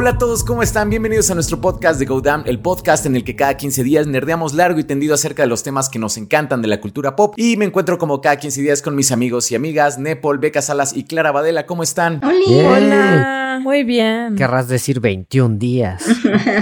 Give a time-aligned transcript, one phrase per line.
[0.00, 0.90] Hola a todos, ¿cómo están?
[0.90, 4.06] Bienvenidos a nuestro podcast de Go Damn, el podcast en el que cada 15 días
[4.06, 7.34] nerdeamos largo y tendido acerca de los temas que nos encantan de la cultura pop.
[7.36, 10.96] Y me encuentro como cada 15 días con mis amigos y amigas, Nepal, Beca Salas
[10.96, 11.66] y Clara Badela.
[11.66, 12.20] ¿Cómo están?
[12.22, 13.47] Hola.
[13.60, 14.36] Muy bien.
[14.36, 16.04] Querrás decir 21 días.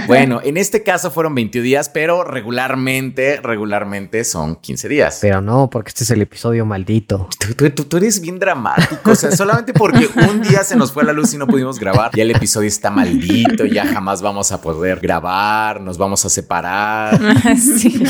[0.07, 5.19] Bueno, en este caso fueron 21 días, pero regularmente, regularmente son 15 días.
[5.21, 7.27] Pero no, porque este es el episodio maldito.
[7.39, 9.11] Tú, tú- tú- tú eres bien dramático.
[9.11, 12.11] O sea, solamente porque un día se nos fue la luz y no pudimos grabar,
[12.15, 17.19] ya el episodio está maldito, ya jamás vamos a poder grabar, nos vamos a separar.
[17.57, 18.03] sí.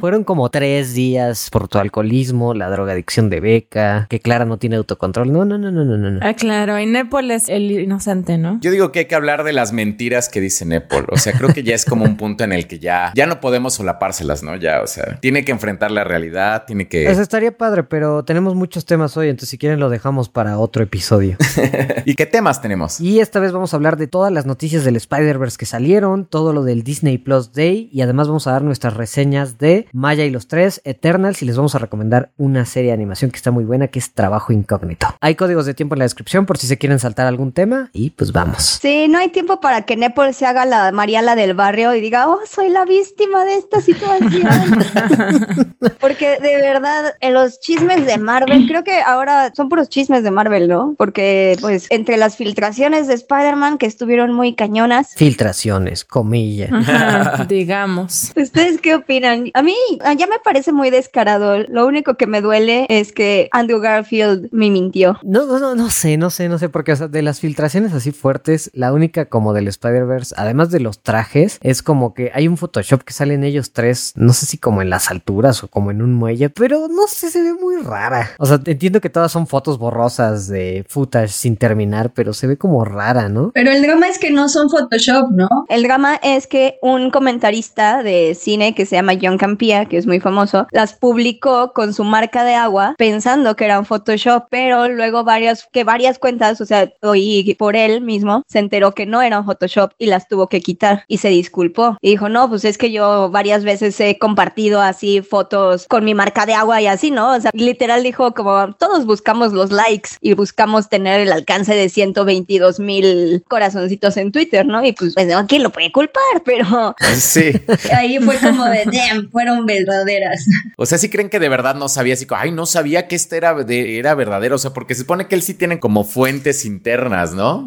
[0.00, 4.76] Fueron como tres días por tu alcoholismo, la drogadicción de Beca, que Clara no tiene
[4.76, 5.32] autocontrol.
[5.32, 6.10] No, no, no, no, no, no.
[6.10, 6.20] no.
[6.22, 6.78] Ah, claro.
[6.78, 7.70] Y Nepal es el
[8.14, 8.58] ¿no?
[8.60, 11.06] Yo digo que hay que hablar de las mentiras que dice Nepal.
[11.10, 13.40] O sea, creo que ya es como un punto en el que ya, ya no
[13.40, 14.56] podemos solapárselas, ¿no?
[14.56, 17.22] Ya, o sea, tiene que enfrentar la realidad, tiene Eso que...
[17.22, 21.36] estaría padre, pero tenemos muchos temas hoy, entonces si quieren lo dejamos para otro episodio.
[22.04, 23.00] ¿Y qué temas tenemos?
[23.00, 26.52] Y esta vez vamos a hablar de todas las noticias del Spider-Verse que salieron, todo
[26.52, 30.30] lo del Disney Plus Day y además vamos a dar nuestras reseñas de Maya y
[30.30, 33.64] los tres, Eternals y les vamos a recomendar una serie de animación que está muy
[33.64, 35.06] buena que es Trabajo Incógnito.
[35.20, 38.10] Hay códigos de tiempo en la descripción por si se quieren saltar algún tema y
[38.10, 38.78] pues vamos.
[38.80, 42.28] Sí, no hay tiempo para que Nepal se haga la Mariala del barrio y diga,
[42.28, 44.48] oh, soy la víctima de esta situación.
[46.00, 50.30] Porque de verdad, en los chismes de Marvel, creo que ahora son puros chismes de
[50.30, 50.94] Marvel, ¿no?
[50.96, 55.14] Porque, pues, entre las filtraciones de Spider-Man que estuvieron muy cañonas.
[55.16, 56.70] Filtraciones, comillas.
[56.72, 58.32] Ajá, digamos.
[58.36, 59.50] ¿Ustedes qué opinan?
[59.54, 59.74] A mí
[60.04, 61.64] ah, ya me parece muy descarado.
[61.68, 65.18] Lo único que me duele es que Andrew Garfield me mintió.
[65.22, 67.87] No, no, no, no sé, no sé, no sé, porque o sea, de las filtraciones
[67.94, 72.48] así fuertes, la única como del Spider-Verse, además de los trajes, es como que hay
[72.48, 75.90] un Photoshop que salen ellos tres, no sé si como en las alturas o como
[75.90, 78.30] en un muelle, pero no sé, se ve muy rara.
[78.38, 82.56] O sea, entiendo que todas son fotos borrosas de footage sin terminar, pero se ve
[82.56, 83.50] como rara, ¿no?
[83.54, 85.48] Pero el drama es que no son Photoshop, ¿no?
[85.68, 90.06] El drama es que un comentarista de cine que se llama John Campia, que es
[90.06, 95.24] muy famoso, las publicó con su marca de agua pensando que eran Photoshop, pero luego
[95.24, 99.44] varias, que varias cuentas, o sea, y por él mismo, se enteró que no eran
[99.44, 101.96] Photoshop y las tuvo que quitar y se disculpó.
[102.00, 106.14] Y dijo, no, pues es que yo varias veces he compartido así fotos con mi
[106.14, 107.34] marca de agua y así, ¿no?
[107.34, 111.88] O sea, literal dijo como todos buscamos los likes y buscamos tener el alcance de
[111.88, 114.84] 122 mil corazoncitos en Twitter, ¿no?
[114.84, 116.22] Y pues, pues ¿quién lo puede culpar?
[116.44, 117.52] Pero Sí.
[117.96, 120.44] Ahí fue como de, damn, fueron verdaderas.
[120.76, 123.16] O sea, si creen que de verdad no sabía, así como, ay, no sabía que
[123.16, 124.56] este era, de- era verdadero.
[124.56, 127.57] O sea, porque se supone que él sí tiene como fuentes internas, ¿no?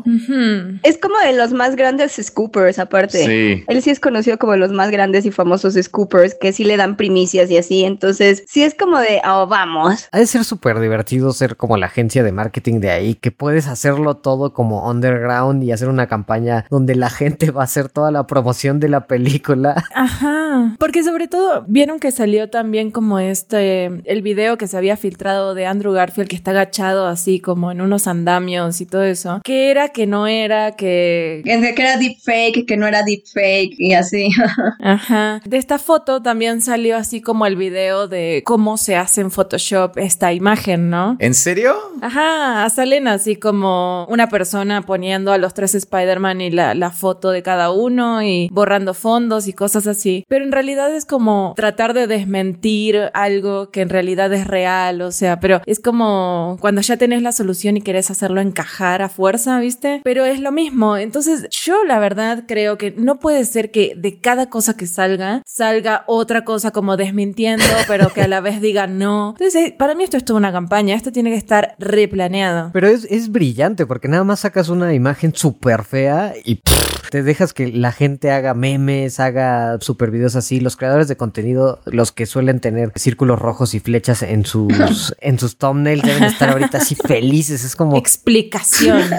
[0.83, 3.25] Es como de los más grandes scoopers aparte.
[3.25, 3.63] Sí.
[3.67, 6.77] Él sí es conocido como de los más grandes y famosos scoopers que sí le
[6.77, 7.83] dan primicias y así.
[7.83, 10.07] Entonces, sí es como de, oh, vamos.
[10.11, 13.67] Ha de ser súper divertido ser como la agencia de marketing de ahí, que puedes
[13.67, 18.11] hacerlo todo como underground y hacer una campaña donde la gente va a hacer toda
[18.11, 19.83] la promoción de la película.
[19.93, 20.75] Ajá.
[20.79, 25.53] Porque sobre todo vieron que salió también como este, el video que se había filtrado
[25.53, 29.41] de Andrew Garfield que está agachado así como en unos andamios y todo eso.
[29.43, 31.41] Que era, que no era, que...
[31.43, 34.29] Que que era deepfake, que no era deepfake y así.
[34.79, 35.41] Ajá.
[35.45, 39.97] De esta foto también salió así como el video de cómo se hace en Photoshop
[39.97, 41.17] esta imagen, ¿no?
[41.19, 41.75] ¿En serio?
[42.01, 47.31] Ajá, salen así como una persona poniendo a los tres Spider-Man y la, la foto
[47.31, 50.25] de cada uno y borrando fondos y cosas así.
[50.27, 55.11] Pero en realidad es como tratar de desmentir algo que en realidad es real, o
[55.11, 59.59] sea, pero es como cuando ya tenés la solución y querés hacerlo encajar a fuerza,
[59.59, 59.70] ¿viste?
[60.03, 60.97] Pero es lo mismo.
[60.97, 65.41] Entonces yo la verdad creo que no puede ser que de cada cosa que salga
[65.45, 69.35] salga otra cosa como desmintiendo, pero que a la vez diga no.
[69.37, 72.71] Entonces eh, para mí esto es toda una campaña, esto tiene que estar replaneado.
[72.73, 77.23] Pero es, es brillante porque nada más sacas una imagen súper fea y pff, te
[77.23, 80.61] dejas que la gente haga memes, haga super videos así.
[80.61, 85.37] Los creadores de contenido, los que suelen tener círculos rojos y flechas en sus, en
[85.37, 87.65] sus thumbnails, deben estar ahorita así felices.
[87.65, 87.97] Es como...
[87.97, 89.03] Explicación.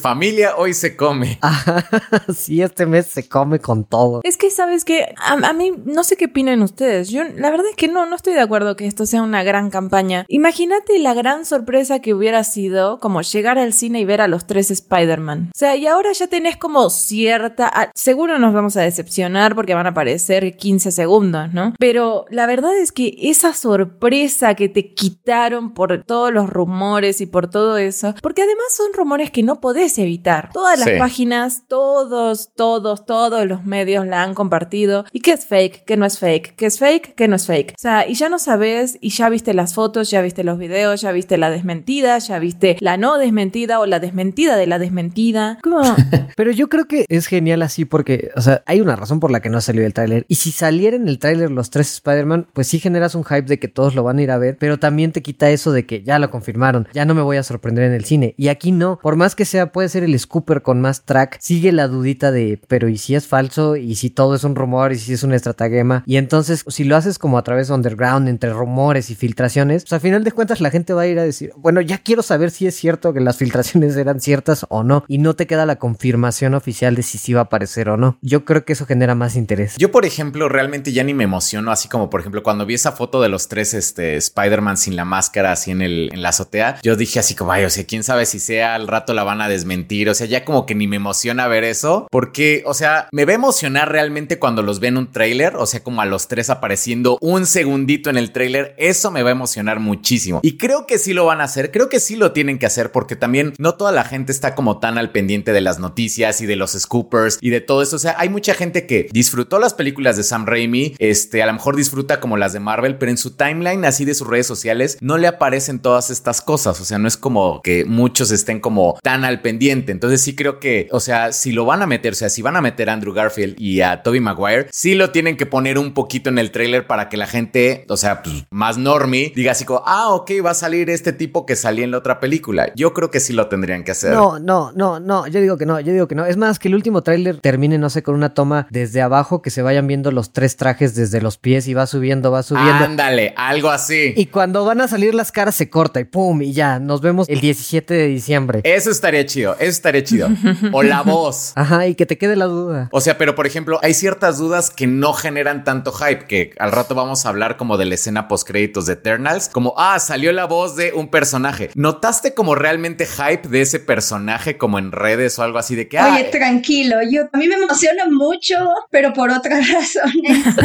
[0.00, 1.38] Familia, hoy se come.
[2.34, 4.22] sí, este mes se come con todo.
[4.24, 7.10] Es que, ¿sabes que a, a mí, no sé qué opinan ustedes.
[7.10, 9.68] Yo, la verdad es que no, no estoy de acuerdo que esto sea una gran
[9.68, 10.24] campaña.
[10.28, 14.46] Imagínate la gran sorpresa que hubiera sido como llegar al cine y ver a los
[14.46, 15.50] tres Spider-Man.
[15.54, 19.54] O sea, y ahora ahora ya tenés como cierta, ah, seguro nos vamos a decepcionar
[19.54, 21.74] porque van a aparecer 15 segundos, ¿no?
[21.78, 27.26] Pero la verdad es que esa sorpresa que te quitaron por todos los rumores y
[27.26, 30.50] por todo eso, porque además son rumores que no podés evitar.
[30.52, 30.94] Todas las Sí.
[30.98, 35.04] páginas, todos, todos, todos los medios la han compartido.
[35.12, 35.84] ¿Y qué es fake?
[35.84, 36.54] ¿Qué no es fake?
[36.56, 37.14] ¿Qué es fake?
[37.14, 37.72] ¿Qué no es fake?
[37.72, 41.00] O sea, y ya no sabes, y ya viste las fotos, ya viste los videos,
[41.00, 45.58] ya viste la desmentida, ya viste la no desmentida o la desmentida de la desmentida.
[45.62, 45.80] Como,
[46.36, 49.40] Pero yo creo que es genial así porque, o sea, hay una razón por la
[49.40, 50.24] que no salió el tráiler.
[50.28, 53.58] Y si saliera en el tráiler los tres Spider-Man, pues sí generas un hype de
[53.58, 56.02] que todos lo van a ir a ver, pero también te quita eso de que
[56.02, 58.34] ya lo confirmaron, ya no me voy a sorprender en el cine.
[58.36, 61.72] Y aquí no, por más que sea, puede ser el scooper con más track, sigue
[61.72, 63.76] la dudita de, pero ¿y si es falso?
[63.76, 64.92] ¿Y si todo es un rumor?
[64.92, 66.02] ¿Y si es una estratagema?
[66.06, 69.92] Y entonces, si lo haces como a través de underground, entre rumores y filtraciones, pues
[69.92, 72.50] a final de cuentas la gente va a ir a decir, bueno, ya quiero saber
[72.50, 75.04] si es cierto que las filtraciones eran ciertas o no.
[75.08, 78.18] Y no te queda la confirmación oficial de si sí va a aparecer o no.
[78.20, 79.76] Yo creo que eso genera más interés.
[79.78, 82.90] Yo, por ejemplo, realmente ya ni me emociono, así como por ejemplo cuando vi esa
[82.90, 86.80] foto de los tres este, Spider-Man sin la máscara así en, el, en la azotea,
[86.82, 89.40] yo dije así como, ay, o sea, quién sabe si sea al rato la van
[89.40, 93.08] a desmentir, o sea, ya como que ni me emociona ver eso, porque, o sea,
[93.12, 96.06] me va a emocionar realmente cuando los ve en un tráiler, o sea, como a
[96.06, 100.40] los tres apareciendo un segundito en el tráiler, eso me va a emocionar muchísimo.
[100.42, 102.90] Y creo que sí lo van a hacer, creo que sí lo tienen que hacer,
[102.90, 106.46] porque también no toda la gente está como tan al pendiente de las noticias y
[106.46, 109.74] de los scoopers y de todo eso, o sea, hay mucha gente que disfrutó las
[109.74, 113.18] películas de Sam Raimi, este, a lo mejor disfruta como las de Marvel, pero en
[113.18, 116.98] su timeline así de sus redes sociales no le aparecen todas estas cosas, o sea,
[116.98, 121.00] no es como que muchos estén como tan al pendiente, entonces sí creo que, o
[121.00, 123.60] sea, si lo van a meter, o sea, si van a meter a Andrew Garfield
[123.60, 127.08] y a Toby Maguire, sí lo tienen que poner un poquito en el trailer para
[127.08, 130.54] que la gente, o sea, pues, más normie, diga así como, ah, ok, va a
[130.54, 132.72] salir este tipo que salía en la otra película.
[132.74, 134.12] Yo creo que sí lo tendrían que hacer.
[134.12, 136.24] No, no, no, no, yo digo que no, yo digo que no.
[136.24, 139.50] Es más, que el último tráiler termine, no sé, con una toma desde abajo, que
[139.50, 142.84] se vayan viendo los tres trajes desde los pies y va subiendo, va subiendo.
[142.84, 144.14] Ándale, algo así.
[144.16, 147.28] Y cuando van a salir las caras se corta y pum, y ya, nos vemos
[147.28, 148.60] el 17 de diciembre.
[148.64, 150.28] Eso estaría chido, eso estaría chido.
[150.72, 151.52] O la voz.
[151.56, 152.88] Ajá, y que te quede la duda.
[152.92, 156.72] O sea, pero por ejemplo, hay ciertas dudas que no generan tanto hype, que al
[156.72, 160.32] rato vamos a hablar como de la escena post créditos de Eternals, como, ah, salió
[160.32, 161.70] la voz de un personaje.
[161.74, 165.98] ¿Notaste como realmente hype de ese personaje como en redes o algo así de que,
[165.98, 168.56] ah, Oye, tranquilo, yo a mí me emociona mucho,
[168.90, 170.44] pero por otras razones.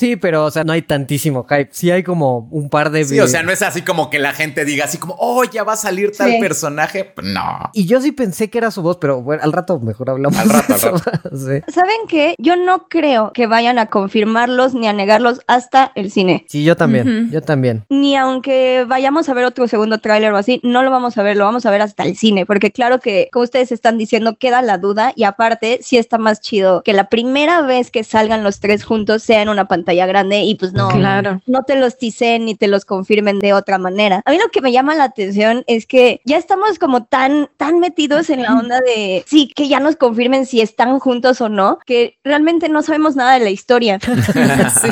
[0.00, 1.68] Sí, pero, o sea, no hay tantísimo hype.
[1.70, 3.04] Sí hay como un par de...
[3.04, 5.62] Sí, o sea, no es así como que la gente diga así como, oh, ya
[5.62, 6.38] va a salir tal Sí.
[6.40, 7.12] personaje.
[7.22, 7.70] No.
[7.72, 10.36] Y yo sí pensé que era su voz, pero bueno, al rato mejor hablamos.
[10.40, 10.94] Al rato, al eso.
[11.36, 11.72] Sí.
[11.72, 12.34] ¿Saben qué?
[12.38, 16.46] Yo no creo que vayan a confirmarlos ni a negarlos hasta el cine.
[16.48, 17.84] Sí, yo también, yo también.
[17.88, 21.36] Ni aunque vayamos a ver otro segundo tráiler o así, no lo vamos a ver,
[21.36, 24.62] lo vamos a ver hasta el cine, porque claro que, como ustedes están diciendo, queda
[24.62, 28.60] la duda y aparte sí está más chido que la primera vez que salgan los
[28.60, 31.40] tres juntos sea en una pantalla grande y pues no, Claro.
[31.46, 34.22] no te los ticen ni te los confirmen de otra manera.
[34.24, 37.78] A mí lo que me llama la atención es que ya estamos como tan, tan
[37.80, 41.78] metidos en la onda de sí, que ya nos confirmen si están juntos o no,
[41.86, 43.98] que realmente no sabemos nada de la historia.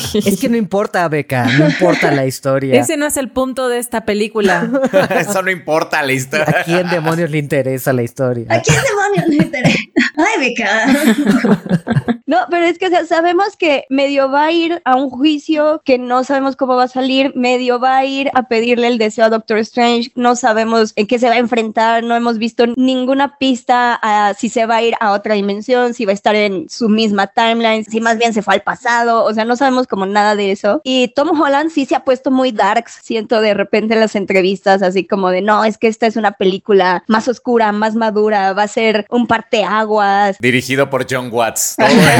[0.00, 0.18] Sí.
[0.30, 2.80] Es que no importa, Beca, no importa la historia.
[2.80, 4.68] Ese no es el punto de esta película.
[5.18, 6.62] Eso no importa la ¿A historia.
[6.64, 8.46] quién demonios le interesa la historia?
[8.48, 9.78] ¿A quién demonios le interesa?
[10.16, 12.14] Ay, beca.
[12.30, 15.82] No, pero es que o sea, sabemos que medio va a ir a un juicio
[15.84, 19.24] que no sabemos cómo va a salir, medio va a ir a pedirle el deseo
[19.24, 23.36] a Doctor Strange, no sabemos en qué se va a enfrentar, no hemos visto ninguna
[23.38, 26.70] pista a si se va a ir a otra dimensión, si va a estar en
[26.70, 30.06] su misma timeline, si más bien se fue al pasado, o sea, no sabemos como
[30.06, 30.80] nada de eso.
[30.84, 34.82] Y Tom Holland sí se ha puesto muy darks, siento de repente en las entrevistas,
[34.82, 38.62] así como de, no, es que esta es una película más oscura, más madura, va
[38.62, 40.36] a ser un parteaguas.
[40.38, 41.74] Dirigido por John Watts.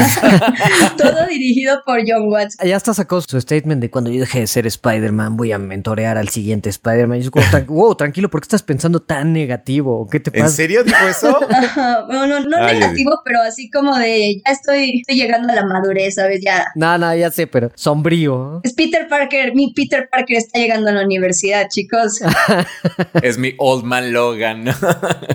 [0.97, 2.57] Todo dirigido por John Watts.
[2.65, 6.17] Ya hasta sacó su statement de cuando yo dejé de ser Spider-Man, voy a mentorear
[6.17, 7.19] al siguiente Spider-Man.
[7.19, 10.07] Y yo como, "Tran- wow, tranquilo, ¿por qué estás pensando tan negativo?
[10.11, 10.55] ¿Qué te ¿En pasa?
[10.55, 11.37] serio dijo eso?
[11.51, 15.55] Ajá, Bueno, no, no Ay, negativo, pero así como de ya estoy, estoy llegando a
[15.55, 16.41] la madurez, ¿sabes?
[16.43, 16.65] Ya.
[16.75, 18.61] No, no, ya sé, pero sombrío.
[18.63, 22.19] Es Peter Parker, mi Peter Parker está llegando a la universidad, chicos.
[23.21, 24.65] es mi Old Man Logan.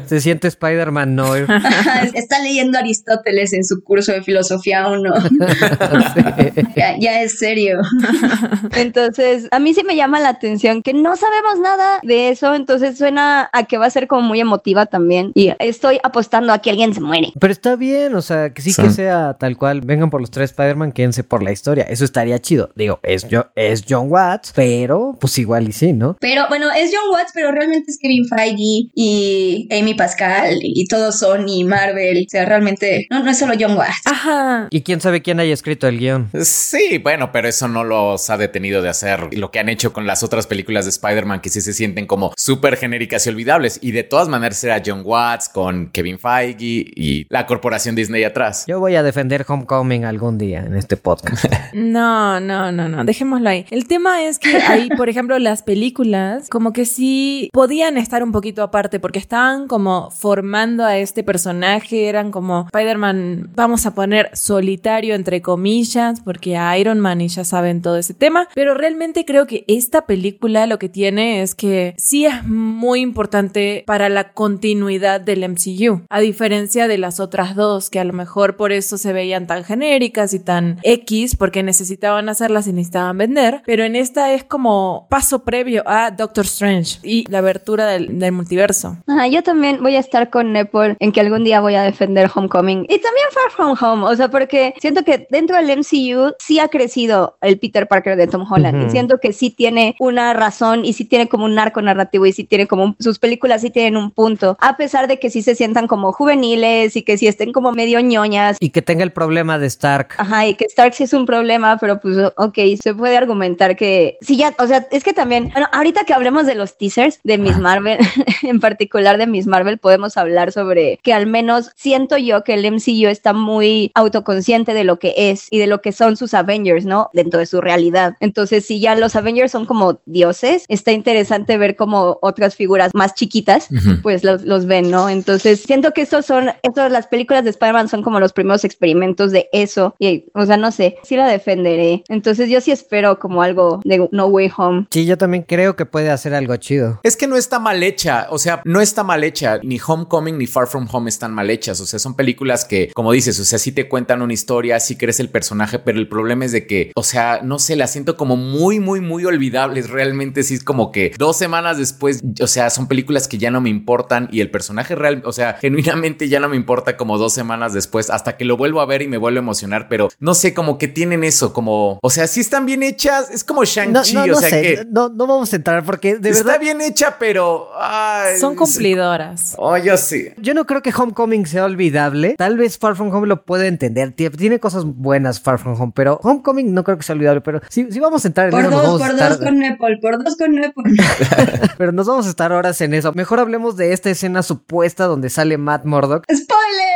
[0.06, 1.34] Se siente Spider-Man, no.
[2.14, 4.55] está leyendo Aristóteles en su curso de filosofía.
[4.58, 5.12] Filosofía uno.
[6.76, 7.78] ya, ya es serio.
[8.76, 12.98] Entonces, a mí sí me llama la atención que no sabemos nada de eso, entonces
[12.98, 15.32] suena a que va a ser como muy emotiva también.
[15.34, 17.32] Y estoy apostando a que alguien se muere.
[17.38, 18.82] Pero está bien, o sea, que sí, Sí.
[18.82, 19.80] que sea tal cual.
[19.80, 21.84] Vengan por los tres Spider-Man, quédense por la historia.
[21.84, 22.70] Eso estaría chido.
[22.74, 26.16] Digo, es, yo, es John Watts, pero pues igual y sí, ¿no?
[26.20, 31.18] Pero bueno, es John Watts, pero realmente es Kevin Feige y Amy Pascal y todos
[31.20, 32.24] Sony, Marvel.
[32.26, 34.02] O sea, realmente no, no es solo John Watts.
[34.06, 34.45] Ajá.
[34.70, 36.30] Y quién sabe quién haya escrito el guion.
[36.42, 40.06] Sí, bueno, pero eso no los ha detenido de hacer lo que han hecho con
[40.06, 43.78] las otras películas de Spider-Man que sí se sienten como súper genéricas y olvidables.
[43.82, 46.56] Y de todas maneras era John Watts con Kevin Feige
[46.94, 48.64] y la corporación Disney atrás.
[48.66, 51.44] Yo voy a defender Homecoming algún día en este podcast.
[51.72, 53.66] No, no, no, no, dejémoslo ahí.
[53.70, 58.32] El tema es que ahí, por ejemplo, las películas como que sí podían estar un
[58.32, 64.25] poquito aparte porque estaban como formando a este personaje, eran como Spider-Man, vamos a poner
[64.34, 69.24] solitario entre comillas, porque a Iron Man y ya saben todo ese tema, pero realmente
[69.24, 74.32] creo que esta película lo que tiene es que sí es muy importante para la
[74.32, 78.98] continuidad del MCU, a diferencia de las otras dos que a lo mejor por eso
[78.98, 83.96] se veían tan genéricas y tan X porque necesitaban hacerlas y necesitaban vender, pero en
[83.96, 88.96] esta es como paso previo a Doctor Strange y la abertura del, del multiverso.
[89.06, 92.30] Ajá, yo también voy a estar con Nepal en que algún día voy a defender
[92.34, 92.84] Homecoming.
[92.84, 96.68] Y también Far From Home, o sea, porque siento que dentro del MCU sí ha
[96.68, 98.86] crecido el Peter Parker de Tom Holland Ujú.
[98.86, 102.32] y siento que sí tiene una razón y sí tiene como un arco narrativo y
[102.32, 105.42] sí tiene como un- sus películas sí tienen un punto, a pesar de que sí
[105.42, 108.56] se sientan como juveniles y que sí estén como medio ñoñas.
[108.60, 110.14] y que tenga el problema de Stark.
[110.18, 114.16] Ajá, y que Stark sí es un problema, pero pues, ok, se puede argumentar que
[114.20, 117.38] sí, ya, o sea, es que también, bueno, ahorita que hablemos de los teasers de
[117.38, 117.98] Miss Marvel,
[118.42, 122.64] en particular de Miss Marvel, podemos hablar sobre que al menos siento yo que el
[122.70, 126.84] MCU está muy autoconsciente de lo que es y de lo que son sus Avengers,
[126.84, 127.10] ¿no?
[127.12, 128.16] Dentro de su realidad.
[128.20, 133.14] Entonces, si ya los Avengers son como dioses, está interesante ver como otras figuras más
[133.14, 134.02] chiquitas Ujú.
[134.02, 135.08] pues los, los ven, ¿no?
[135.08, 139.32] Entonces siento que estos son, estos, las películas de Spider-Man son como los primeros experimentos
[139.32, 139.94] de eso.
[139.98, 142.04] Y, o sea, no sé, sí la defenderé.
[142.08, 144.86] Entonces yo sí espero como algo de No Way Home.
[144.90, 147.00] Sí, yo también creo que puede hacer algo chido.
[147.02, 150.46] Es que no está mal hecha, o sea, no está mal hecha, ni Homecoming ni
[150.46, 153.58] Far From Home están mal hechas, o sea, son películas que, como dices, o sea,
[153.58, 156.92] sí te cuentan una historia, sí crees el personaje, pero el problema es de que,
[156.94, 160.92] o sea, no sé, las siento como muy, muy, muy olvidables, realmente sí es como
[160.92, 164.50] que dos semanas después, o sea, son películas que ya no me importan y el
[164.50, 168.44] personaje real, o sea, genuinamente ya no me importa como dos semanas después, hasta que
[168.44, 171.24] lo vuelvo a ver y me vuelvo a emocionar, pero no sé, como que tienen
[171.24, 174.36] eso, como, o sea, sí están bien hechas, es como No, Shang-Chi, no, o no
[174.36, 174.84] sea sé, que...
[174.90, 177.70] no, no vamos a entrar porque de Está verdad bien hecha, pero.
[177.78, 179.54] ay, Son cumplidoras.
[179.58, 180.28] Oh, yo sí.
[180.38, 182.34] Yo no creo que Homecoming sea olvidable.
[182.36, 183.85] Tal vez Far From Home lo puede entender.
[183.94, 187.40] Tie- Tiene cosas buenas Far From Home, pero Homecoming no creo que sea olvidable.
[187.40, 189.38] Pero si, si vamos a entrar en Por eso, dos, vamos a por estar, dos
[189.46, 190.84] con Nepal, por dos con Nepal.
[191.78, 193.12] pero nos vamos a estar horas en eso.
[193.14, 196.24] Mejor hablemos de esta escena supuesta donde sale Matt Murdock.
[196.30, 196.95] ¡Spoiler!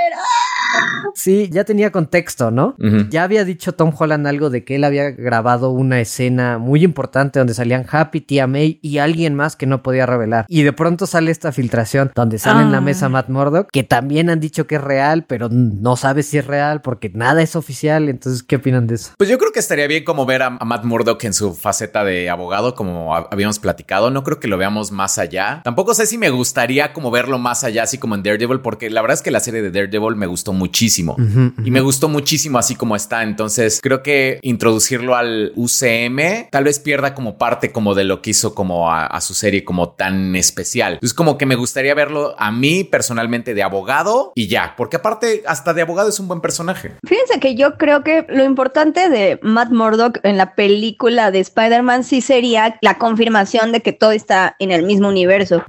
[1.15, 2.77] Sí, ya tenía contexto, ¿no?
[3.11, 7.39] Ya había dicho Tom Holland algo de que él había grabado una escena muy importante
[7.39, 10.45] donde salían Happy, Tía May y alguien más que no podía revelar.
[10.49, 12.83] Y de pronto sale esta filtración donde sale en la Ah.
[12.83, 16.47] mesa Matt Murdock, que también han dicho que es real, pero no sabes si es
[16.47, 18.09] real porque nada es oficial.
[18.09, 19.13] Entonces, ¿qué opinan de eso?
[19.19, 22.05] Pues yo creo que estaría bien como ver a, a Matt Murdock en su faceta
[22.05, 24.11] de abogado, como ha- habíamos platicado.
[24.11, 25.61] No creo que lo veamos más allá.
[25.65, 29.03] Tampoco sé si me gustaría como verlo más allá, así como en Daredevil, porque la
[29.03, 31.17] verdad es que la serie de Daredevil me gustó muchísimo.
[31.19, 33.23] Ujú, Y me gustó muchísimo así como está.
[33.23, 38.31] Entonces creo que introducirlo al UCM tal vez pierda como parte como de lo que
[38.31, 40.99] hizo como a, a su serie como tan especial.
[41.01, 44.75] Es como que me gustaría verlo a mí personalmente de abogado y ya.
[44.77, 46.93] Porque aparte hasta de abogado es un buen personaje.
[47.07, 52.05] Fíjense que yo creo que lo importante de Matt Murdock en la película de Spider-Man
[52.05, 55.65] sí sería la confirmación de que todo está en el mismo universo.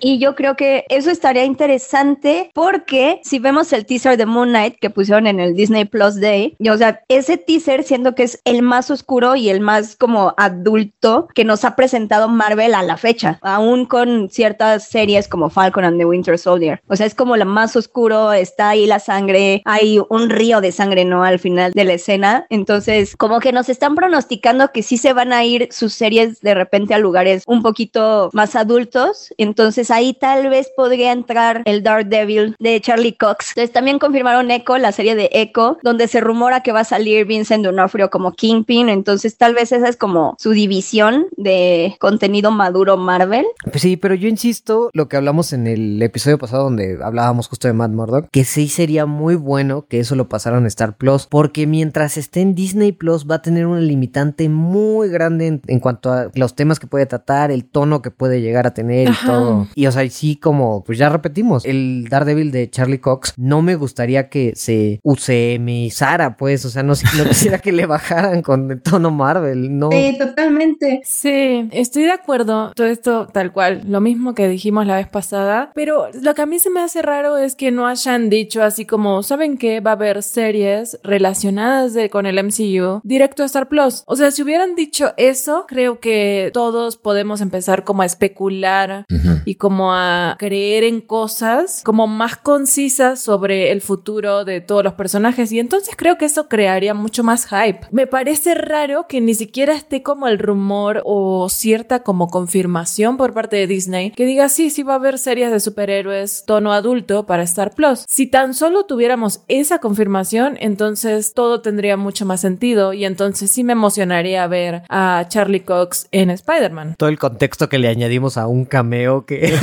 [0.00, 4.76] Y yo creo que eso estaría interesante porque si vemos el teaser de Moon Knight
[4.80, 8.40] que pusieron en el Disney Plus Day, y, o sea, ese teaser siento que es
[8.44, 12.96] el más oscuro y el más como adulto que nos ha presentado Marvel a la
[12.96, 16.80] fecha, aún con ciertas series como Falcon and the Winter Soldier.
[16.88, 20.72] O sea, es como la más oscuro, está ahí la sangre, hay un río de
[20.72, 21.24] sangre, ¿no?
[21.24, 22.46] Al final de la escena.
[22.50, 26.54] Entonces, como que nos están pronosticando que sí se van a ir sus series de
[26.54, 29.32] repente a lugares un poquito más adultos.
[29.38, 33.50] Entonces ahí tal vez podría entrar el Daredevil de Charlie Cox.
[33.50, 37.26] Entonces también confirma Echo, la serie de Echo, donde se rumora que va a salir
[37.26, 42.96] Vincent D'Onofrio como Kingpin, entonces tal vez esa es como su división de contenido maduro
[42.96, 43.46] Marvel.
[43.64, 47.68] Pues sí, pero yo insisto, lo que hablamos en el episodio pasado donde hablábamos justo
[47.68, 51.26] de Matt Murdock, que sí sería muy bueno que eso lo pasaran a Star Plus,
[51.26, 55.80] porque mientras esté en Disney Plus va a tener una limitante muy grande en, en
[55.80, 59.10] cuanto a los temas que puede tratar, el tono que puede llegar a tener y
[59.10, 59.26] Ajá.
[59.26, 59.68] todo.
[59.74, 63.76] Y o sea, sí como, pues ya repetimos, el Daredevil de Charlie Cox, no me
[63.76, 68.82] gustaría que se UCMizara, pues, o sea, no, no quisiera que le bajaran con el
[68.82, 69.90] tono Marvel, no.
[69.90, 71.00] Sí, totalmente.
[71.04, 72.72] Sí, estoy de acuerdo.
[72.74, 75.70] Todo esto tal cual, lo mismo que dijimos la vez pasada.
[75.74, 78.84] Pero lo que a mí se me hace raro es que no hayan dicho así
[78.84, 79.80] como, ¿saben qué?
[79.80, 84.02] Va a haber series relacionadas de- con el MCU directo a Star Plus.
[84.06, 89.04] O sea, si hubieran dicho eso, creo que todos podemos empezar como a especular
[89.44, 94.92] y como a creer en cosas como más concisas sobre el futuro de todos los
[94.92, 97.80] personajes y entonces creo que eso crearía mucho más hype.
[97.90, 103.34] Me parece raro que ni siquiera esté como el rumor o cierta como confirmación por
[103.34, 107.26] parte de Disney que diga sí, sí va a haber series de superhéroes tono adulto
[107.26, 108.04] para Star Plus.
[108.06, 113.64] Si tan solo tuviéramos esa confirmación, entonces todo tendría mucho más sentido y entonces sí
[113.64, 116.94] me emocionaría ver a Charlie Cox en Spider-Man.
[116.96, 119.52] todo el contexto que le añadimos a un cameo que...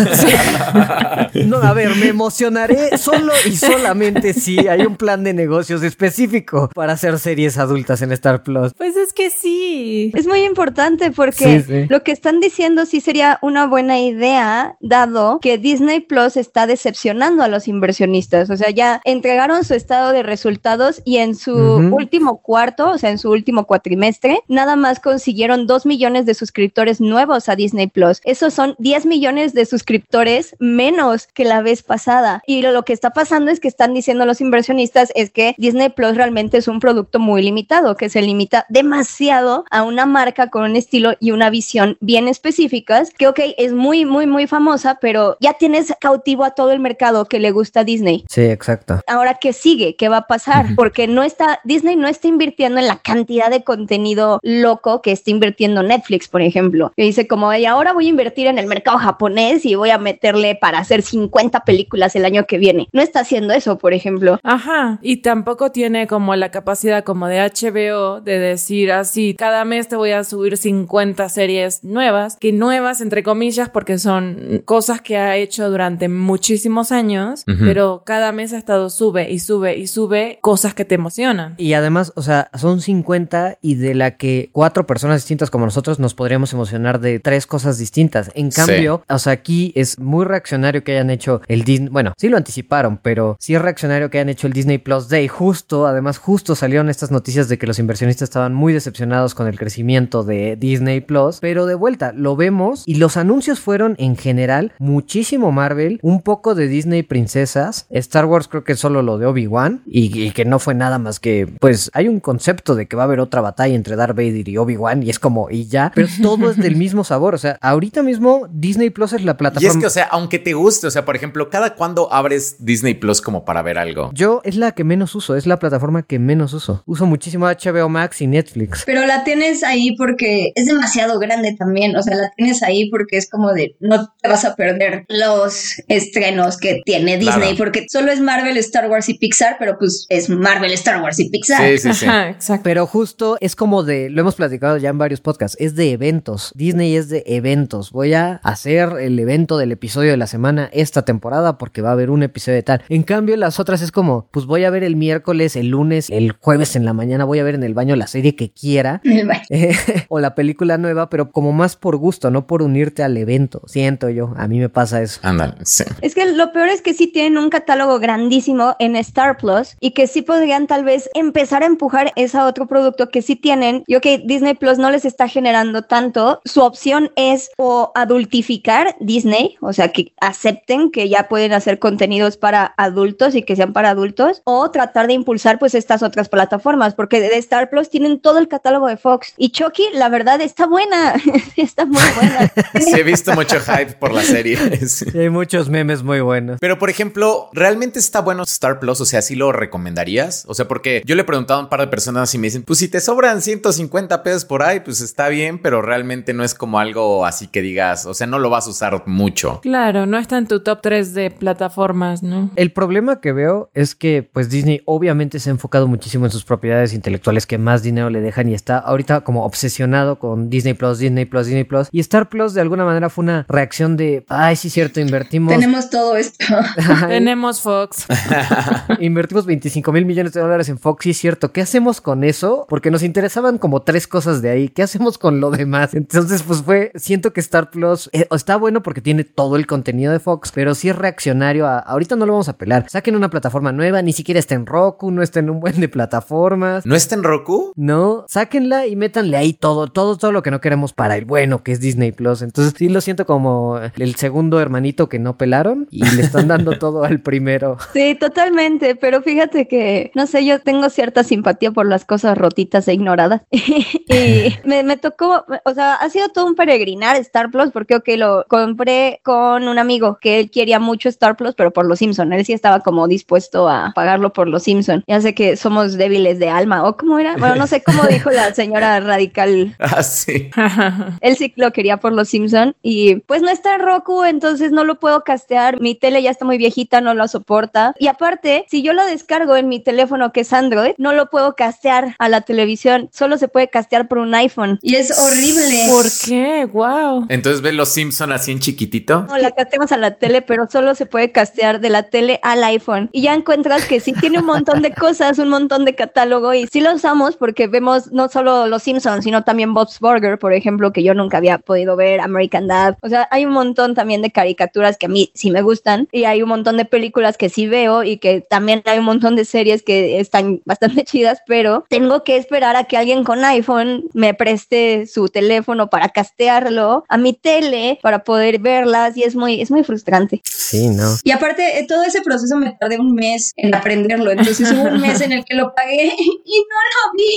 [1.45, 6.69] no, a ver, me emocionaré solo y solamente si hay un plan de negocios específico
[6.73, 8.71] para hacer series adultas en Star Plus.
[8.77, 10.11] Pues es que sí.
[10.15, 11.85] Es muy importante porque Sí, sí.
[11.89, 17.43] lo que están diciendo sí sería una buena idea, dado que Disney Plus está decepcionando
[17.43, 18.49] a los inversionistas.
[18.49, 21.95] O sea, ya entregaron su estado de resultados y en su Ujú.
[21.95, 27.01] último cuarto, o sea, en su último cuatrimestre, nada más consiguieron 2 millones de suscriptores
[27.01, 28.21] nuevos a Disney Plus.
[28.23, 32.41] Esos son 10 millones de suscriptores menos que la vez pasada.
[32.45, 35.89] Y lo, lo que está pasando es que están diciendo los inversionistas es que Disney
[35.89, 40.63] Plus realmente es un producto muy limitado, que se limita demasiado a una marca con
[40.63, 45.37] un estilo y una visión bien específicas, que ok, es muy, muy, muy famosa, pero
[45.39, 48.25] ya tienes cautivo a todo el mercado que le gusta a Disney.
[48.29, 49.01] Sí, exacto.
[49.07, 49.95] Ahora, ¿qué sigue?
[49.95, 50.67] ¿Qué va a pasar?
[50.75, 55.31] Porque no está, Disney no está invirtiendo en la cantidad de contenido loco que está
[55.31, 56.91] invirtiendo Netflix, por ejemplo.
[56.95, 59.97] Que dice como, y ahora voy a invertir en el mercado japonés y voy a
[59.97, 62.87] meterle para hacer 50 películas el año que viene.
[62.91, 64.02] No está haciendo eso, por ejemplo.
[64.43, 69.87] Ajá, y tampoco tiene como la capacidad como de HBO de decir así, cada mes
[69.87, 75.17] te voy a subir 50 series nuevas, que nuevas entre comillas porque son cosas que
[75.17, 80.39] ha hecho durante muchísimos años, pero cada mes ha estado sube y sube y sube
[80.41, 81.55] cosas que te emocionan.
[81.57, 85.99] Y además, o sea, son 50 y de la que cuatro personas distintas como nosotros
[85.99, 88.31] nos podríamos emocionar de tres cosas distintas.
[88.35, 88.61] En Sí.
[88.61, 92.37] cambio, o sea, aquí es muy reaccionario que hayan hecho el Disney, bueno, sí lo
[92.37, 95.27] anticiparon, pero sí es reaccionario que hayan hecho el Disney Plus Day.
[95.27, 99.57] Justo, además, justo salieron estas noticias de que los inversionistas estaban muy decepcionados con el
[99.57, 104.73] crecimiento de Disney Plus, pero de vuelta, lo vemos y los anuncios fueron en general
[104.79, 109.81] muchísimo Marvel, un poco de Disney princesas, Star Wars creo que solo lo de Obi-Wan
[109.85, 113.03] y, y que no fue nada más que, pues hay un concepto de que va
[113.03, 116.07] a haber otra batalla entre Darth Vader y Obi-Wan y es como, y ya, pero
[116.21, 119.71] todo es del mismo sabor, o sea, ahorita mismo Disney Plus es la Y plataforma...
[119.71, 122.93] es que, o sea, aunque te guste, o sea, por ejemplo, ¿cada cuándo abres Disney
[122.93, 124.11] Plus como para ver algo?
[124.13, 126.83] Yo es la que menos uso, es la plataforma que menos uso.
[126.85, 128.83] Uso muchísimo HBO Max y Netflix.
[128.85, 131.95] Pero la tienes ahí porque es demasiado grande también.
[131.95, 135.75] O sea, la tienes ahí porque es como de no te vas a perder los
[135.87, 137.39] estrenos que tiene Disney.
[137.39, 137.57] Claro.
[137.57, 141.29] Porque solo es Marvel, Star Wars y Pixar, pero pues es Marvel, Star Wars y
[141.29, 141.61] Pixar.
[141.61, 142.05] Sí, sí, sí.
[142.05, 142.63] Ajá, exacto.
[142.63, 146.51] Pero justo es como de, lo hemos platicado ya en varios podcasts, es de eventos.
[146.55, 147.91] Disney es de eventos.
[147.91, 151.93] Voy a hacer el evento del episodio de la semana esta temporada porque va a
[151.93, 152.83] haber un episodio de tal.
[152.89, 156.33] En cambio, las otras es como, pues voy a ver el miércoles, el lunes, el
[156.33, 159.01] jueves en la mañana, voy a ver en el baño la serie que quiera.
[159.49, 159.75] Eh,
[160.09, 163.61] o la película nueva, pero como más por gusto, no por unirte al evento.
[163.65, 165.19] Siento yo, a mí me pasa eso.
[165.23, 165.83] Ándale, sí.
[166.01, 169.91] Es que lo peor es que sí tienen un catálogo grandísimo en Star Plus y
[169.91, 173.83] que sí podrían tal vez empezar a empujar ese otro producto que sí tienen.
[173.87, 176.41] Y ok, Disney Plus no les está generando tanto.
[176.45, 182.37] Su opción es o adultificar Disney, o sea, que acepten que ya pueden hacer contenidos
[182.37, 186.95] para adultos y que sean para adultos, o tratar de impulsar pues estas otras plataformas,
[186.95, 189.33] porque de Star Plus tienen todo el catálogo de Fox.
[189.37, 191.13] Y Chucky, la verdad, está buena,
[191.57, 192.51] está muy buena.
[192.83, 194.57] Sí, he visto mucho hype por la serie.
[194.87, 195.05] sí.
[195.17, 196.57] Hay muchos memes muy buenos.
[196.59, 198.99] Pero, por ejemplo, ¿realmente está bueno Star Plus?
[198.99, 200.45] O sea, ¿sí lo recomendarías?
[200.47, 202.63] O sea, porque yo le he preguntado a un par de personas y me dicen,
[202.63, 206.53] pues si te sobran 150 pesos por ahí, pues está bien, pero realmente no es
[206.53, 209.59] como algo así que digas, o sea, no lo vas a usar mucho.
[209.61, 212.49] Claro, no está en tu top 3 de plataformas, ¿no?
[212.55, 216.43] El problema que veo es que pues Disney obviamente se ha enfocado muchísimo en sus
[216.43, 220.99] propiedades intelectuales que más dinero le dejan y está ahorita como obsesionado con Disney Plus,
[220.99, 221.87] Disney Plus, Disney Plus.
[221.91, 225.53] Y Star Plus de alguna manera fue una reacción de, ay, sí, cierto, invertimos.
[225.53, 226.45] Tenemos todo esto.
[227.07, 228.05] Tenemos Fox.
[228.99, 231.51] invertimos 25 mil millones de dólares en Fox, sí, cierto.
[231.51, 232.65] ¿Qué hacemos con eso?
[232.69, 234.69] Porque nos interesaban como tres cosas de ahí.
[234.69, 235.93] ¿Qué hacemos con lo demás?
[235.93, 240.11] Entonces, pues fue, siento que Star Plus eh, está bueno porque tiene todo el contenido
[240.11, 242.89] de Fox, pero sí es reaccionario a, ahorita no lo vamos a pelar.
[242.89, 245.89] Saquen una plataforma nueva, ni siquiera está en Roku, no está en un buen de
[245.89, 246.85] plataformas.
[246.85, 247.73] ¿No está en Roku?
[247.75, 251.63] No, sáquenla y métanle ahí todo, todo, todo lo que no queremos para el bueno,
[251.63, 252.41] que es Disney Plus.
[252.41, 256.71] Entonces sí lo siento como el segundo hermanito que no pelaron y le están dando
[256.79, 257.77] todo al primero.
[257.93, 262.87] Sí, totalmente, pero fíjate que, no sé, yo tengo cierta simpatía por las cosas rotitas
[262.87, 263.41] e ignoradas.
[263.51, 268.09] y me, me, tocó, o sea, ha sido todo un peregrinar Star Plus porque, ok,
[268.17, 272.33] lo compré con un amigo que él quería mucho Star Plus, pero por los Simpson.
[272.33, 273.22] Él sí estaba como dispuesto
[273.69, 275.03] a pagarlo por los Simpson.
[275.07, 278.29] Ya sé que somos débiles de alma, o cómo era, bueno, no sé cómo dijo
[278.31, 279.75] la señora radical.
[279.79, 280.49] Ah, sí.
[281.21, 284.83] él sí lo quería por los Simpson y pues no está en Roku, entonces no
[284.83, 285.81] lo puedo castear.
[285.81, 287.93] Mi tele ya está muy viejita, no lo soporta.
[287.99, 291.55] Y aparte, si yo lo descargo en mi teléfono que es Android, no lo puedo
[291.55, 294.79] castear a la televisión, solo se puede castear por un iPhone.
[294.81, 295.85] Y es horrible.
[295.89, 296.65] ¿Por qué?
[296.65, 297.25] Wow.
[297.29, 299.23] Entonces ve los Simpson así en chiquitito.
[299.27, 302.63] No, la casteamos a la tele, pero solo se puede castear de la tele al
[302.63, 303.09] iPhone.
[303.15, 306.65] Y ya encuentras que sí tiene un montón de cosas, un montón de catálogo y
[306.65, 310.91] sí lo usamos porque vemos no solo los Simpsons, sino también Bob's Burger, por ejemplo,
[310.91, 312.97] que yo nunca había podido ver, American Dad.
[313.03, 316.23] O sea, hay un montón también de caricaturas que a mí sí me gustan y
[316.23, 319.45] hay un montón de películas que sí veo y que también hay un montón de
[319.45, 324.33] series que están bastante chidas, pero tengo que esperar a que alguien con iPhone me
[324.33, 329.69] preste su teléfono para castearlo a mi tele para poder verlas y es muy, es
[329.69, 330.41] muy frustrante.
[330.45, 331.15] Sí, ¿no?
[331.23, 334.31] Y aparte, eh, todo ese proceso me tardé un mes en aprenderlo.
[334.31, 337.33] Entonces hubo un mes en el que lo pagué y no lo vi.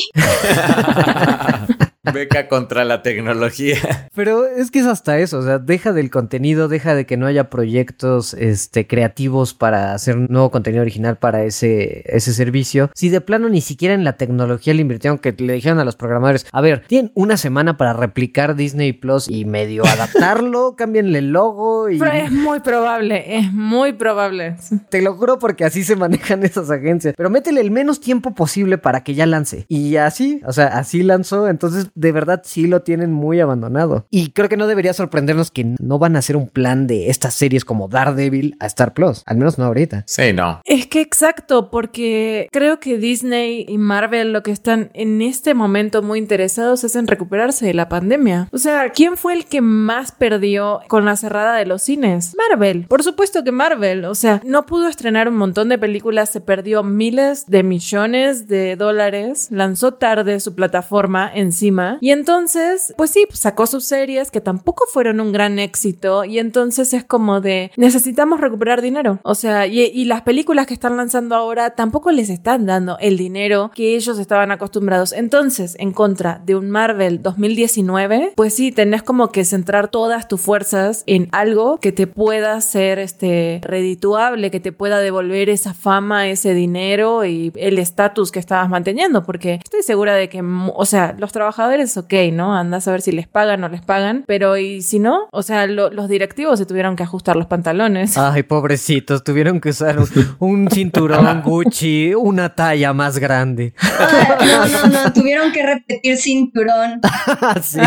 [2.12, 4.08] Beca contra la tecnología.
[4.14, 7.26] Pero es que es hasta eso, o sea, deja del contenido, deja de que no
[7.26, 12.90] haya proyectos este, creativos para hacer nuevo contenido original para ese, ese servicio.
[12.94, 15.96] Si de plano ni siquiera en la tecnología le invirtieron, que le dijeron a los
[15.96, 21.32] programadores, a ver, tienen una semana para replicar Disney Plus y medio adaptarlo, cámbienle el
[21.32, 21.98] logo y...
[21.98, 24.56] Pero es muy probable, es muy probable.
[24.88, 27.14] Te lo juro porque así se manejan esas agencias.
[27.16, 29.66] Pero métele el menos tiempo posible para que ya lance.
[29.68, 34.06] Y así, o sea, así lanzó, entonces de verdad sí lo tienen muy abandonado.
[34.10, 37.34] Y creo que no debería sorprendernos que no van a hacer un plan de estas
[37.34, 40.04] series como Daredevil a Star Plus, al menos no ahorita.
[40.06, 40.60] Sí, no.
[40.64, 46.02] Es que exacto, porque creo que Disney y Marvel lo que están en este momento
[46.02, 48.48] muy interesados es en recuperarse de la pandemia.
[48.52, 52.36] O sea, ¿quién fue el que más perdió con la cerrada de los cines?
[52.50, 52.86] Marvel.
[52.88, 54.04] Por supuesto que Marvel.
[54.04, 58.76] O sea, no pudo estrenar un montón de películas, se perdió miles de millones de
[58.76, 64.84] dólares, lanzó tarde su plataforma encima y entonces, pues sí, sacó sus series que tampoco
[64.92, 69.20] fueron un gran éxito y entonces es como de necesitamos recuperar dinero.
[69.22, 73.16] O sea, y, y las películas que están lanzando ahora tampoco les están dando el
[73.16, 75.12] dinero que ellos estaban acostumbrados.
[75.12, 80.40] Entonces, en contra de un Marvel 2019, pues sí, tenés como que centrar todas tus
[80.40, 86.28] fuerzas en algo que te pueda ser este redituable, que te pueda devolver esa fama,
[86.28, 91.14] ese dinero y el estatus que estabas manteniendo, porque estoy segura de que, o sea,
[91.18, 91.65] los trabajadores,
[91.96, 92.56] ok, ¿no?
[92.56, 95.66] Andas a ver si les pagan o les pagan, pero y si no, o sea,
[95.66, 98.16] lo, los directivos se tuvieron que ajustar los pantalones.
[98.18, 103.74] Ay, pobrecitos, tuvieron que usar un, un cinturón Gucci, una talla más grande.
[103.80, 107.00] Ay, no, no, no, tuvieron que repetir cinturón
[107.62, 107.80] sí.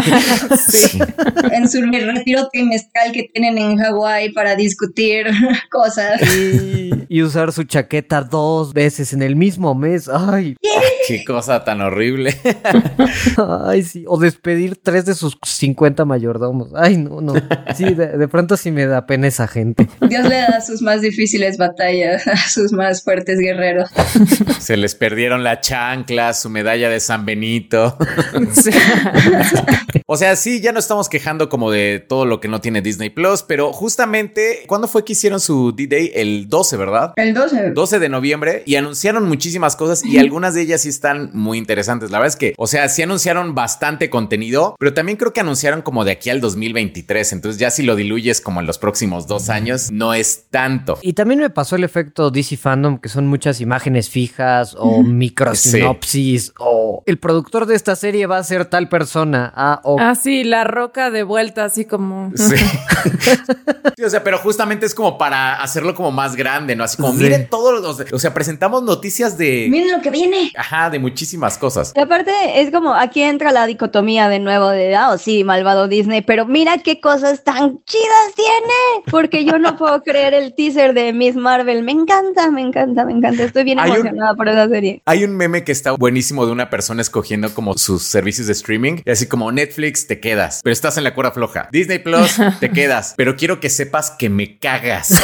[0.67, 0.99] Sí.
[1.51, 5.27] en su retiro trimestral que tienen en Hawái para discutir
[5.71, 6.21] cosas.
[6.35, 10.09] Y, y usar su chaqueta dos veces en el mismo mes.
[10.09, 10.69] Ay, Qué
[11.25, 12.35] cosa tan horrible.
[13.65, 14.05] ay, sí.
[14.07, 16.69] O despedir tres de sus 50 mayordomos.
[16.75, 17.33] Ay, no, no.
[17.75, 19.87] Sí, de, de pronto sí me da pena esa gente.
[20.01, 23.89] Dios le da sus más difíciles batallas a sus más fuertes guerreros.
[24.59, 27.97] Se les perdieron la chancla, su medalla de San Benito.
[28.51, 28.71] Sí.
[30.05, 33.09] O sea, sí, ya no estamos quejando como de todo lo que no tiene Disney
[33.09, 36.11] Plus, pero justamente, ¿cuándo fue que hicieron su D-Day?
[36.15, 37.13] El 12, ¿verdad?
[37.15, 37.71] El 12.
[37.71, 42.11] 12 de noviembre y anunciaron muchísimas cosas y algunas de ellas sí están muy interesantes.
[42.11, 45.81] La verdad es que, o sea, sí anunciaron bastante contenido, pero también creo que anunciaron
[45.81, 47.33] como de aquí al 2023.
[47.33, 50.99] Entonces ya si lo diluyes como en los próximos dos años, no es tanto.
[51.01, 56.53] Y también me pasó el efecto DC Fandom, que son muchas imágenes fijas o microsinopsis
[56.59, 59.51] o el productor de esta serie va a ser tal persona.
[59.55, 62.31] Ah, o Ah, sí, la roca de vuelta, así como.
[62.35, 62.55] Sí.
[63.95, 66.83] Sí, o sea, pero justamente es como para hacerlo como más grande, ¿no?
[66.83, 67.23] Así como, Sí.
[67.23, 70.51] miren todos los, o sea, presentamos noticias de, Miren lo que viene.
[70.55, 71.93] ajá, de muchísimas cosas.
[71.95, 75.87] Y aparte es como aquí entra la dicotomía de nuevo de, ah, oh, sí, malvado
[75.87, 80.93] Disney, pero mira qué cosas tan chidas tiene, porque yo no puedo creer el teaser
[80.93, 81.83] de Miss Marvel.
[81.83, 83.43] Me encanta, me encanta, me encanta.
[83.43, 85.01] Estoy bien Hay un- emocionada por esa serie.
[85.05, 89.01] Hay un meme que está buenísimo de una persona escogiendo como sus servicios de streaming
[89.05, 91.69] y así como Netflix te quedas, pero estás en la cuerda floja.
[91.71, 95.09] Disney Plus te quedas, pero quiero que sepas que me cagas.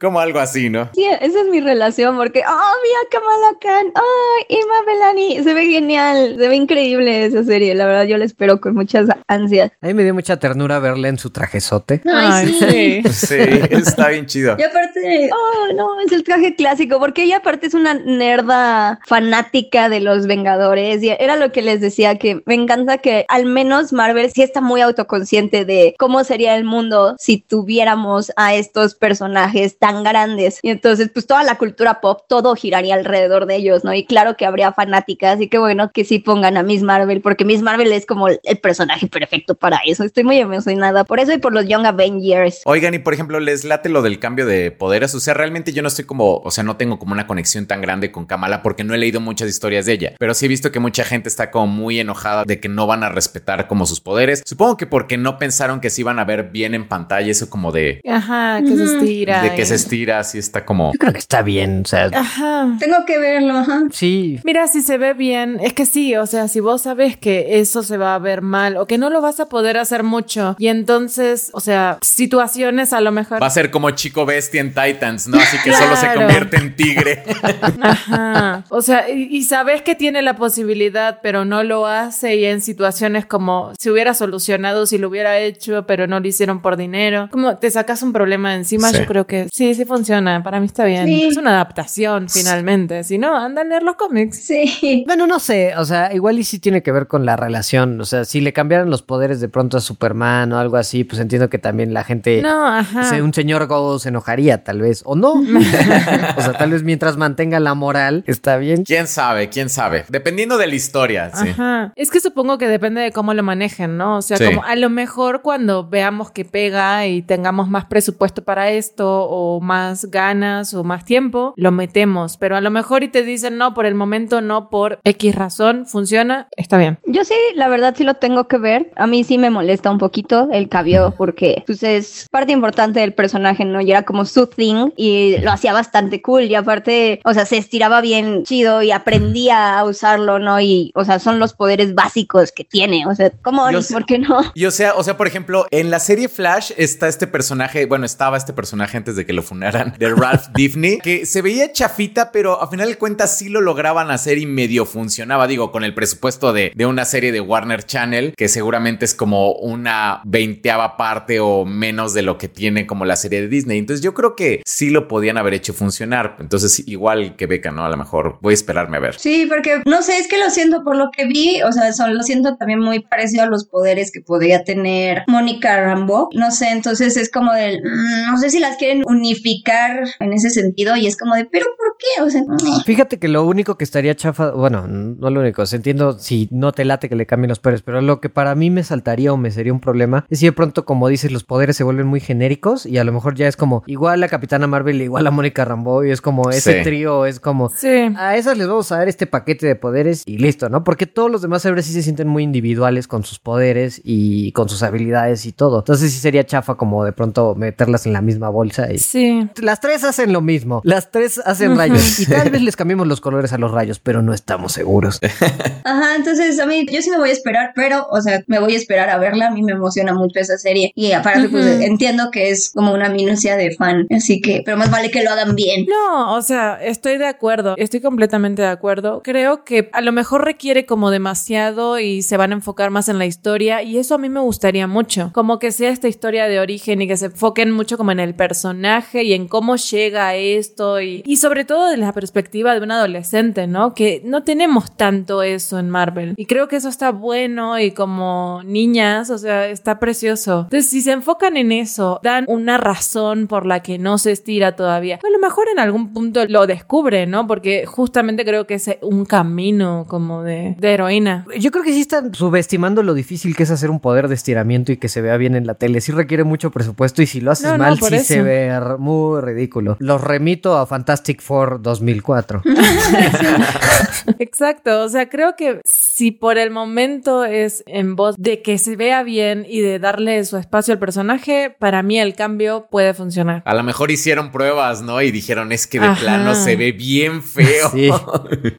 [0.00, 0.90] como algo así, ¿no?
[0.94, 5.66] Sí, esa es mi relación, porque, oh, mira Kamala Khan, oh, Ima Belani, se ve
[5.66, 9.72] genial, se ve increíble esa serie, la verdad yo la espero con muchas ansias.
[9.80, 12.02] a mí me dio mucha ternura verla en su trajezote.
[12.12, 13.02] Ay, sí.
[13.26, 13.36] Sí,
[13.70, 14.56] está bien chido.
[14.58, 19.88] Y aparte, Oh, no, es el traje clásico, porque ella aparte es una nerda fanática
[19.88, 23.92] de los Vengadores y era lo que les decía, que me encanta que al menos
[23.92, 29.78] Marvel sí está muy autoconsciente de cómo sería el mundo si tuviéramos a estos personajes
[29.78, 30.60] tan grandes.
[30.62, 33.92] Y entonces, pues toda la cultura pop, todo giraría alrededor de ellos, ¿no?
[33.94, 37.44] Y claro que habría fanáticas y qué bueno que sí pongan a Miss Marvel, porque
[37.44, 40.04] Miss Marvel es como el personaje perfecto para eso.
[40.04, 42.62] Estoy muy emocionada por eso y por los Young Avengers.
[42.64, 45.14] Oigan, y por ejemplo, les late lo del cambio de poderes.
[45.14, 47.80] O sea, realmente yo no estoy como, o sea, no tengo como una conexión tan
[47.80, 50.12] grande con Kamala porque no he leído muchas historias de ella.
[50.18, 53.02] Pero sí he visto que mucha gente está como muy enojada de que no van
[53.02, 54.42] a respetar como sus poderes.
[54.44, 57.72] Supongo que porque no pensaron que se iban a ver bien en pantalla, eso como
[57.72, 59.42] de, Ajá, que se estira.
[59.42, 60.92] de que se estira, así está como.
[60.92, 62.76] Yo creo que está bien, o sea, Ajá.
[62.78, 63.82] tengo que verlo, ajá.
[63.92, 64.40] sí.
[64.44, 67.82] Mira, si se ve bien, es que sí, o sea, si vos sabes que eso
[67.82, 70.68] se va a ver mal o que no lo vas a poder hacer mucho y
[70.68, 73.42] entonces, o sea, situaciones a lo mejor...
[73.42, 75.38] Va a ser como Chico Bestia en Titans, ¿no?
[75.38, 77.22] Así que solo se convierte en tigre.
[77.80, 78.64] Ajá.
[78.68, 82.60] O sea, y, y sabes que tiene la posibilidad, pero no lo hace y en
[82.60, 87.28] situaciones como si hubiera solucionado, si lo hubiera hecho, pero no lo hicieron por dinero,
[87.30, 88.98] como te sacas un problema encima, Sí.
[88.98, 91.06] yo creo que sí, sí funciona, para mí está bien.
[91.06, 91.24] Sí.
[91.24, 94.38] Es una adaptación finalmente, si no, anda a leer los cómics.
[94.46, 95.04] Sí.
[95.06, 98.04] Bueno, no sé, o sea, igual y sí tiene que ver con la relación, o
[98.04, 101.48] sea, si le cambiaran los poderes de pronto a Superman o algo así, pues entiendo
[101.50, 103.00] que también la gente, No, ajá.
[103.00, 105.32] o sea, un señor Go se enojaría tal vez, o no,
[106.36, 108.84] o sea, tal vez mientras mantenga la moral, está bien.
[108.84, 109.48] ¿Quién sabe?
[109.48, 110.04] ¿Quién sabe?
[110.08, 111.48] Dependiendo de la historia, sí.
[111.50, 111.92] Ajá.
[111.96, 114.16] Es que supongo que depende de cómo lo manejen, ¿no?
[114.18, 114.44] O sea, Sí.
[114.44, 119.60] como a lo mejor cuando veamos que pega y tengamos más presupuesto para esto o
[119.60, 122.36] más ganas o más tiempo, lo metemos.
[122.36, 125.86] Pero a lo mejor y te dicen no, por el momento no, por X razón,
[125.86, 126.98] funciona, está bien.
[127.06, 128.90] Yo sí, la verdad sí lo tengo que ver.
[128.96, 133.12] A mí sí me molesta un poquito el cabello porque pues es parte importante del
[133.12, 133.80] personaje, ¿no?
[133.80, 137.56] Y era como su thing y lo hacía bastante cool y aparte, o sea, se
[137.56, 140.60] estiraba bien chido y aprendía a usarlo, ¿no?
[140.60, 143.06] Y, o sea, son los poderes básicos que tiene.
[143.06, 143.70] O sea, ¿cómo?
[143.70, 144.40] Yo ¿Por qué no?
[144.54, 148.06] Y o sea, o sea, por ejemplo, en la serie Flash está este personaje, bueno,
[148.06, 152.32] estaba este personaje antes de que lo funaran, de Ralph Diffney, que se veía chafita,
[152.32, 155.94] pero a final de cuentas sí lo lograban hacer y medio funcionaba, digo, con el
[155.94, 161.40] presupuesto de, de una serie de Warner Channel, que seguramente es como una veinteava parte
[161.40, 163.78] o menos de lo que tiene como la serie de Disney.
[163.78, 166.36] Entonces yo creo que sí lo podían haber hecho funcionar.
[166.40, 167.84] Entonces, igual que Beca, ¿no?
[167.84, 169.18] A lo mejor voy a esperarme a ver.
[169.18, 172.14] Sí, porque no sé, es que lo siento por lo que vi, o sea, son-
[172.14, 176.28] lo siento también muy parecido a los poderes que podría tener Mónica Rambo.
[176.34, 180.50] No sé, entonces es como del, mm, no sé si las quieren unificar en ese
[180.50, 182.22] sentido y es como de, pero ¿por qué?
[182.22, 182.42] O sea,
[182.84, 186.84] Fíjate que lo único que estaría chafa, bueno, no lo único, entiendo si no te
[186.84, 189.50] late que le cambien los poderes, pero lo que para mí me saltaría o me
[189.50, 192.86] sería un problema es si de pronto, como dices, los poderes se vuelven muy genéricos
[192.86, 196.04] y a lo mejor ya es como igual a Capitana Marvel, igual a Mónica Rambeau
[196.04, 196.82] y es como ese Sí.
[196.84, 197.88] trío, es como Sí.
[198.16, 200.84] a esas les vamos a dar este paquete de poderes y listo, ¿no?
[200.84, 204.68] Porque todos los demás héroes sí se sienten muy individuales con sus poderes y con
[204.68, 205.78] sus habilidades y todo.
[205.80, 209.48] Entonces sí sería chafa como de pronto meterlas en la misma bolsa y Sí.
[209.60, 210.80] las tres hacen lo mismo.
[210.84, 212.20] Las tres hacen rayos.
[212.20, 215.20] Y tal vez les cambiemos los colores a los rayos, pero no estamos seguros.
[215.84, 218.74] Ajá, entonces a mí yo sí me voy a esperar, pero, o sea, me voy
[218.74, 219.48] a esperar a verla.
[219.48, 220.92] A mí me emociona mucho esa serie.
[220.94, 224.06] Y aparte, pues entiendo que es como una minucia de fan.
[224.14, 225.86] Así que, pero más vale que lo hagan bien.
[225.86, 229.20] No, o sea, estoy de acuerdo, estoy completamente de acuerdo.
[229.22, 233.18] Creo que a lo mejor requiere como demasiado y se van a enfocar más en
[233.18, 236.58] la historia y eso a mí me gustaría mucho, como que sea esta historia de
[236.58, 240.36] origen y que se enfoquen mucho como en el personaje y en cómo llega a
[240.36, 243.94] esto y, y sobre todo de la perspectiva perspectiva de un adolescente, ¿no?
[243.94, 246.34] Que no tenemos tanto eso en Marvel.
[246.36, 250.64] Y creo que eso está bueno y como niñas, o sea, está precioso.
[250.64, 254.76] Entonces, si se enfocan en eso, dan una razón por la que no se estira
[254.76, 255.18] todavía.
[255.26, 257.46] A lo mejor en algún punto lo descubre, ¿no?
[257.46, 261.46] Porque justamente creo que es un camino como de, de heroína.
[261.58, 264.92] Yo creo que sí están subestimando lo difícil que es hacer un poder de estiramiento
[264.92, 266.02] y que se vea bien en la tele.
[266.02, 268.24] Sí requiere mucho presupuesto y si lo haces No, mal, sí eso.
[268.24, 269.96] se ve muy ridículo.
[270.00, 272.25] Los remito a Fantastic Four 2004.
[274.38, 278.96] Exacto, o sea, creo que si por el momento es en voz de que se
[278.96, 283.62] vea bien y de darle su espacio al personaje, para mí el cambio puede funcionar.
[283.64, 285.20] A lo mejor hicieron pruebas, ¿no?
[285.22, 286.20] Y dijeron, es que de Ajá.
[286.20, 287.90] plano se ve bien feo.
[287.92, 288.10] Sí.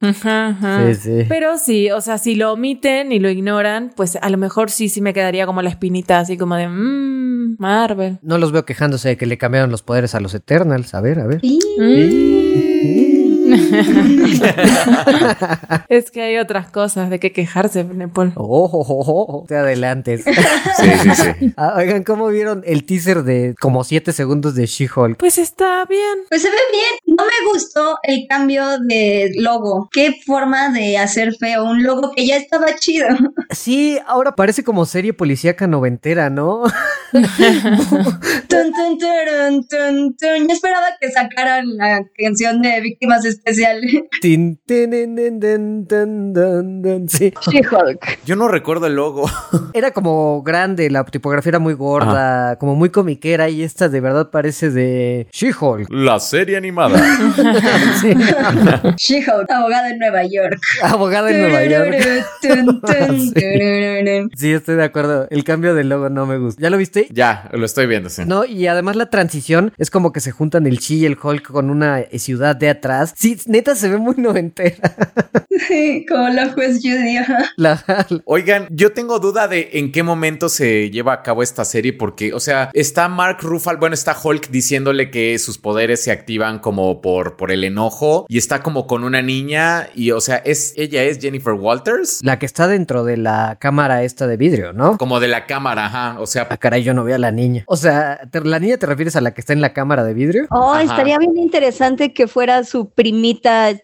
[0.01, 0.85] Ajá, ajá.
[0.87, 1.25] Sí, sí.
[1.27, 4.89] Pero sí, o sea, si lo omiten y lo ignoran, pues a lo mejor sí,
[4.89, 8.19] sí me quedaría como la espinita, así como de, mmm, Marvel.
[8.21, 10.93] No los veo quejándose de que le cambiaron los poderes a los Eternals.
[10.93, 11.41] A ver, a ver.
[15.89, 18.33] es que hay otras cosas de que quejarse, Nepal.
[18.35, 20.23] Oh, oh, oh, oh, te adelantes.
[20.23, 20.31] Sí,
[21.03, 21.53] sí, sí.
[21.57, 25.17] Ah, oigan, ¿cómo vieron el teaser de como 7 segundos de She-Hulk?
[25.17, 26.19] Pues está bien.
[26.29, 27.17] Pues se ve bien.
[27.17, 29.89] No me gustó el cambio de logo.
[29.91, 31.63] Qué forma de hacer feo.
[31.63, 33.07] Un logo que ya estaba chido.
[33.49, 36.63] Sí, ahora parece como serie policíaca noventera, ¿no?
[37.11, 37.23] Tun,
[38.49, 40.47] tun, turun, tun, tun.
[40.47, 43.36] Yo esperaba que sacaran la canción de Víctimas Especiales.
[44.21, 45.87] Tin, tin.
[47.07, 47.33] Sí.
[47.49, 48.19] She-Hulk.
[48.25, 49.29] Yo no recuerdo el logo.
[49.73, 54.29] Era como grande, la tipografía era muy gorda, como muy comiquera y esta de verdad
[54.31, 55.89] parece de She-Hulk.
[55.89, 56.97] La serie animada.
[58.01, 58.13] Sí.
[58.97, 60.59] She-Hulk, abogada en Nueva York.
[60.81, 62.25] Abogada en Nueva York.
[62.41, 64.31] Tururun.
[64.35, 65.27] Sí, estoy de acuerdo.
[65.29, 66.61] El cambio del logo no me gusta.
[66.61, 67.07] ¿Ya lo viste?
[67.11, 68.23] ya, lo estoy viendo, sí.
[68.25, 71.51] No, y además la transición es como que se juntan el Chi y el Hulk
[71.51, 73.13] con una ciudad de atrás.
[73.15, 74.77] Sí, neta se ve muy noventera.
[75.67, 77.17] Sí, Como la juez Judy.
[78.25, 82.31] Oigan, yo tengo duda de en qué momento se lleva a cabo esta serie, porque,
[82.33, 87.01] o sea, está Mark Ruffalo, bueno, está Hulk diciéndole que sus poderes se activan como
[87.01, 91.03] por, por el enojo y está como con una niña y, o sea, es ella
[91.03, 94.97] es Jennifer Walters, la que está dentro de la cámara esta de vidrio, ¿no?
[94.97, 97.63] como de la cámara, ajá, o sea, Ah, caray, yo no veo a la niña.
[97.67, 100.13] O sea, ¿te- ¿la niña te refieres a la que está en la cámara de
[100.13, 100.45] vidrio?
[100.51, 100.83] Oh, Ajá.
[100.83, 102.89] estaría bien interesante que fuera su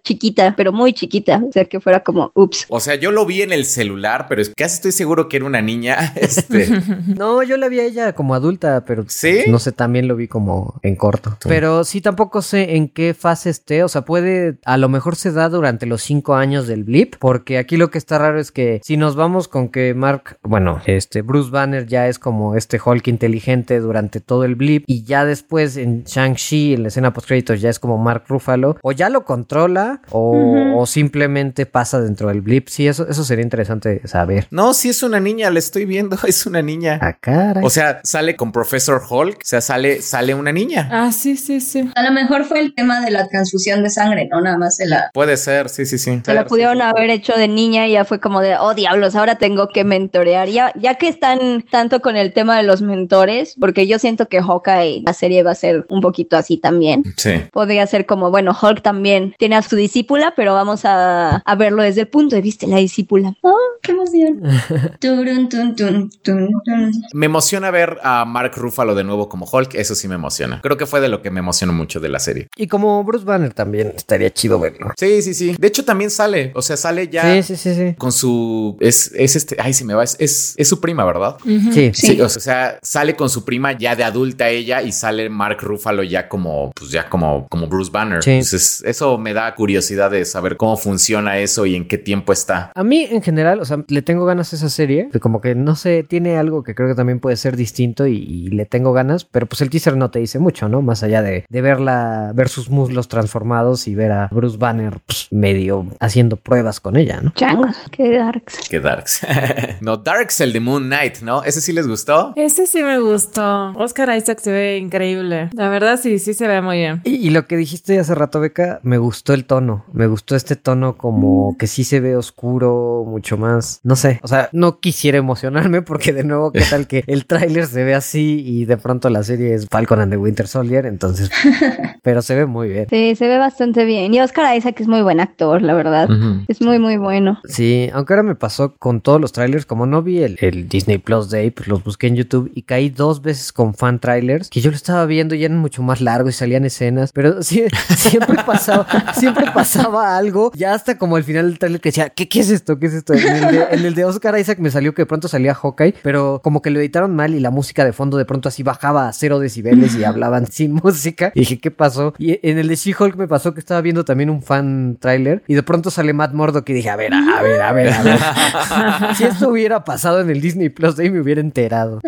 [0.04, 1.41] chiquita, pero muy chiquita.
[1.48, 2.65] O sea, que fuera como, ups.
[2.69, 5.46] o sea, yo lo vi en el celular, pero es casi estoy seguro que era
[5.46, 6.67] una niña, este,
[7.08, 9.43] No, yo la vi a ella como adulta, pero ¿Sí?
[9.48, 11.38] no sé, también lo vi como en corto.
[11.48, 13.84] Pero sí, tampoco sé en qué fase esté.
[13.84, 17.58] O sea, puede, a lo mejor se da durante los cinco años del blip, porque
[17.58, 21.22] aquí lo que está raro es que si nos vamos con que Mark, bueno, este
[21.22, 25.78] Bruce Banner ya es como este Hulk inteligente durante todo el blip, y ya después
[25.78, 29.23] en Shang-Chi, en la escena post créditos, ya es como Mark Ruffalo, o ya lo
[29.24, 32.68] controla, o, o simplemente pasa dentro del blip.
[32.68, 34.48] Sí, eso, eso sería interesante saber.
[34.52, 37.00] no, sí es una niña, la estoy viendo, es una niña.
[37.02, 37.62] A cara.
[37.64, 40.90] O sea, sale con Professor Hulk, o sea, sale, sale una niña.
[40.92, 41.90] Ah, sí, sí, sí.
[41.96, 44.86] A lo mejor fue el tema de la transfusión de sangre, no nada más se
[44.86, 45.12] la.
[45.14, 46.22] Puede ser, sí, sí, sí.
[46.24, 49.36] Se la pudieron haber hecho de niña y ya fue como de, oh diablos, ahora
[49.36, 50.48] tengo que mentorear.
[50.50, 54.42] Ya, ya que están tanto con el tema de los mentores, porque yo siento que
[54.42, 57.04] Hawkeye, la serie va a ser un poquito así también.
[57.18, 57.32] Sí.
[57.52, 61.84] Podría ser como, bueno, Hulk también tiene a su discípula, pero vamos a, a verlo
[61.84, 63.36] desde el punto de vista de la discípula.
[63.41, 64.41] ¡Oh, qué emoción!
[64.99, 66.91] Turun, tun, tun, tun, tun.
[67.13, 70.62] Me emociona ver a Mark Ruffalo de nuevo como Hulk, eso sí me emociona.
[70.62, 72.47] Creo que fue de lo que me emocionó mucho de la serie.
[72.56, 74.91] Y como Bruce Banner también estaría chido verlo.
[74.97, 75.56] Sí, sí, sí.
[75.58, 77.95] De hecho, también sale, o sea, sale ya Sí, sí, sí, sí.
[77.97, 78.78] con su.
[78.80, 79.58] Es, es este.
[79.60, 80.04] Ay, se me va.
[80.04, 81.38] Es, es, es su prima, ¿verdad?
[81.43, 81.91] Sí.
[81.93, 86.04] Sí, o sea, sale con su prima ya de adulta ella y sale Mark Ruffalo
[86.04, 88.23] ya como, pues ya como, como Bruce Banner.
[88.23, 88.32] Sí.
[88.32, 92.72] Entonces, eso me da curiosidad de saber cómo funciona eso y en qué tiempo está.
[92.74, 95.10] A mí en general, o sea, le tengo ganas a esa serie.
[95.12, 98.16] que Como que no sé, tiene algo que creo que también puede ser distinto y,
[98.16, 100.82] y le tengo ganas, pero pues el teaser no te dice mucho, ¿no?
[100.82, 105.28] Más allá de, de verla, ver sus muslos transformados y ver a Bruce Banner pues,
[105.32, 107.32] medio haciendo pruebas con ella, ¿no?
[107.32, 108.70] Changos, qué darks.
[108.70, 109.28] Qué Darks.
[109.82, 111.44] no, Darks el de Moon Knight, ¿no?
[111.44, 112.32] ¿Ese sí les gustó?
[112.38, 113.74] Ese sí me gustó.
[113.76, 115.50] Oscar Isaac se ve increíble.
[115.54, 117.02] La verdad sí, sí se ve muy bien.
[117.04, 119.86] Y, y lo que dijiste hace rato, Beca, me gustó el tono.
[119.94, 123.80] Me gustó este tono como que sí se ve oscuro, mucho más.
[123.84, 124.20] No sé.
[124.24, 127.96] O sea, no quisiera emocionarme porque de nuevo, ¿qué tal que el tráiler se ve
[127.96, 130.86] así y de pronto la serie es Falcon and the Winter Soldier?
[130.86, 131.30] Entonces,
[132.04, 132.88] pero se ve muy bien.
[132.90, 134.14] Sí, se ve bastante bien.
[134.14, 136.10] Y Oscar Isaac es muy buen actor, la verdad.
[136.48, 137.40] Es muy, muy bueno.
[137.46, 140.98] Sí, aunque ahora me pasó con todos los trailers, como no vi el, el Disney
[140.98, 144.62] Plus Day, pues los busqué en YouTube y caí dos veces con fan trailers que
[144.62, 147.64] yo lo estaba viendo y eran mucho más largos y salían escenas, pero sí,
[147.96, 148.83] siempre pasa
[149.15, 150.52] siempre pasaba algo.
[150.56, 152.80] Ya hasta como el final del trailer que decía, ¿qué, ¿qué es esto?
[152.80, 153.13] ¿Qué es esto?
[153.13, 155.96] En el, de, en el de Oscar Isaac me salió que de pronto salía Hawkeye,
[156.02, 159.08] pero como que lo editaron mal y la música de fondo de pronto así bajaba
[159.08, 161.32] a cero decibeles y hablaban sin música.
[161.36, 162.13] Y dije, ¿qué pasó?
[162.17, 165.54] Y en el de She-Hulk me pasó que estaba viendo también un fan trailer y
[165.56, 168.19] de pronto sale Matt Murdock y dije, a ver, a ver, a ver, a ver.
[169.15, 172.02] si esto hubiera pasado en el Disney Plus, de ahí me hubiera enterado.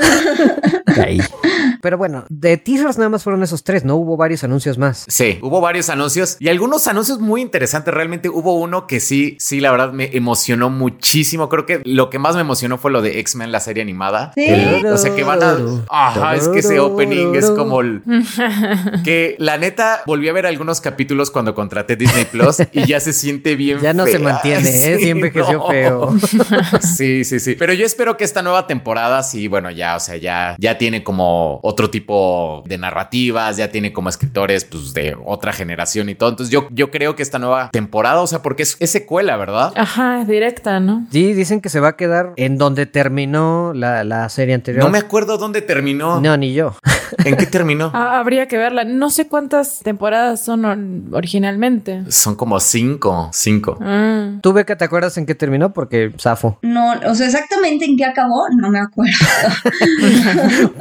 [0.86, 1.20] Ahí.
[1.82, 3.96] Pero bueno, de teasers nada más fueron esos tres, ¿no?
[3.96, 5.06] Hubo varios anuncios más.
[5.08, 7.94] Sí, hubo varios anuncios y algunos anuncios muy interesantes.
[7.94, 11.48] Realmente hubo uno que sí, sí, la verdad me emocionó muchísimo.
[11.48, 14.32] Creo que lo que más me emocionó fue lo de X-Men, la serie animada.
[14.36, 14.46] Sí.
[14.46, 15.58] Que- o sea, que van a.
[15.90, 18.02] Ajá, es que ese opening es como el.
[19.04, 23.14] Que la neta volví a ver algunos capítulos cuando contraté Disney Plus y ya se
[23.14, 23.80] siente bien.
[23.80, 24.98] Ya no se mantiene, ¿eh?
[24.98, 25.68] Sí, Sí envejeció no.
[25.68, 26.16] feo.
[26.82, 27.56] Sí, sí, sí.
[27.58, 31.04] Pero yo espero que esta nueva temporada, sí, bueno, ya, o sea, ya, ya tiene
[31.04, 36.30] como otro tipo de narrativas, ya tiene como escritores, pues, de otra generación y todo.
[36.30, 39.74] Entonces, yo, yo creo que esta nueva temporada, o sea, porque es, es secuela, ¿verdad?
[39.76, 41.06] Ajá, es directa, ¿no?
[41.12, 44.84] Sí, dicen que se va a quedar en donde terminó la, la serie anterior.
[44.84, 46.20] No me acuerdo dónde terminó.
[46.22, 46.76] No, ni yo.
[47.24, 47.92] ¿En qué terminó?
[47.96, 48.84] Ah, habría que verla.
[48.84, 52.04] No sé cuántas temporadas son or- originalmente.
[52.10, 53.78] Son como cinco, cinco.
[53.82, 54.32] Ah.
[54.42, 55.72] ¿Tú, Beca, te acuerdas en qué terminó?
[55.74, 56.60] Porque zafo.
[56.62, 59.14] No, o sea, exactamente en qué acabó, no me acuerdo.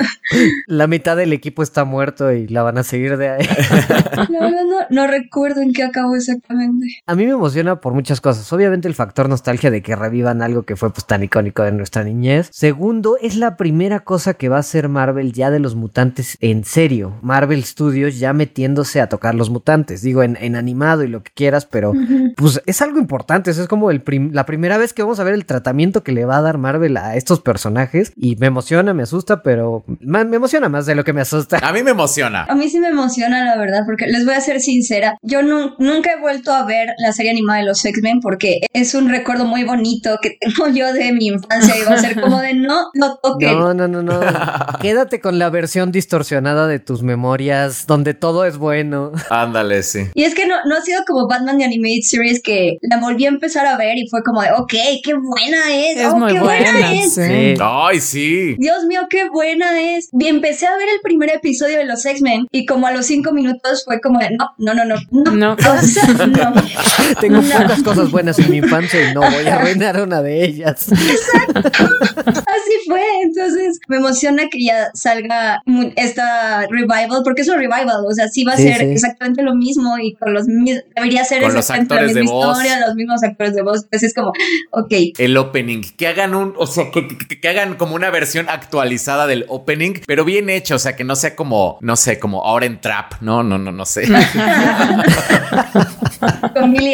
[0.67, 3.47] La mitad del equipo está muerto y la van a seguir de ahí.
[4.29, 6.87] La verdad no, no recuerdo en qué acabó exactamente.
[7.07, 8.51] A mí me emociona por muchas cosas.
[8.53, 12.05] Obviamente el factor nostalgia de que revivan algo que fue pues tan icónico de nuestra
[12.05, 12.49] niñez.
[12.53, 16.65] Segundo, es la primera cosa que va a hacer Marvel ya de los mutantes en
[16.65, 17.15] serio.
[17.23, 20.03] Marvel Studios ya metiéndose a tocar los mutantes.
[20.03, 21.93] Digo, en, en animado y lo que quieras, pero
[22.37, 23.51] pues es algo importante.
[23.51, 26.13] Eso es como el prim- la primera vez que vamos a ver el tratamiento que
[26.13, 28.13] le va a dar Marvel a estos personajes.
[28.17, 31.59] Y me emociona, me asusta, pero me emociona más de lo que me asusta.
[31.63, 32.45] A mí me emociona.
[32.45, 35.17] A mí sí me emociona, la verdad, porque les voy a ser sincera.
[35.23, 38.95] Yo nu- nunca he vuelto a ver la serie animada de los X-Men porque es
[38.95, 42.41] un recuerdo muy bonito que tengo yo de mi infancia y va a ser como
[42.41, 43.59] de no lo toquen.
[43.59, 44.21] No, no, no, no.
[44.81, 49.13] Quédate con la versión distorsionada de tus memorias, donde todo es bueno.
[49.31, 50.01] Ándale, sí.
[50.15, 53.25] Y es que no, no ha sido como Batman The Animated Series que la volví
[53.25, 56.35] a empezar a ver y fue como de, ok, qué buena es, Es oh, muy
[56.35, 57.15] qué buena, es.
[57.15, 57.55] sí.
[57.59, 58.55] Ay, sí.
[58.59, 60.11] Dios mío, qué buena es.
[60.13, 63.33] Y empecé a ver el primer episodio de los X-Men y como a los cinco
[63.33, 65.31] minutos fue como de, no, no, no, no, no.
[65.35, 65.57] No.
[65.75, 66.53] O sea, no.
[67.21, 67.63] Tengo No.
[67.63, 70.89] pocas cosas buenas en mi infancia y no voy a arruinar una de ellas.
[70.93, 75.61] Así fue, entonces me emociona que ya salga
[75.97, 78.85] esta revival, porque es un revival, o sea, sí va a Sí, ser sí.
[78.93, 82.35] exactamente lo mismo y con los debería ser Con los exactamente la actores de misma
[82.37, 82.59] voz.
[82.59, 84.33] historia, los mismos actores de voz, entonces es como,
[84.71, 85.83] ok, El opening.
[85.97, 89.95] Que hagan un, o sea, que, que- que hagan como una versión actualizada del opening,
[90.07, 90.75] pero bien hecho.
[90.77, 93.15] O sea, que no sea como, no sé, como ahora en trap.
[93.21, 94.05] No, no, no, no sé.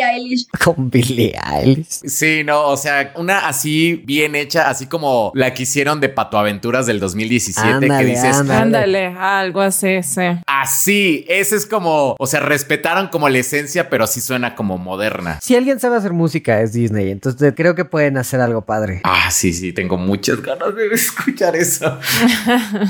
[0.00, 0.46] con Billie Eilish.
[0.64, 2.00] Con Billie Eilish.
[2.06, 6.86] Sí, no, o sea, una así bien hecha, así como la que hicieron de Patoaventuras
[6.86, 8.60] del 2017, que Ándale, dices, ándale.
[8.60, 10.22] Ándale, algo así, sí.
[10.46, 15.38] así, ese es como, o sea, respetaron como la esencia, pero sí suena como moderna.
[15.42, 19.00] Si alguien sabe hacer música es Disney, entonces creo que pueden hacer algo padre.
[19.04, 21.98] Ah, sí, sí, tengo muchas ganas de escuchar eso.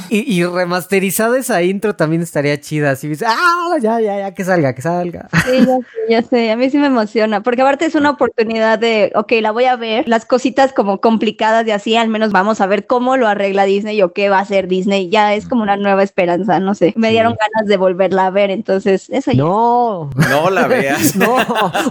[0.08, 2.92] Y, y remasterizada esa intro también estaría chida.
[2.92, 5.28] Así dices, ah, ya, ya, ya, que salga, que salga.
[5.44, 8.78] Sí, ya sé, ya sé, a mí sí me emociona, porque aparte es una oportunidad
[8.78, 12.60] de, ok, la voy a ver, las cositas como complicadas y así, al menos vamos
[12.60, 15.62] a ver cómo lo arregla Disney o qué va a hacer Disney, ya es como
[15.62, 19.42] una nueva esperanza, no sé, me dieron ganas de volverla a ver, entonces eso ya.
[19.42, 20.10] No.
[20.28, 21.14] No la veas.
[21.20, 21.36] No,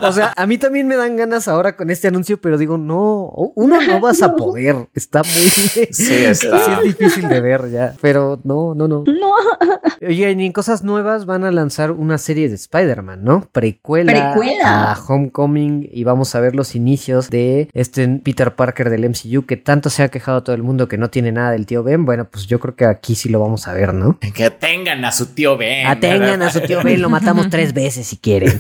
[0.02, 3.32] o sea, a mí también me dan ganas ahora con este anuncio, pero digo, no,
[3.56, 5.50] uno no vas a poder, está muy...
[5.92, 6.58] Sí, está.
[6.60, 9.04] Sí, es difícil de ver ya, pero no, no, no.
[9.06, 9.34] No,
[10.02, 13.48] Oye, y en cosas nuevas van a lanzar una serie de Spider-Man, ¿no?
[13.52, 14.99] Precuela, Precuela.
[15.08, 19.90] Homecoming y vamos a ver los inicios de este Peter Parker del MCU que tanto
[19.90, 22.06] se ha quejado todo el mundo que no tiene nada del tío Ben.
[22.06, 24.20] Bueno, pues yo creo que aquí sí lo vamos a ver, ¿no?
[24.20, 25.88] Que tengan a su tío Ben.
[25.88, 28.60] Atengan a su tío Ben, lo matamos tres veces si quieren.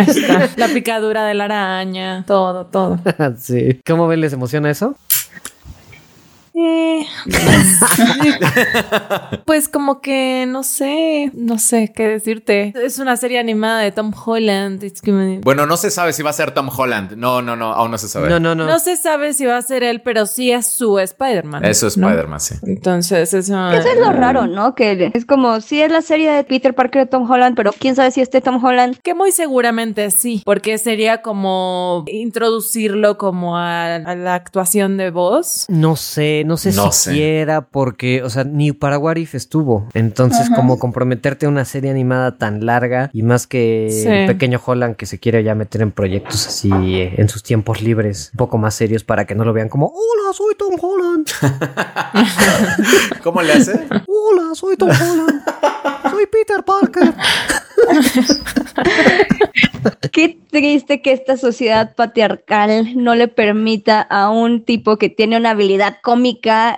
[0.56, 3.00] La picadura de la araña, todo, todo.
[3.38, 3.80] sí.
[3.86, 4.20] ¿Cómo ven?
[4.20, 4.96] ¿Les emociona eso?
[6.54, 7.06] Eh,
[9.46, 12.72] pues como que no sé, no sé qué decirte.
[12.76, 14.82] Es una serie animada de Tom Holland.
[15.42, 17.12] Bueno, no se sabe si va a ser Tom Holland.
[17.16, 18.28] No, no, no, aún no se sabe.
[18.28, 18.66] No, no, no.
[18.66, 21.64] No se sabe si va a ser él, pero sí es su Spider-Man.
[21.64, 22.08] Eso es ¿no?
[22.08, 22.54] Spider-Man, sí.
[22.66, 23.70] Entonces, eso.
[23.70, 24.74] eso es lo raro, ¿no?
[24.74, 27.96] Que es como, sí es la serie de Peter Parker de Tom Holland, pero quién
[27.96, 33.96] sabe si este Tom Holland Que muy seguramente sí, porque sería como introducirlo como a,
[33.96, 35.66] a la actuación de voz.
[35.68, 37.46] No sé, Eh, no sé No si sé.
[37.70, 39.88] porque, o sea, ni para What If estuvo.
[39.94, 40.56] Entonces, Ajá.
[40.56, 44.08] como comprometerte a una serie animada tan larga y más que Sí.
[44.08, 47.82] el pequeño Holland que se quiere ya meter en proyectos así eh, en sus tiempos
[47.82, 51.26] libres, un poco más serios para que no lo vean como, hola, soy Tom Holland.
[53.22, 53.72] ¿Cómo le hace?
[54.06, 55.42] Hola, soy Tom Holland.
[56.10, 57.12] Soy Peter Parker.
[60.12, 65.50] Qué triste que esta sociedad patriarcal no le permita a un tipo que tiene una
[65.50, 66.31] habilidad cómica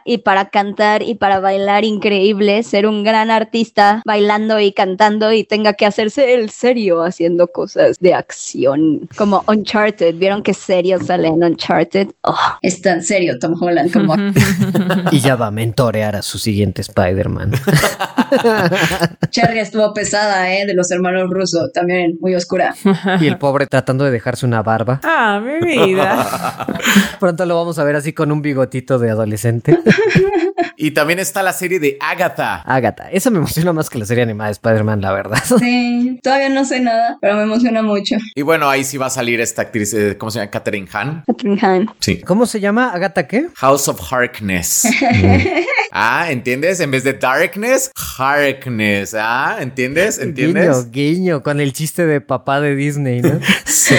[0.04, 5.44] y para cantar y para bailar increíble ser un gran artista bailando y cantando y
[5.44, 10.14] tenga que hacerse el serio haciendo cosas de acción como Uncharted.
[10.16, 12.08] ¿Vieron qué serio sale en Uncharted?
[12.22, 14.14] Oh, Es tan serio Tom Holland como
[15.10, 17.52] Y ya va a mentorear a su siguiente Spider-Man.
[19.30, 20.66] Cherry estuvo pesada, ¿eh?
[20.66, 22.74] De los hermanos rusos, también muy oscura.
[23.20, 25.00] y el pobre tratando de dejarse una barba.
[25.02, 26.66] Ah, mi vida.
[27.20, 29.43] Pronto lo vamos a ver así con un bigotito de adolescente.
[30.76, 32.62] Y también está la serie de Agatha.
[32.62, 35.38] Agatha, esa me emociona más que la serie animada de Spider-Man, la verdad.
[35.64, 38.16] Sí, todavía no sé nada, pero me emociona mucho.
[38.34, 40.50] Y bueno, ahí sí va a salir esta actriz, eh, ¿cómo se llama?
[40.50, 41.22] Catherine Hahn.
[41.26, 41.90] Catherine Hahn.
[42.00, 42.20] Sí.
[42.20, 42.90] ¿Cómo se llama?
[42.90, 43.48] ¿Agatha qué?
[43.54, 44.86] House of Harkness.
[45.92, 46.80] ah, ¿entiendes?
[46.80, 49.14] En vez de Darkness, Harkness.
[49.16, 50.18] Ah, ¿entiendes?
[50.18, 50.90] ¿Entiendes?
[50.90, 53.38] Guiño, guiño, con el chiste de papá de Disney, ¿no?
[53.64, 53.94] Sí.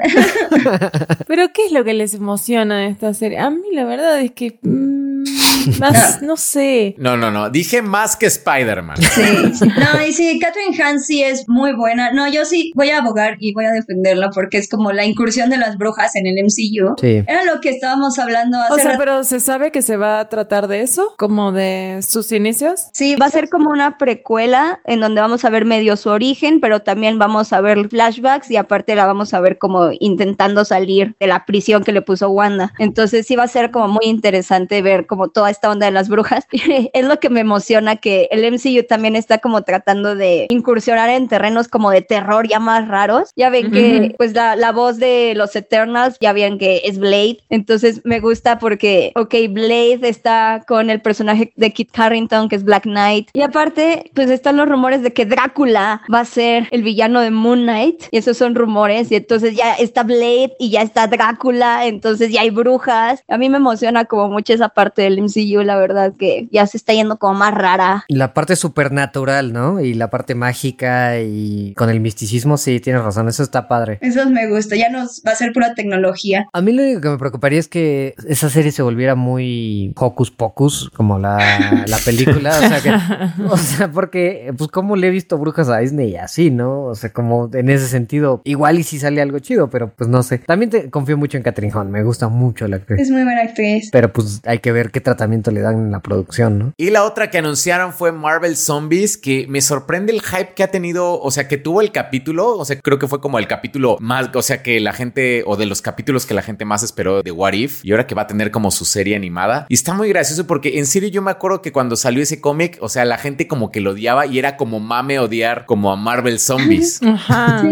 [1.26, 3.38] Pero ¿qué es lo que les emociona de esta serie?
[3.38, 5.24] A mí la verdad es que mm,
[5.80, 6.94] más no sé.
[6.98, 7.50] No, no, no.
[7.50, 8.96] Dije más que Spider-Man.
[8.98, 9.64] Sí, sí.
[9.84, 12.12] No, y sí, Catherine Hahn sí es muy buena.
[12.12, 15.50] No, yo sí voy a abogar y voy a defenderla porque es como la incursión
[15.50, 16.94] de las brujas en el MCU.
[17.00, 17.22] Sí.
[17.26, 18.98] Era lo que estábamos hablando hace O sea, rato.
[18.98, 21.14] pero ¿se sabe que se va a tratar de eso?
[21.18, 22.88] Como de sus inicios.
[22.92, 26.60] Sí, va a ser como una precuela en donde vamos a ver medio su origen,
[26.60, 31.14] pero también vamos a ver flashbacks y aparte la vamos a ver como intentando salir
[31.20, 32.72] de la prisión que le puso Wanda.
[32.78, 36.08] Entonces sí va a ser como muy interesante ver como toda esta onda de las
[36.08, 36.46] brujas.
[36.92, 41.28] es lo que me emociona que el MCU también está como tratando de incursionar en
[41.28, 43.30] terrenos como de terror ya más raros.
[43.36, 44.16] Ya ven que Ujú.
[44.18, 47.38] pues la, la voz de los Eternals, ya ven que es Blade.
[47.48, 52.64] Entonces me gusta porque, ok, Blade está con el personaje de Kit Harrington, que es
[52.64, 53.28] Black Knight.
[53.32, 57.30] Y aparte, pues están los rumores de que Drácula va a ser el villano de
[57.30, 58.04] Moon Knight.
[58.10, 59.10] Y esos son rumores.
[59.10, 61.86] Y entonces ya está Blade y ya está Drácula.
[61.86, 63.22] Entonces ya hay brujas.
[63.28, 66.76] A mí me emociona como mucho esa parte del MCU, la verdad, que ya se
[66.76, 68.04] está yendo como más rara.
[68.08, 69.80] La parte supernatural, ¿no?
[69.80, 73.98] Y la parte mágica y con el misticismo, sí, tienes razón, eso está padre.
[74.00, 76.48] Eso me gusta, ya nos va a ser pura tecnología.
[76.52, 80.30] A mí lo único que me preocuparía es que esa serie se volviera muy hocus
[80.30, 82.50] pocus, como la, la película.
[82.50, 86.16] O sea, que, o sea, porque, pues, como le he visto brujas a Disney y
[86.16, 86.84] así, ¿no?
[86.84, 90.22] O sea, como en ese sentido, igual y si sale algo chido, pero pues no
[90.22, 90.38] sé.
[90.38, 93.00] También te confío mucho en Catherine Hahn, me gusta mucho la actriz.
[93.00, 93.90] Es muy buena actriz.
[93.92, 96.72] Pero pues hay que ver qué tratamiento le dan en la producción, ¿no?
[96.76, 100.70] Y la otra que anunciaron fue Marvel Zombies, que me sorprende el hype que ha
[100.70, 103.96] tenido, o sea, que tuvo el capítulo, o sea, creo que fue como el capítulo
[104.00, 107.22] más, o sea, que la gente, o de los capítulos que la gente más esperó
[107.22, 109.66] de What If, y ahora que va a tener como su serie animada.
[109.68, 112.78] Y está muy gracioso porque en serio yo me acuerdo que cuando salió ese cómic,
[112.80, 115.96] o sea, la gente como que lo odiaba y era como mame odiar como a
[115.96, 117.00] Marvel Zombies.
[117.02, 117.62] Ajá.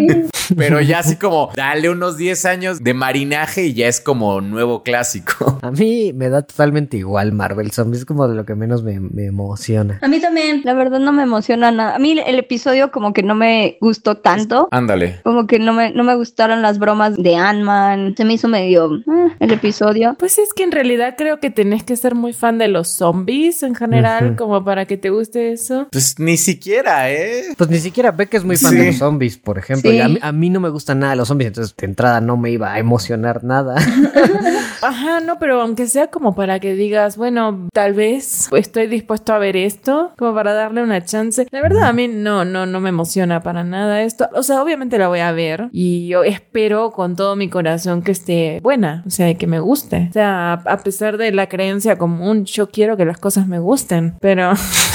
[0.57, 4.83] Pero ya así como, dale unos 10 años de marinaje y ya es como nuevo
[4.83, 5.59] clásico.
[5.63, 9.01] A mí me da totalmente igual Marvel Zombies, es como de lo que menos me,
[9.01, 9.99] me emociona.
[10.03, 10.63] A mí también.
[10.65, 11.95] La verdad no me emociona nada.
[11.97, 14.69] A mí el episodio como que no me gustó tanto.
[14.71, 15.21] Ándale.
[15.25, 18.15] Como que no me, no me gustaron las bromas de Ant-Man.
[18.17, 20.17] Se me hizo medio eh, el episodio.
[20.19, 23.63] Pues es que en realidad creo que tenés que ser muy fan de los zombies
[23.63, 25.89] en general, como para que te guste eso.
[25.91, 27.45] Pues ni siquiera, ¿eh?
[27.57, 28.77] Pues ni siquiera Beck es muy fan Sí.
[28.79, 29.91] de los zombies, por ejemplo.
[29.91, 29.97] Sí.
[29.97, 32.37] Y a, mí, a mí no me gustan nada los zombies, entonces de entrada no
[32.37, 33.77] me iba a emocionar nada.
[34.83, 39.39] Ajá, no, pero aunque sea como para que digas, bueno, tal vez estoy dispuesto a
[39.39, 41.47] ver esto, como para darle una chance.
[41.51, 44.29] La verdad, a mí no, no, no me emociona para nada esto.
[44.35, 48.13] O sea, obviamente la voy a ver y yo espero con todo mi corazón que
[48.13, 50.09] esté buena, o sea, que me guste.
[50.11, 53.59] O sea, a, a pesar de la creencia común, yo quiero que las cosas me
[53.59, 54.53] gusten, pero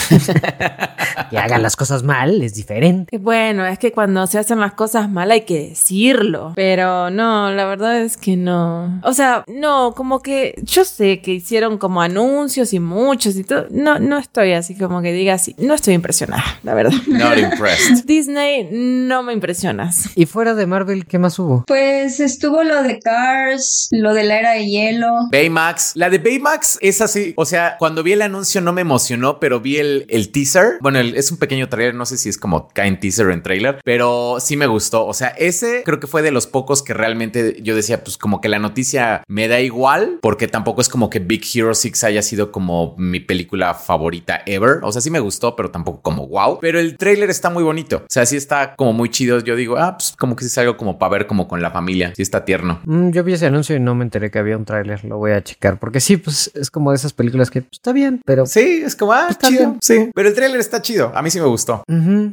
[1.29, 3.17] que hagan las cosas mal es diferente.
[3.17, 7.65] bueno, es que cuando se hacen las cosas mal hay que decirlo, pero no, la
[7.65, 8.99] verdad es que no.
[9.03, 13.67] O sea, no, como que yo sé que hicieron como anuncios y muchos y todo.
[13.71, 15.55] No, no estoy así como que diga así.
[15.57, 16.93] No estoy impresionada, la verdad.
[17.07, 18.05] Not impressed.
[18.05, 20.09] Disney, no me impresionas.
[20.15, 21.63] Y fuera de Marvel, ¿qué más hubo?
[21.67, 25.07] Pues estuvo lo de Cars, lo de la era de hielo.
[25.31, 25.91] Baymax.
[25.95, 27.33] La de Baymax es así.
[27.37, 30.99] O sea, cuando vi el anuncio no me emocionó, pero vi el, el teaser, bueno,
[30.99, 33.43] el- es un pequeño trailer, no sé si es como cae en teaser o en
[33.43, 35.05] trailer, pero sí me gustó.
[35.05, 38.41] O sea, ese creo que fue de los pocos que realmente yo decía, pues como
[38.41, 42.21] que la noticia me da igual, porque tampoco es como que Big Hero 6 haya
[42.21, 44.79] sido como mi película favorita ever.
[44.83, 46.59] O sea, sí me gustó, pero tampoco como wow.
[46.61, 47.97] Pero el trailer está muy bonito.
[47.97, 49.39] O sea, sí está como muy chido.
[49.39, 51.71] Yo digo, ah, pues como que sí es algo como para ver como con la
[51.71, 52.13] familia.
[52.15, 52.79] Sí está tierno.
[52.85, 55.03] Mm, yo vi ese anuncio y no me enteré que había un tráiler.
[55.05, 55.79] Lo voy a checar.
[55.79, 58.45] Porque sí, pues es como de esas películas que pues, está bien, pero...
[58.45, 59.59] Sí, es como, ah, Está chido.
[59.59, 59.77] bien.
[59.81, 61.11] Sí, pero el trailer está chido.
[61.15, 61.83] A mí sí me gustó.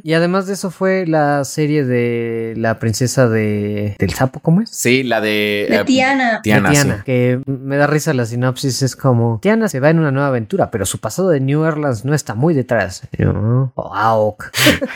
[0.03, 4.69] Y además de eso fue la serie de la princesa de del sapo, ¿cómo es?
[4.69, 5.67] Sí, la de...
[5.69, 6.41] De eh, Tiana.
[6.41, 6.81] Tiana, De sí.
[6.83, 10.27] Tiana, que me da risa la sinopsis, es como Tiana se va en una nueva
[10.27, 13.01] aventura, pero su pasado de New Orleans no está muy detrás.
[13.17, 14.45] Yo, "Oh, ah, ok".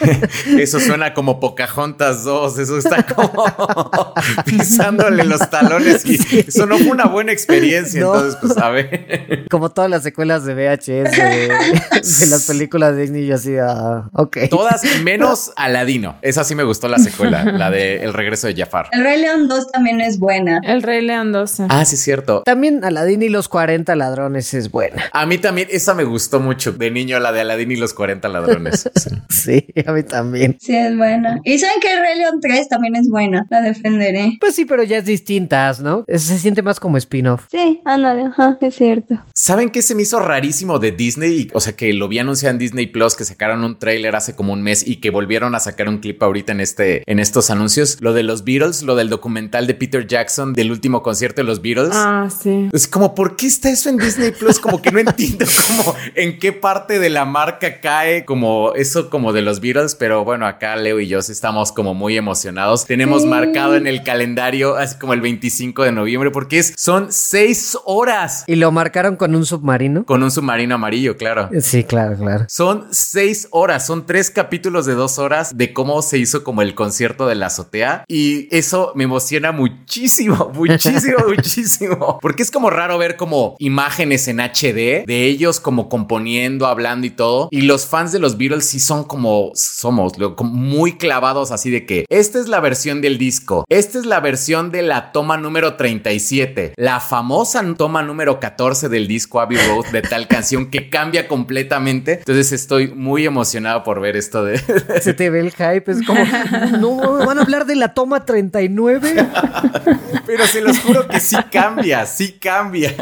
[0.60, 3.44] Eso suena como Pocahontas 2, eso está como
[4.46, 8.14] pisándole los talones y eso no fue una buena experiencia, No.
[8.16, 9.46] entonces pues a ver.
[9.50, 14.10] Como todas las secuelas de VHS de, de las películas de Disney, yo así, ah,
[14.14, 14.38] ok.
[14.50, 16.16] Todas menos Aladino.
[16.22, 18.88] Esa sí me gustó la secuela, la de El regreso de Jafar.
[18.92, 20.62] El Rey León 2 también es buena.
[20.64, 21.68] El Rey León 12.
[21.70, 22.44] Ah, sí es cierto.
[22.44, 25.04] También Aladdin y los 40 ladrones es buena.
[25.14, 28.28] A mí también esa me gustó mucho de niño la de Aladín y los 40
[28.30, 28.90] ladrones.
[28.96, 29.10] Sí.
[29.40, 30.58] Sí, a mí también.
[30.60, 31.40] Sí, es buena.
[31.46, 33.48] Y saben que el Rey León 3 también es buena.
[33.50, 34.38] La defenderé.
[34.40, 36.04] Pues sí, pero ya es distintas, ¿no?
[36.08, 37.46] Se siente más como spin-off.
[37.50, 39.16] Sí, ándale, ajá, es cierto.
[39.34, 41.50] ¿Saben qué se me hizo rarísimo de Disney?
[41.54, 44.52] O sea, que lo vi anunciado en Disney Plus, que sacaron un tráiler hace como
[44.54, 47.59] un mes y que volvieron a sacar un clip ahorita en este, en estos anuncios.
[48.00, 51.62] Lo de los Beatles, lo del documental de Peter Jackson del último concierto de los
[51.62, 51.92] Beatles.
[51.94, 52.70] Ah, sí.
[52.72, 54.60] Es como, ¿por qué está eso en Disney Plus?
[54.60, 59.34] Como que no entiendo como en qué parte de la marca cae como eso como
[59.34, 62.86] de los Beatles, pero bueno, acá Leo y yo sí estamos como muy emocionados.
[62.86, 63.28] Tenemos Sí.
[63.28, 68.44] marcado en el calendario así como el 25 de noviembre porque es, son seis horas
[68.48, 70.06] ¿Y lo marcaron con un submarino?
[70.06, 71.50] con un submarino amarillo, claro.
[71.62, 72.46] Sí, claro, claro.
[72.48, 76.76] Son seis horas, son tres capítulos de dos horas de cómo se hizo como el
[76.76, 82.20] concierto de la azotea y eso me emociona muchísimo, muchísimo, muchísimo.
[82.22, 87.12] Porque es como raro ver como imágenes en HD de ellos como componiendo, hablando y
[87.12, 87.50] todo.
[87.52, 91.86] Y los fans de los Beatles sí son como somos, como muy clavados así de
[91.86, 95.76] que esta es la versión del disco, esta es la versión de la toma número
[95.76, 101.28] 37, la famosa toma número 14 del disco Abbey Road de tal canción que cambia
[101.28, 102.14] completamente.
[102.14, 104.58] Entonces estoy muy emocionado por ver esto de...
[105.02, 106.20] Se te ve el hype, es como,
[106.80, 109.16] no, van a hablar de la toma 39.
[110.30, 112.94] Pero se los juro que sí cambia, sí cambia.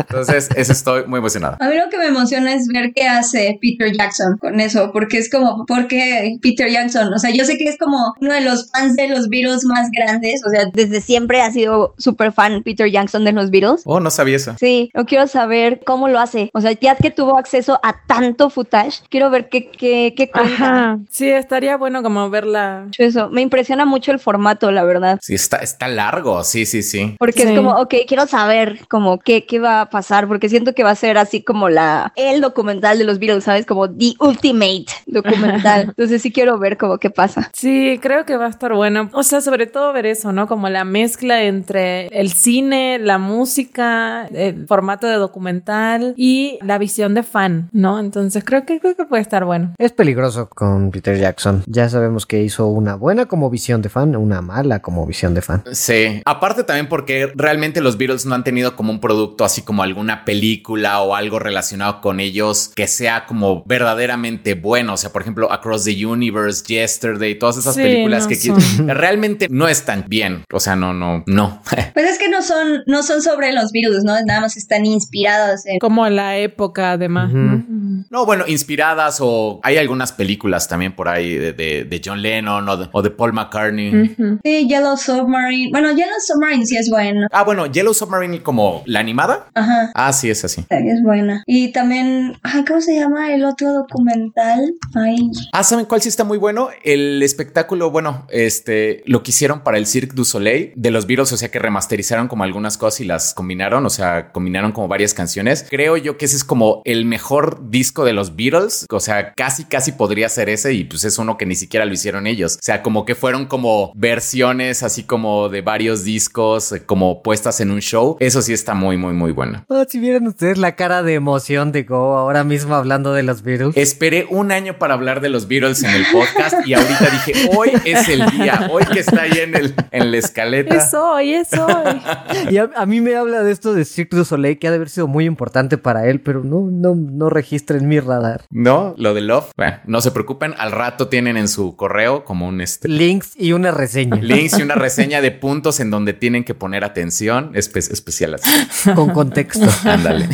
[0.00, 1.58] Entonces, eso estoy muy emocionado.
[1.60, 5.18] A mí lo que me emociona es ver qué hace Peter Jackson con eso, porque
[5.18, 7.12] es como, ¿por qué Peter Jackson?
[7.12, 9.90] O sea, yo sé que es como uno de los fans de los Beatles más
[9.90, 13.82] grandes, o sea, Desde siempre ha sido súper fan Peter Jackson de los Beatles.
[13.84, 14.56] Oh, no sabía eso.
[14.58, 16.50] Sí, yo quiero saber cómo lo hace.
[16.54, 20.54] O sea, ya que tuvo acceso a tanto footage, quiero ver qué, qué, qué cuenta.
[20.54, 20.98] Ajá.
[21.10, 22.86] Sí, estaría bueno como verla.
[22.96, 25.18] Eso, me impresiona mucho el formato, la verdad.
[25.20, 27.16] Sí, está, está largo, sí, sí, sí.
[27.18, 27.48] Porque Sí.
[27.48, 30.90] es como, ok, quiero saber como qué, qué va a pasar, porque siento que va
[30.90, 33.66] a ser así como la el documental de los Beatles, ¿sabes?
[33.66, 35.82] Como The Ultimate documental.
[35.88, 37.50] Entonces sí quiero ver como qué pasa.
[37.52, 39.10] Sí, creo que va a estar bueno.
[39.12, 40.46] O sea, sobre todo ver eso, ¿no?
[40.46, 47.14] Como la mezcla entre el cine, la música, el formato de documental y la visión
[47.14, 47.98] de fan, ¿no?
[47.98, 49.72] Entonces creo que creo que puede estar bueno.
[49.78, 51.62] Es peligroso con Peter Jackson.
[51.66, 55.42] Ya sabemos que hizo una buena como visión de fan, una mala como visión de
[55.42, 55.55] fan.
[55.72, 59.82] Sí, aparte también porque realmente los Beatles no han tenido como un producto así como
[59.82, 64.94] alguna película o algo relacionado con ellos que sea como verdaderamente bueno.
[64.94, 68.56] O sea, por ejemplo, Across the Universe, Yesterday, todas esas Sí, películas no que son.
[68.88, 70.44] realmente no están bien.
[70.52, 71.62] O sea, no, no, no.
[71.94, 74.14] pues es que no son, no son sobre los Beatles, ¿no?
[74.24, 75.78] Nada más están inspirados en...
[75.78, 77.30] Como la época, además.
[77.30, 77.38] Ujú.
[77.38, 78.04] ¿no?
[78.10, 82.68] No, bueno, inspiradas o hay algunas películas también por ahí de, de- de John Lennon
[82.68, 84.14] o de, o de Paul McCartney.
[84.44, 85.45] Sí, Yellow Submarine.
[85.70, 87.26] Bueno, Yellow Submarine sí es bueno.
[87.32, 89.48] Ah, bueno, Yellow Submarine como la animada.
[89.54, 89.90] Ajá.
[89.94, 90.64] Ah, sí, es así.
[90.68, 91.42] Es buena.
[91.46, 94.74] Y también, ay, ¿cómo se llama el otro documental?
[94.94, 95.16] Ay,
[95.52, 96.68] Ah, ¿saben cuál sí está muy bueno?
[96.82, 101.32] El espectáculo, bueno, este, lo que hicieron para el Cirque du Soleil de los Beatles,
[101.32, 105.14] o sea que remasterizaron como algunas cosas y las combinaron, o sea, combinaron como varias
[105.14, 105.66] canciones.
[105.68, 109.64] Creo yo que ese es como el mejor disco de los Beatles, o sea, casi,
[109.64, 112.56] casi podría ser ese y pues es uno que ni siquiera lo hicieron ellos.
[112.56, 117.60] O sea, como que fueron como versiones así como de varios discos, eh, como puestas
[117.60, 118.16] en un show.
[118.20, 119.64] Eso sí está muy, muy, muy bueno.
[119.68, 123.42] Oh, si vieran ustedes la cara de emoción de Go ahora mismo hablando de los
[123.42, 123.76] Beatles.
[123.76, 127.70] Esperé un año para hablar de los Beatles en el podcast y ahorita dije, hoy
[127.84, 130.74] es el día, hoy que está ahí en, el, en la escaleta.
[130.74, 132.00] Es hoy, es hoy.
[132.50, 134.76] Y a, a mí me habla de esto de Cirque du Soleil, que ha de
[134.76, 138.44] haber sido muy importante para él, pero no, no, no registra en en mi radar.
[138.50, 138.94] ¿No?
[138.98, 139.50] Lo de Love.
[139.56, 140.54] Bueno, no se preocupen.
[140.58, 144.16] Al rato tienen en su correo como un este, Links y una reseña.
[144.16, 148.90] links y una reseña de puntos en donde tienen que poner atención espe- especial así.
[148.94, 149.66] con contexto.
[149.84, 150.28] Ándale.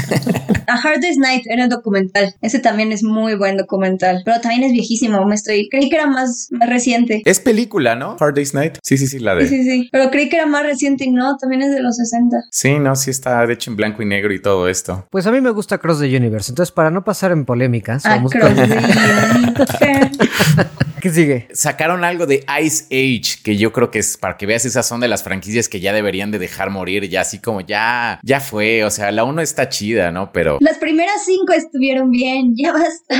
[0.66, 2.34] A Hard Day's Night era un documental.
[2.40, 4.22] Ese también es muy buen documental.
[4.24, 5.24] Pero también es viejísimo.
[5.26, 5.68] Me estoy.
[5.68, 7.22] Creí que era más, más reciente.
[7.24, 8.16] Es película, ¿no?
[8.20, 8.78] Hard Day's Night.
[8.82, 9.48] Sí, sí, sí, la Sí, de.
[9.48, 9.88] sí, sí.
[9.92, 12.36] Pero creí que era más reciente y no, también es de los 60.
[12.50, 15.06] Sí, no, sí está de hecho en blanco y negro y todo esto.
[15.10, 18.34] Pues a mí me gusta Cross the Universe, entonces para no pasar en polémicas, vamos
[18.34, 18.68] Across con...
[18.68, 18.74] the
[19.84, 20.68] Universe.
[21.02, 21.48] ¿Qué sigue?
[21.52, 25.00] Sacaron algo de Ice Age, que yo creo que es para que veas, esas son
[25.00, 28.84] de las franquicias que ya deberían de dejar morir, ya así como ya, ya fue.
[28.84, 30.30] O sea, la uno está chida, ¿no?
[30.30, 33.18] Pero Las primeras cinco estuvieron bien, ya basta.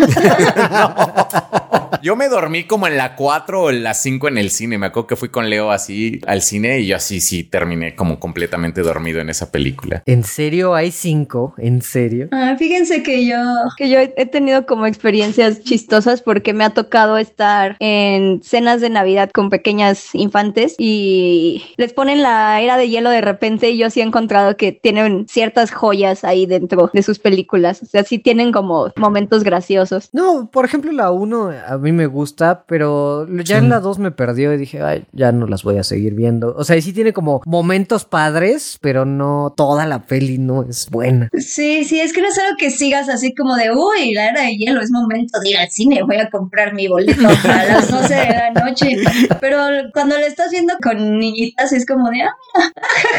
[2.05, 4.79] yo me dormí como en la 4 o en la 5 en el cine.
[4.79, 8.21] Me acuerdo que fui con Leo así al cine y yo así sí terminé como
[8.21, 10.05] completamente dormido en esa película.
[10.07, 11.55] ¿En serio hay cinco?
[11.59, 12.29] ¿En serio?
[12.31, 13.39] Ah, fíjense que yo.
[13.77, 18.91] que yo he tenido como experiencias chistosas porque me ha tocado estar en cenas de
[18.91, 23.91] Navidad con pequeñas infantes y les ponen la era de hielo de repente y yo
[23.91, 27.83] sí he encontrado que tienen ciertas joyas ahí dentro de sus películas.
[27.83, 30.09] O sea, sí tienen como momentos graciosos.
[30.13, 34.11] No, por ejemplo, la 1 a mí me gusta, pero ya en la 2 me
[34.11, 36.55] perdió y dije, ay, ya no las voy a seguir viendo.
[36.57, 40.89] O sea, y sí tiene como momentos padres, pero no toda la peli no es
[40.91, 41.29] buena.
[41.39, 44.43] Sí, sí, es que no es algo que sigas así como de, uy, la era
[44.43, 47.23] de hielo, es momento de ir al cine, voy a comprar mi boleto
[47.63, 48.97] a las 12 de la noche.
[49.41, 49.59] Pero
[49.93, 52.35] cuando lo estás viendo con niñitas es como de, ah,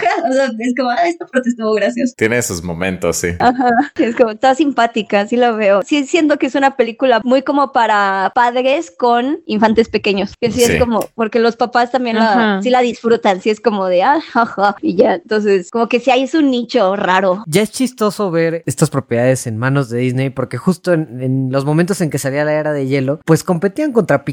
[0.02, 2.14] mira, o sea, es como, ah, esta parte estuvo graciosa.
[2.18, 3.30] Tiene esos momentos, sí.
[3.40, 5.82] Ajá, es como, está simpática, sí lo veo.
[5.84, 10.62] Sí siento que es una película muy como para padres con infantes pequeños, que sí,
[10.64, 10.74] Sí.
[10.74, 14.20] es como, porque los papás también la, sí la disfrutan, sí es como de, ah,
[14.22, 17.44] jaja, y ya, entonces, como que sí hay es un nicho raro.
[17.48, 21.66] Ya es chistoso ver estas propiedades en manos de Disney porque justo en, en los
[21.66, 24.33] momentos en que salía la era de hielo, pues competían contra Pixar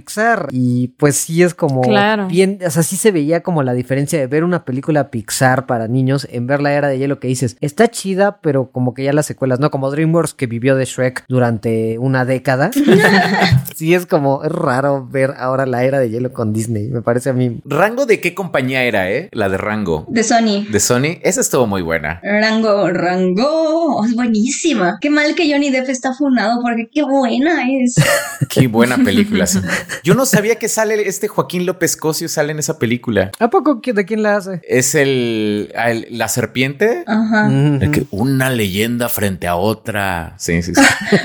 [0.51, 2.27] y pues sí es como Claro.
[2.29, 5.89] bien, o sea, sí se veía como la diferencia de ver una película Pixar para
[5.89, 9.13] niños en ver la era de hielo que dices, está chida, pero como que ya
[9.13, 9.71] las secuelas, ¿no?
[9.71, 12.71] Como DreamWorks que vivió de Shrek durante una década.
[13.75, 17.31] sí es como es raro ver ahora la era de hielo con Disney, me parece
[17.31, 17.61] a mí.
[17.65, 19.29] ¿Rango de qué compañía era, eh?
[19.33, 20.07] La de Rango.
[20.09, 20.67] De Sony.
[20.71, 21.19] De Sony.
[21.23, 22.21] Esa estuvo muy buena.
[22.23, 24.99] Rango, Rango, es buenísima.
[25.01, 27.97] Qué mal que Johnny Depp está funado porque qué buena es.
[28.49, 29.45] Qué buena película.
[30.05, 33.31] Yo no sabía que sale este Joaquín López Cosio sale en esa película.
[33.39, 34.61] ¿A poco ¿Qui- de quién la hace?
[34.69, 37.05] Es el, el- la serpiente.
[37.07, 37.49] Ajá.
[37.49, 37.83] Mm.
[37.83, 40.35] El que- una leyenda frente a otra.
[40.39, 40.81] Sí, sí, sí.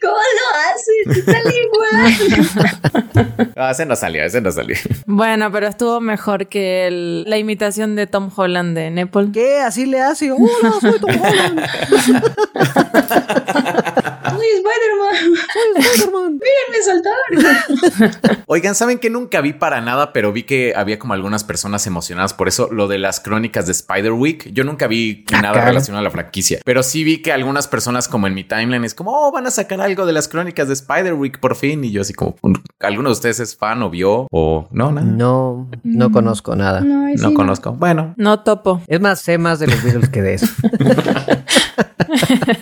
[0.00, 1.24] ¿Cómo lo haces?
[1.24, 2.12] Sale igual.
[3.54, 4.74] Ah, ese no salió, ese no salió.
[5.06, 9.30] Bueno, pero estuvo mejor que el- la imitación de Tom Holland de Nepal.
[9.32, 9.60] ¿Qué?
[9.60, 10.32] Así le hace.
[10.32, 11.60] Hola, soy Tom Holland.
[14.42, 15.46] Soy Spider-Man.
[15.52, 16.40] Soy Spider-Man.
[16.40, 16.82] Mírenme
[18.02, 18.40] saltar.
[18.46, 22.34] Oigan, ¿saben que nunca vi para nada, pero vi que había como algunas personas emocionadas
[22.34, 24.52] por eso, lo de las crónicas de Spider-Week?
[24.52, 28.08] Yo nunca vi Ah, nada relacionado a la franquicia, pero sí vi que algunas personas
[28.08, 30.74] como en mi timeline es como, oh, van a sacar algo de las crónicas de
[30.74, 31.84] Spider-Week por fin.
[31.84, 32.36] Y yo así como,
[32.80, 34.90] ¿alguno de ustedes es fan o vio o no?
[34.90, 35.06] Nada.
[35.06, 36.80] No, no conozco nada.
[36.80, 37.72] No, ahí No sí, conozco.
[37.72, 38.82] Bueno, No topo.
[38.88, 40.46] Es más, sé más de los Beatles que de eso.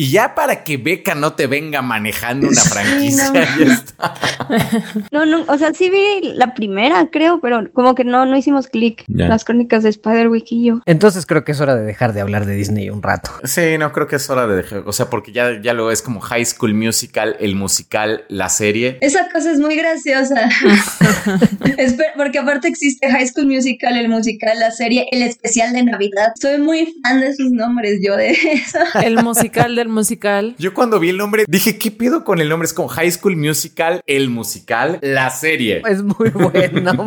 [0.00, 3.34] y ya para que Beca no te venga manejando una Sí, franquicia, no.
[3.34, 4.14] ya está.
[5.10, 8.68] No, no, o sea, sí vi la primera, creo, pero como que no, no hicimos
[8.68, 9.02] clic.
[9.08, 10.80] Las crónicas de Spider-Week y yo.
[10.86, 13.30] Entonces creo que es hora de dejar de hablar de Disney un rato.
[13.44, 16.00] Sí, no creo que es hora de dejar, o sea, porque ya, ya lo es
[16.02, 18.98] como High School Musical, el musical, la serie.
[19.00, 20.48] Esa cosa es muy graciosa.
[21.76, 26.32] Espe- porque aparte existe High School Musical, el musical, la serie, el especial de Navidad.
[26.40, 28.78] Soy muy fan de sus nombres, yo de eso.
[29.02, 30.54] El musical del musical.
[30.58, 32.66] Yo cuando vi el nombre dije, ¿qué pido con el nombre?
[32.66, 35.82] Es como High School Musical, el musical, la serie.
[35.88, 37.06] Es muy bueno.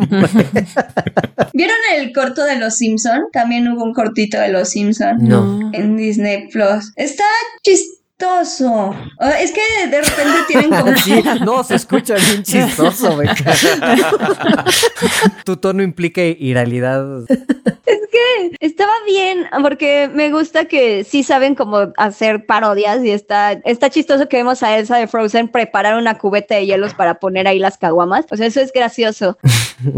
[1.54, 3.22] ¿Vieron el corto de Los Simpson?
[3.32, 5.70] También hubo un cortito de Los Simpson No.
[5.72, 6.92] en Disney Plus.
[6.96, 7.24] Está
[7.62, 8.01] chistoso.
[8.28, 8.94] O-
[9.40, 13.18] Es que de repente tienen como Sí, no, se escucha bien chistoso,
[15.44, 17.24] tu tono implica iralidad.
[17.28, 23.52] Es que estaba bien, porque me gusta que sí saben cómo hacer parodias y está,
[23.64, 27.46] está chistoso que vemos a Elsa de Frozen preparar una cubeta de hielos para poner
[27.48, 28.26] ahí las caguamas.
[28.30, 29.38] O sea, eso es gracioso.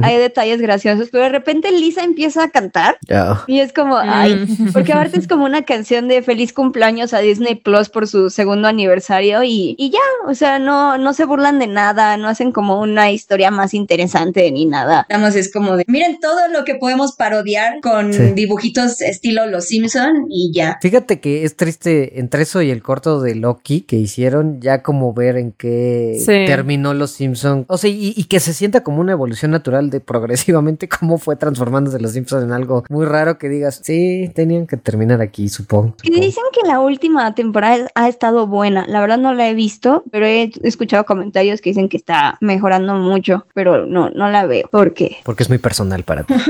[0.03, 3.43] Hay detalles graciosos, pero de repente Lisa empieza a cantar Ya.
[3.47, 7.55] y es como, ay, porque aparte es como una canción de feliz cumpleaños a Disney
[7.57, 11.67] Plus por su segundo aniversario y, y ya, o sea, no, no se burlan de
[11.67, 15.07] nada, no hacen como una historia más interesante ni nada.
[15.09, 18.33] Nada más es como de, miren todo lo que podemos parodiar con Sí.
[18.35, 20.79] dibujitos estilo Los Simpson y ya.
[20.81, 25.13] Fíjate que es triste entre eso y el corto de Loki que hicieron, ya como
[25.15, 26.45] ver en qué Sí.
[26.47, 27.65] terminó Los Simpson.
[27.69, 31.37] O sea, y, y que se sienta como una evolución natural de progresivamente cómo fue
[31.37, 35.95] transformándose Los Simpson en algo muy raro que digas, sí, tenían que terminar aquí, supongo.
[36.03, 38.85] Y dicen que la última temporada ha estado buena.
[38.89, 42.95] La verdad no la he visto, pero he escuchado comentarios que dicen que está mejorando
[42.95, 44.69] mucho, pero no, no la veo.
[44.71, 45.19] ¿Por qué?
[45.25, 46.35] Porque es muy personal para ti.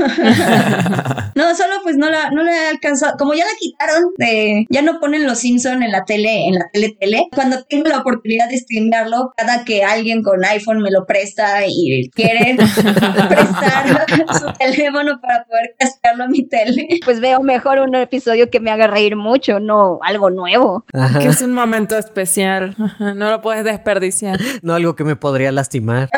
[1.35, 3.17] No, solo pues no la, no la he alcanzado.
[3.17, 6.69] Como ya la quitaron, de, ya no ponen los Simpson en la tele, en la
[6.71, 7.27] tele tele.
[7.35, 12.09] Cuando tengo la oportunidad de streamearlo, cada que alguien con iPhone me lo presta y
[12.13, 12.55] quiere
[13.29, 14.05] prestar
[14.39, 16.87] su teléfono para poder cascarlo a mi tele.
[17.03, 20.85] Pues veo mejor un episodio que me haga reír mucho, no algo nuevo.
[20.93, 21.19] Ajá.
[21.19, 22.75] Que es un momento especial.
[22.99, 24.39] No lo puedes desperdiciar.
[24.61, 26.09] No algo que me podría lastimar.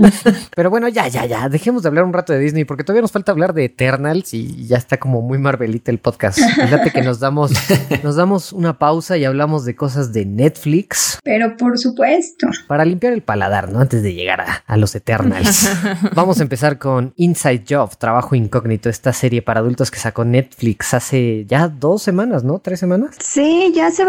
[0.56, 1.48] Pero bueno, ya, ya, ya.
[1.48, 4.66] Dejemos de hablar un rato de Disney porque todavía nos falta hablar de Eternals y
[4.66, 6.38] ya está como muy Marvelita el podcast.
[6.38, 7.52] Fíjate que nos damos,
[8.02, 12.48] nos damos una pausa y hablamos de cosas de Netflix Pero por supuesto.
[12.66, 13.80] para limpiar el paladar, ¿no?
[13.80, 15.70] Antes de llegar a, a los Eternals.
[16.14, 20.94] Vamos a empezar con Inside Job, Trabajo Incógnito, esta serie para adultos que sacó Netflix
[20.94, 22.58] hace ya dos semanas, ¿no?
[22.58, 23.14] ¿Tres semanas?
[23.20, 24.04] Sí, ya hace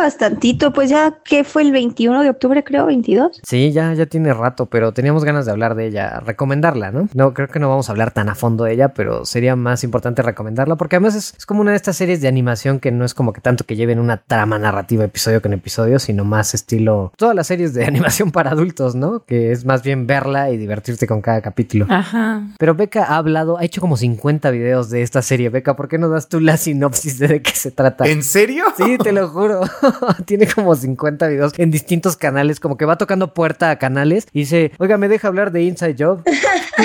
[0.73, 3.41] pues ya que fue el 21 de octubre, creo, 22.
[3.43, 7.09] Sí, ya, ya tiene rato, pero teníamos ganas de hablar de ella, recomendarla, ¿no?
[7.13, 9.83] No, creo que no vamos a hablar tan a fondo de ella, pero sería más
[9.83, 13.05] importante recomendarla porque además es, es como una de estas series de animación que no
[13.05, 17.11] es como que tanto que lleven una trama narrativa episodio con episodio, sino más estilo
[17.17, 19.23] todas las series de animación para adultos, ¿no?
[19.25, 21.87] Que es más bien verla y divertirte con cada capítulo.
[21.89, 22.43] Ajá.
[22.57, 25.49] Pero Beca ha hablado, ha hecho como 50 videos de esta serie.
[25.49, 28.05] Beca, ¿por qué no das tú la sinopsis de de qué se trata?
[28.05, 28.65] ¿En serio?
[28.77, 29.61] Sí, te lo juro.
[30.25, 34.39] Tiene como 50 videos en distintos canales, como que va tocando puerta a canales y
[34.39, 36.23] dice, oiga, ¿me deja hablar de Inside Job?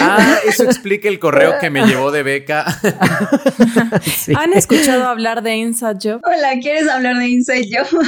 [0.01, 2.67] Ah, eso explica el correo que me llevó de beca.
[4.13, 4.33] Sí.
[4.37, 6.21] ¿Han escuchado hablar de Inside Job?
[6.25, 8.05] Hola, ¿quieres hablar de Inside Job?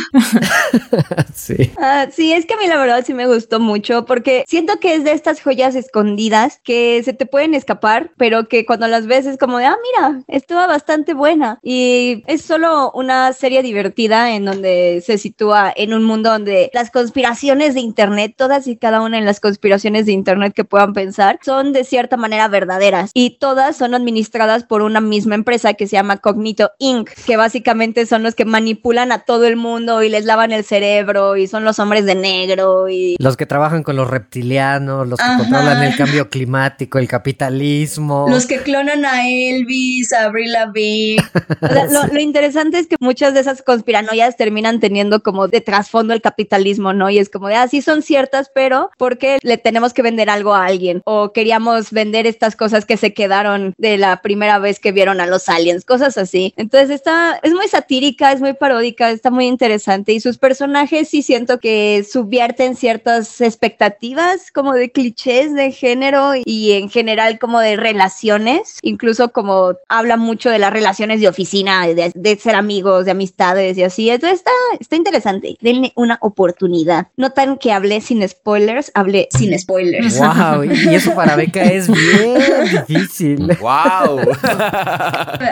[1.34, 1.72] sí.
[1.78, 4.94] Ah, sí, es que a mí la verdad sí me gustó mucho porque siento que
[4.94, 9.26] es de estas joyas escondidas que se te pueden escapar, pero que cuando las ves
[9.26, 11.58] es como de, ah, mira, estuvo bastante buena.
[11.62, 15.39] Y es solo una serie divertida en donde se sitúa
[15.76, 20.06] en un mundo donde las conspiraciones de Internet, todas y cada una de las conspiraciones
[20.06, 24.82] de Internet que puedan pensar, son de cierta manera verdaderas y todas son administradas por
[24.82, 29.20] una misma empresa que se llama Cognito Inc., que básicamente son los que manipulan a
[29.20, 33.16] todo el mundo y les lavan el cerebro y son los hombres de negro y
[33.18, 35.38] Los que trabajan con los reptilianos, los que Ajá.
[35.38, 38.26] controlan el cambio climático, el capitalismo.
[38.28, 41.24] Los que clonan a Elvis, a Avril Lavigne.
[41.60, 45.60] O sea, lo, lo interesante es que muchas de esas conspiranoias terminan teniendo como de
[45.60, 47.10] trasfondo el capitalismo, ¿no?
[47.10, 50.30] Y es como de, ah, sí son ciertas, pero ¿por qué le tenemos que vender
[50.30, 51.02] algo a alguien?
[51.04, 55.26] O queríamos vender estas cosas que se quedaron de la primera vez que vieron a
[55.26, 56.54] los aliens, cosas así.
[56.56, 61.22] Entonces está, es muy satírica, es muy paródica, está muy interesante y sus personajes sí
[61.22, 67.76] siento que subvierten ciertas expectativas como de clichés de género y en general como de
[67.76, 73.12] relaciones, incluso como habla mucho de las relaciones de oficina, de, de ser amigos, de
[73.12, 74.10] amistades y así.
[74.10, 75.19] Entonces está, está interesante.
[75.60, 77.08] Denle una oportunidad.
[77.16, 80.18] Notan que hablé sin spoilers, hablé Sin spoilers.
[80.18, 83.56] Wow, y eso para Beca es bien difícil.
[83.60, 84.20] ¡Wow!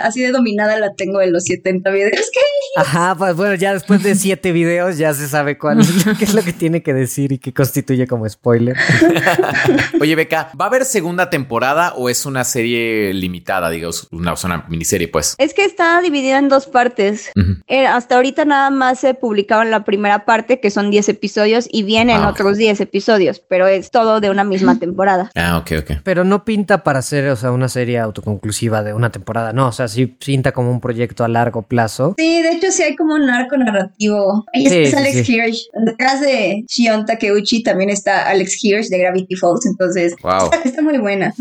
[0.02, 2.40] Así de dominada la tengo en los 70 videos que
[2.76, 6.24] Ajá, pues bueno, ya después de siete videos ya se sabe cuál es lo, qué
[6.24, 8.76] es lo que tiene que decir y qué constituye como spoiler.
[10.00, 14.66] Oye, Beca, ¿va a haber segunda temporada o es una serie limitada, digamos, una, una
[14.68, 15.34] miniserie, pues?
[15.38, 17.30] Es que está dividida en dos partes.
[17.66, 19.14] Eh, hasta ahorita nada más se
[19.64, 23.90] la primera parte, que son 10 episodios, y vienen Ah, otros 10 episodios, pero es
[23.90, 25.30] todo de una misma temporada.
[25.34, 25.90] Ah, ok, ok.
[26.04, 29.72] Pero no pinta para ser, o sea, una serie autoconclusiva de una temporada, no, o
[29.72, 32.14] sea, sí pinta como un proyecto a largo plazo.
[32.18, 34.44] Sí, de hecho sí hay como un arco narrativo.
[34.54, 35.34] Ahí Sí, está sí, Alex sí.
[35.34, 35.68] Hirsch.
[35.84, 39.66] Detrás de Shion Takeuchi también está Alex Hirsch de Gravity Falls.
[39.66, 40.44] Entonces, Wow.
[40.44, 41.32] está, está muy buena.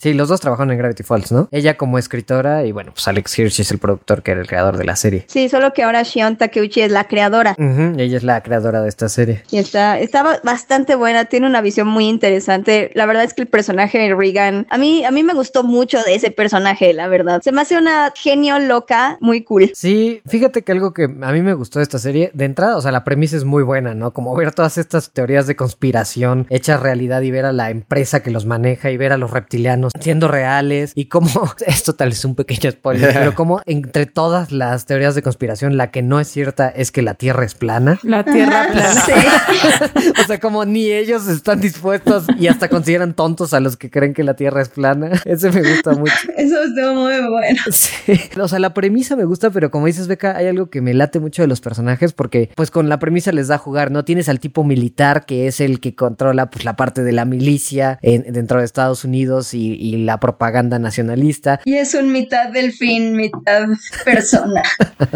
[0.00, 1.48] Sí, los dos trabajaron en Gravity Falls, ¿no?
[1.50, 4.76] Ella como escritora y bueno, pues Alex Hirsch es el productor que era el creador
[4.76, 5.24] de la serie.
[5.28, 7.35] Sí, solo que ahora Shion Takeuchi es la creadora.
[7.98, 9.42] Ella es la creadora de esta serie.
[9.50, 12.90] Y está, está ba- bastante buena, tiene una visión muy interesante.
[12.94, 16.02] La verdad es que el personaje de Regan, a mí, a mí me gustó mucho
[16.02, 17.40] de ese personaje, la verdad.
[17.42, 19.70] Se me hace una genio loca, muy cool.
[19.74, 22.80] Sí, fíjate que algo que a mí me gustó de esta serie, de entrada, o
[22.80, 24.12] sea, la premisa es muy buena, ¿no?
[24.12, 28.30] Como ver todas estas teorías de conspiración hechas realidad y ver a la empresa que
[28.30, 31.28] los maneja y ver a los reptilianos siendo reales y cómo,
[31.66, 35.76] esto tal vez es un pequeño spoiler, pero como entre todas las teorías de conspiración,
[35.76, 37.98] la que no es cierta es que la Tierra es plana.
[38.02, 38.92] La tierra plana.
[39.04, 39.12] Sí.
[40.22, 44.14] o sea, como ni ellos están dispuestos y hasta consideran tontos a los que creen
[44.14, 45.10] que la Tierra es plana.
[45.24, 46.12] Ese me gusta mucho.
[46.36, 47.58] Eso estuvo muy bueno.
[47.70, 48.20] Sí.
[48.40, 51.20] O sea, la premisa me gusta, pero como dices, Beca, hay algo que me late
[51.20, 54.04] mucho de los personajes porque, pues, con la premisa les da a jugar, ¿no?
[54.04, 57.98] Tienes al tipo militar que es el que controla, pues, la parte de la milicia
[58.02, 61.60] en- dentro de Estados Unidos y, y la propaganda nacionalista.
[61.64, 63.66] Y es un mitad delfín, mitad
[64.04, 64.62] persona.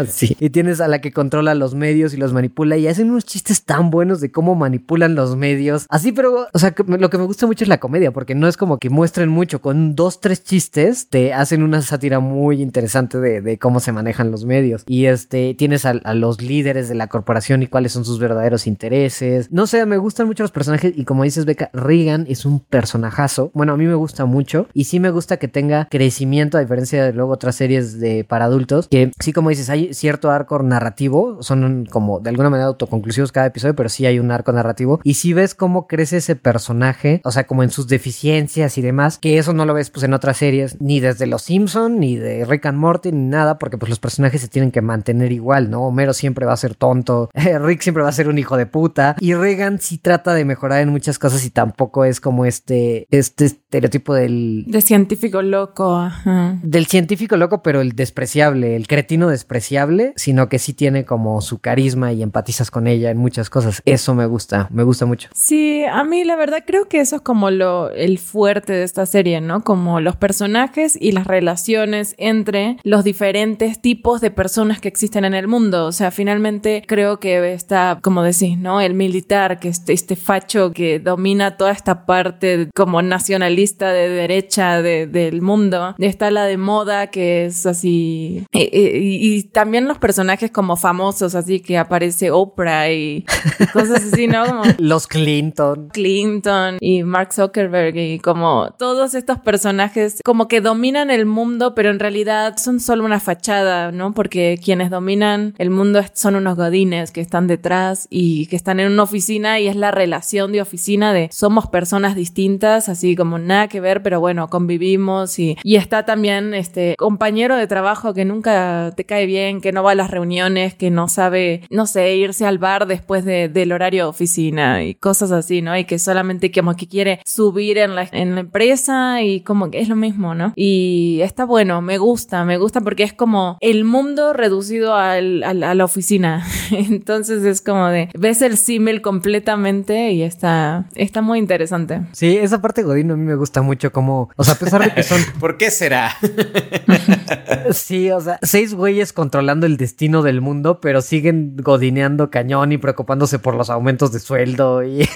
[0.07, 0.35] sí.
[0.39, 3.63] Y tienes a la que controla los medios y los manipula y hacen unos chistes
[3.63, 5.85] tan buenos de cómo manipulan los medios.
[5.89, 8.57] Así, pero, o sea, lo que me gusta mucho es la comedia porque no es
[8.57, 9.61] como que muestren mucho.
[9.61, 14.45] Con dos, tres chistes te hacen una sátira muy interesante de, cómo se manejan los
[14.45, 14.83] medios.
[14.87, 18.67] Y este, tienes a, a los líderes de la corporación y cuáles son sus verdaderos
[18.67, 19.51] intereses.
[19.51, 23.51] No sé, me gustan mucho los personajes y como dices, Beca, Regan es un personajazo.
[23.53, 27.03] Bueno, a mí me gusta mucho y sí me gusta que tenga crecimiento a diferencia
[27.03, 31.41] de luego otras series de para adultos que sí como dices hay cierto arco narrativo
[31.41, 35.15] son como de alguna manera autoconclusivos cada episodio pero sí hay un arco narrativo y
[35.15, 39.37] si ves cómo crece ese personaje o sea como en sus deficiencias y demás que
[39.37, 42.65] eso no lo ves pues en otras series ni desde los Simpson ni de Rick
[42.65, 46.13] and Morty ni nada porque pues los personajes se tienen que mantener igual no Homero
[46.13, 49.33] siempre va a ser tonto Rick siempre va a ser un hijo de puta y
[49.33, 54.13] Regan sí trata de mejorar en muchas cosas y tampoco es como este este estereotipo
[54.13, 56.57] del De científico loco, ajá.
[56.63, 61.59] del científico loco, pero el despreciable, el cretino despreciable, sino que sí tiene como su
[61.71, 63.81] carisma y empatizas con ella en muchas cosas.
[63.85, 65.29] Eso me gusta, me gusta mucho.
[65.33, 69.05] Sí, a mí la verdad creo que eso es como lo el fuerte de esta
[69.05, 69.63] serie, ¿no?
[69.63, 75.33] Como los personajes y las relaciones entre los diferentes tipos de personas que existen en
[75.33, 75.85] el mundo.
[75.85, 78.81] O sea, finalmente creo que está, como decís, ¿no?
[78.81, 84.81] El militar, que este, este facho que domina toda esta parte como nacionalista de derecha
[84.81, 85.95] de- del mundo.
[85.99, 88.45] Está la de moda, que es así.
[88.51, 93.25] Y, y- y también los personajes como famosos, así que aparece Oprah y,
[93.59, 94.45] y cosas así, ¿no?
[94.45, 95.89] Como Los Clinton.
[95.93, 101.89] Clinton y Mark Zuckerberg y como todos estos personajes como que dominan el mundo, pero
[101.89, 104.13] en realidad son solo una fachada, ¿no?
[104.13, 108.91] Porque quienes dominan el mundo son unos godines que están detrás y que están en
[108.91, 113.67] una oficina y es la relación de oficina de somos personas distintas, así como nada
[113.67, 118.93] que ver, pero bueno, convivimos y, y está también este compañero de trabajo que nunca
[118.95, 122.45] te cae bien, que no va a las reuniones, que no sabe, no sé, irse
[122.45, 125.77] al bar después de- del horario de oficina y cosas así, ¿no?
[125.77, 129.79] Y que solamente como que quiere subir en la, en la empresa y como que
[129.79, 130.53] es lo mismo, ¿no?
[130.55, 135.63] Y está bueno, me gusta, me gusta porque es como el mundo reducido al- al-
[135.63, 136.45] a la oficina.
[136.71, 142.01] Entonces es como de, ves el símil completamente y está, está muy interesante.
[142.11, 144.93] Sí, esa parte Godín a mí me gusta mucho como, o sea, a pesar de
[144.93, 146.11] que son, ¿Por qué será?
[147.71, 152.77] sí, o sea, seis güeyes controlando el destino del mundo, pero siguen godineando cañón y
[152.77, 155.07] preocupándose por los aumentos de sueldo y, y,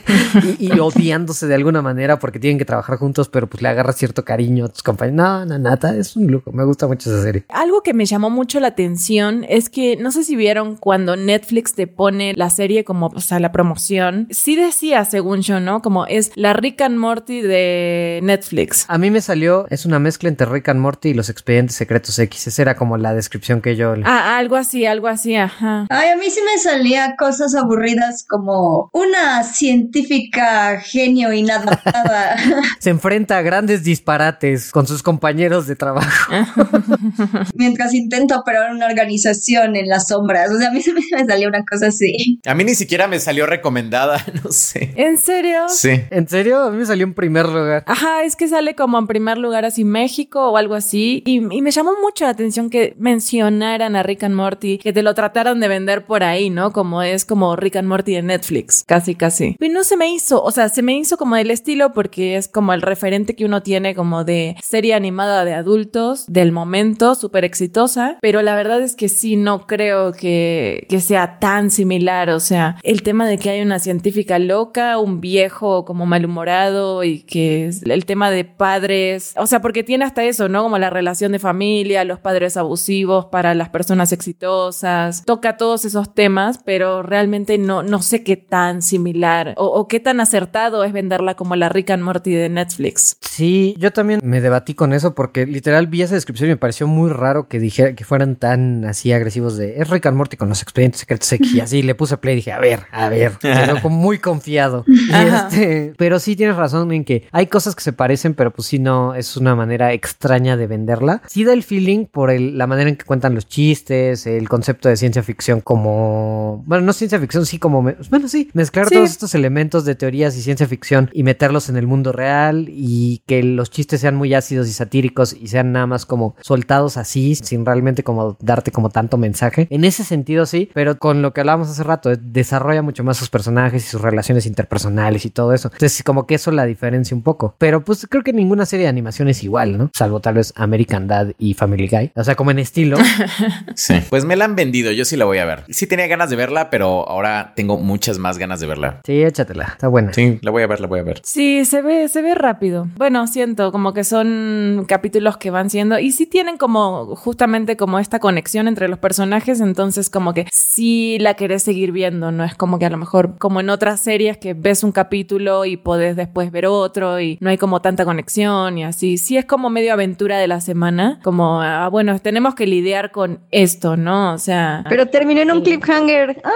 [0.59, 4.25] y odiándose de alguna manera porque tienen que trabajar juntos, pero pues le agarras cierto
[4.25, 5.15] cariño a tus compañeros.
[5.17, 7.45] No, no, nada, es un lujo, me gusta mucho esa serie.
[7.49, 11.73] Algo que me llamó mucho la atención es que no sé si vieron cuando Netflix
[11.73, 14.27] te pone la serie como, o sea, la promoción.
[14.31, 15.81] Sí decía, según yo, ¿no?
[15.81, 18.85] Como es la Rick and Morty de Netflix.
[18.87, 22.17] A mí me salió, es una mezcla entre Rick and Morty y los expedientes secretos
[22.19, 22.47] X.
[22.47, 23.95] Esa era como la descripción que yo...
[23.95, 25.85] le- Ah, algo así, algo así, ajá.
[25.89, 32.37] Ay, a mí sí me salía cosas aburridas como una científica genio inadaptada.
[32.79, 36.33] Se enfrenta a grandes disparates con sus compañeros de trabajo.
[37.55, 40.51] mientras intenta operar una organización en las sombras.
[40.51, 42.39] O sea, a mí sí me salía una cosa así.
[42.45, 44.93] A mí ni siquiera me salió recomendada, no sé.
[44.95, 45.67] ¿En serio?
[45.67, 46.01] Sí.
[46.11, 46.61] ¿En serio?
[46.61, 47.83] A mí me salió en primer lugar.
[47.87, 51.23] Ajá, es que sale como en primer lugar así México o algo así.
[51.25, 55.03] Y, y me llamó mucho la atención que mencionaran a Rick and Morty, que te
[55.03, 56.71] lo trataran de vender por ahí, ¿no?
[56.71, 59.55] Como es como Rick and Morty de Netflix, casi, casi.
[59.59, 62.47] Pero no se me hizo, o sea, se me hizo como del estilo porque es
[62.47, 67.45] como el referente que uno tiene como de serie animada de adultos del momento, súper
[67.45, 68.17] exitosa.
[68.21, 72.29] Pero la verdad es que sí, no creo que, que sea tan similar.
[72.29, 77.21] O sea, el tema de que hay una científica loca, un viejo como malhumorado y
[77.21, 80.63] que el tema de padres, o sea, porque tiene hasta eso, ¿no?
[80.63, 86.13] Como la relación de familia, los padres abusivos para las personas exitosas, toca todos esos
[86.13, 90.91] temas, pero realmente no, no sé qué tan similar o, o qué tan acertado es
[90.93, 93.17] venderla como la Rick and Morty de Netflix.
[93.21, 96.87] Sí, yo también me debatí con eso porque literal vi esa descripción y me pareció
[96.87, 100.49] muy raro que dijera que fueran tan así agresivos de es Rick and Morty con
[100.49, 103.33] los expedientes secretos X y así le puse play y dije, a ver, a ver,
[103.81, 104.83] como muy confiado.
[104.95, 108.67] Y este, pero sí tienes razón en que hay cosas que se parecen, pero pues
[108.67, 111.21] sí no, es una manera extraña de venderla.
[111.27, 114.89] Sí da el feeling por el- la manera en que cuentan los chistes, el concepto
[114.89, 118.95] de ciencia ficción como, bueno, no ciencia ficción, sí como, me- bueno, sí, mezclar Sí.
[118.95, 122.65] todos estos elementos de teorías y ciencia ficción y meterlos en el mundo mundo real
[122.69, 126.97] y que los chistes sean muy ácidos y satíricos y sean nada más como soltados
[126.97, 129.67] así, sin realmente como darte como tanto mensaje.
[129.69, 133.15] En ese sentido sí, pero con lo que hablábamos hace rato, eh, desarrolla mucho más
[133.15, 135.69] sus personajes y sus relaciones interpersonales y todo eso.
[135.71, 137.55] Entonces como que eso la diferencia un poco.
[137.59, 139.89] Pero pues creo que ninguna serie de animación es igual, ¿no?
[139.93, 142.11] Salvo tal vez American Dad y Family Guy.
[142.13, 142.97] O sea, como en estilo.
[143.75, 143.93] sí.
[144.09, 145.63] Pues me la han vendido, yo sí la voy a ver.
[145.69, 149.01] Sí tenía ganas de verla, pero ahora tengo muchas más ganas de verla.
[149.05, 150.13] Sí, échatela, está buena.
[150.13, 151.21] Sí, la voy a ver, la voy a ver.
[151.23, 152.87] Sí, se ve, se ve rápido.
[152.97, 157.99] Bueno, siento como que son capítulos que van siendo y sí tienen como justamente como
[157.99, 162.55] esta conexión entre los personajes, entonces como que sí la querés seguir viendo, no es
[162.55, 166.15] como que a lo mejor como en otras series que ves un capítulo y podés
[166.15, 169.17] después ver otro y no hay como tanta conexión y así.
[169.17, 173.39] Sí es como medio aventura de la semana, como, ah, bueno, tenemos que lidiar con
[173.51, 174.33] esto, ¿no?
[174.33, 174.83] O sea...
[174.89, 176.41] Pero terminó en un cliffhanger.
[176.43, 176.51] ¡Ah!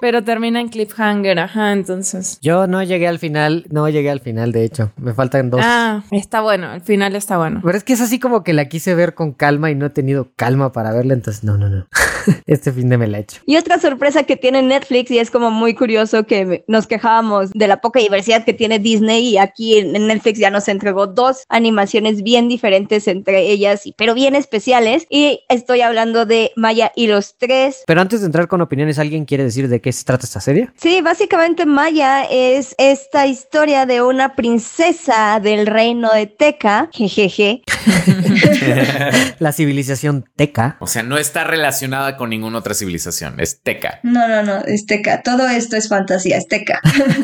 [0.00, 2.38] Pero termina en cliffhanger, ajá, entonces.
[2.40, 4.92] Yo no llegué al final, no llegué al final, de hecho.
[4.96, 5.60] Me faltan dos.
[5.62, 7.60] Ah, está bueno, el final está bueno.
[7.62, 9.90] Pero es que es así como que la quise ver con calma y no he
[9.90, 11.86] tenido calma para verla, entonces no, no, no.
[12.46, 13.40] este fin de me la he hecho.
[13.46, 17.66] Y otra sorpresa que tiene Netflix, y es como muy curioso que nos quejábamos de
[17.66, 22.22] la poca diversidad que tiene Disney, y aquí en Netflix ya nos entregó dos animaciones
[22.22, 25.06] bien diferentes entre ellas, pero bien especiales.
[25.08, 27.84] Y estoy hablando de Maya y los tres.
[27.86, 30.70] Pero antes de entrar con opiniones, ¿alguien quiere decir de qué se trata esta serie?
[30.76, 37.62] Sí, básicamente Maya es esta historia de una princesa del reino de Teca, jejeje.
[39.38, 40.76] la civilización Teca.
[40.80, 43.98] O sea, no está relacionada con ninguna otra civilización, es Teca.
[44.02, 45.22] No, no, no, es Teca.
[45.22, 46.78] Todo esto es fantasía, es Teca.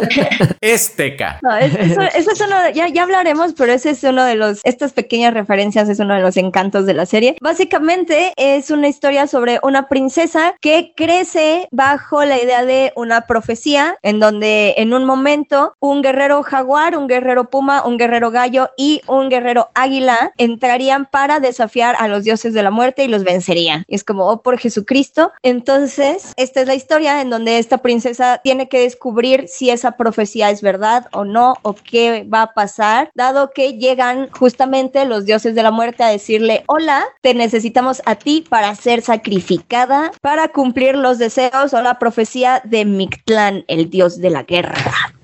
[0.62, 1.38] es Teca.
[1.42, 4.36] No, es, eso, eso, es uno, de, ya, ya hablaremos, pero ese es uno de
[4.36, 7.36] los, estas pequeñas referencias es uno de los encantos de la serie.
[7.42, 13.98] Básicamente es una historia sobre una princesa que crece bajo la idea de una profecía
[14.02, 19.02] en donde en un momento un guerrero jaguar, un guerrero puma, un guerrero gallo y
[19.08, 23.84] un guerrero águila entrarían para desafiar a los dioses de la muerte y los vencerían.
[23.88, 25.32] Y es como, oh, por Jesucristo.
[25.42, 30.50] Entonces, esta es la historia en donde esta princesa tiene que descubrir si esa profecía
[30.50, 35.54] es verdad o no, o qué va a pasar, dado que llegan justamente los dioses
[35.54, 40.94] de la muerte a decirle, hola, te necesitamos a ti para ser sacrificada, para cumplir
[40.96, 44.74] los deseos o la profecía de Mictlán, el dios de la guerra.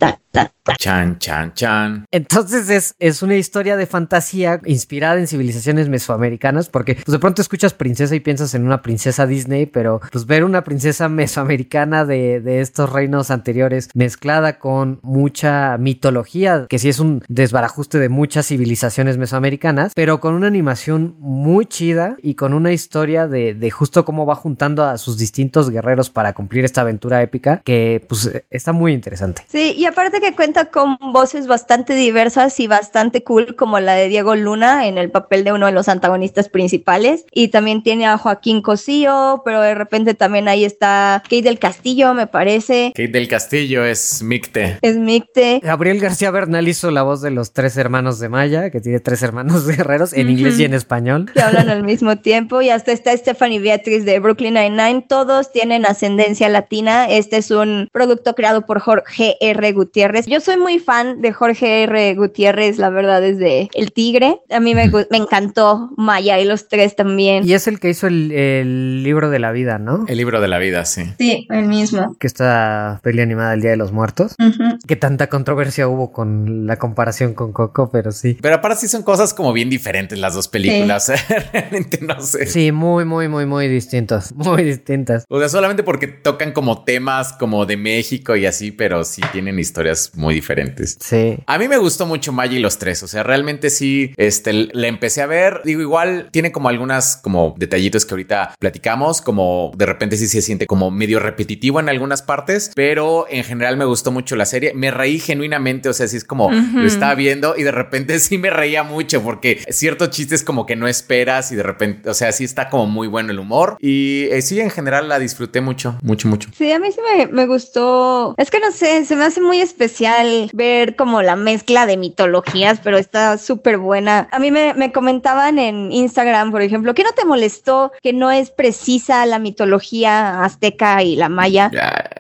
[0.03, 0.75] Ta, ta, ta.
[0.79, 2.07] Chan, chan, chan.
[2.11, 7.41] Entonces es, es una historia de fantasía inspirada en civilizaciones mesoamericanas, porque pues de pronto
[7.41, 12.41] escuchas princesa y piensas en una princesa Disney, pero pues ver una princesa mesoamericana de,
[12.41, 18.49] de estos reinos anteriores mezclada con mucha mitología, que sí es un desbarajuste de muchas
[18.49, 24.05] civilizaciones mesoamericanas, pero con una animación muy chida y con una historia de, de justo
[24.05, 28.73] cómo va juntando a sus distintos guerreros para cumplir esta aventura épica, que pues está
[28.73, 29.43] muy interesante.
[29.49, 34.09] Sí, y aparte que cuenta con voces bastante diversas y bastante cool, como la de
[34.09, 37.27] Diego Luna en el papel de uno de los antagonistas principales.
[37.31, 42.15] Y también tiene a Joaquín Cosío, pero de repente también ahí está Kate del Castillo,
[42.15, 42.93] me parece.
[42.95, 44.79] Kate del Castillo es Micte.
[44.81, 45.61] Es Micte.
[45.63, 49.23] Gabriel García Bernal hizo la voz de los tres hermanos de Maya, que tiene tres
[49.23, 50.33] hermanos guerreros en uh -huh.
[50.33, 51.31] inglés y en español.
[51.35, 52.63] Que hablan al mismo tiempo.
[52.63, 55.05] Y hasta está Stephanie Beatriz de Brooklyn Nine-Nine.
[55.09, 57.09] Todos tienen ascendencia latina.
[57.11, 59.73] Este es un producto creado por Jorge R.
[59.83, 60.27] Gutiérrez.
[60.27, 62.15] Yo soy muy fan de Jorge R.
[62.15, 64.41] Gutiérrez, la verdad, desde El Tigre.
[64.49, 67.47] A mí me, me encantó Maya y los tres también.
[67.47, 70.05] Y es el que hizo el, el, libro de la vida, ¿no?
[70.07, 71.03] El libro de la vida, sí.
[71.19, 72.17] Sí, el mismo.
[72.21, 74.37] Que está peli animada El Día de los Muertos.
[74.39, 74.79] Uh -huh.
[74.87, 78.39] Que tanta controversia hubo con la comparación con Coco, pero sí.
[78.41, 81.07] Pero aparte sí son cosas como bien diferentes las dos películas.
[81.07, 81.35] Sí.
[81.53, 82.47] Realmente no sé.
[82.47, 84.33] Sí, muy, muy, muy, muy distintas.
[84.43, 85.25] Muy distintas.
[85.29, 89.59] O sea, solamente porque tocan como temas como de México y así, pero sí tienen
[89.59, 89.72] historias
[90.15, 90.97] muy diferentes.
[91.01, 91.39] Sí.
[91.47, 93.03] A mí me gustó mucho Maya y los tres.
[93.03, 95.61] O sea, realmente sí, este, la empecé a ver.
[95.65, 100.43] Digo, igual tiene como algunas como detallitos que ahorita platicamos, como de repente sí se
[100.43, 104.73] siente como medio repetitivo en algunas partes, pero en general me gustó mucho la serie.
[104.75, 106.73] Me reí genuinamente, o sea, sí es como uh -huh.
[106.75, 110.77] lo estaba viendo y de repente sí me reía mucho porque ciertos chistes como que
[110.77, 114.29] no esperas y de repente, o sea, sí está como muy bueno el humor y
[114.31, 116.49] eh, sí, en general la disfruté mucho, mucho, mucho.
[116.57, 118.35] Sí, a mí sí me, me gustó.
[118.39, 122.81] Es que no sé, se me hace muy especial ver como la mezcla de mitologías,
[122.83, 124.29] pero está súper buena.
[124.33, 128.31] A mí me, me, comentaban en Instagram, por ejemplo, que no te molestó que no
[128.31, 131.71] es precisa la mitología azteca y la maya.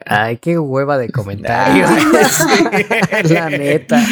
[0.06, 1.90] Ay, qué hueva de comentarios.
[3.30, 4.02] la neta.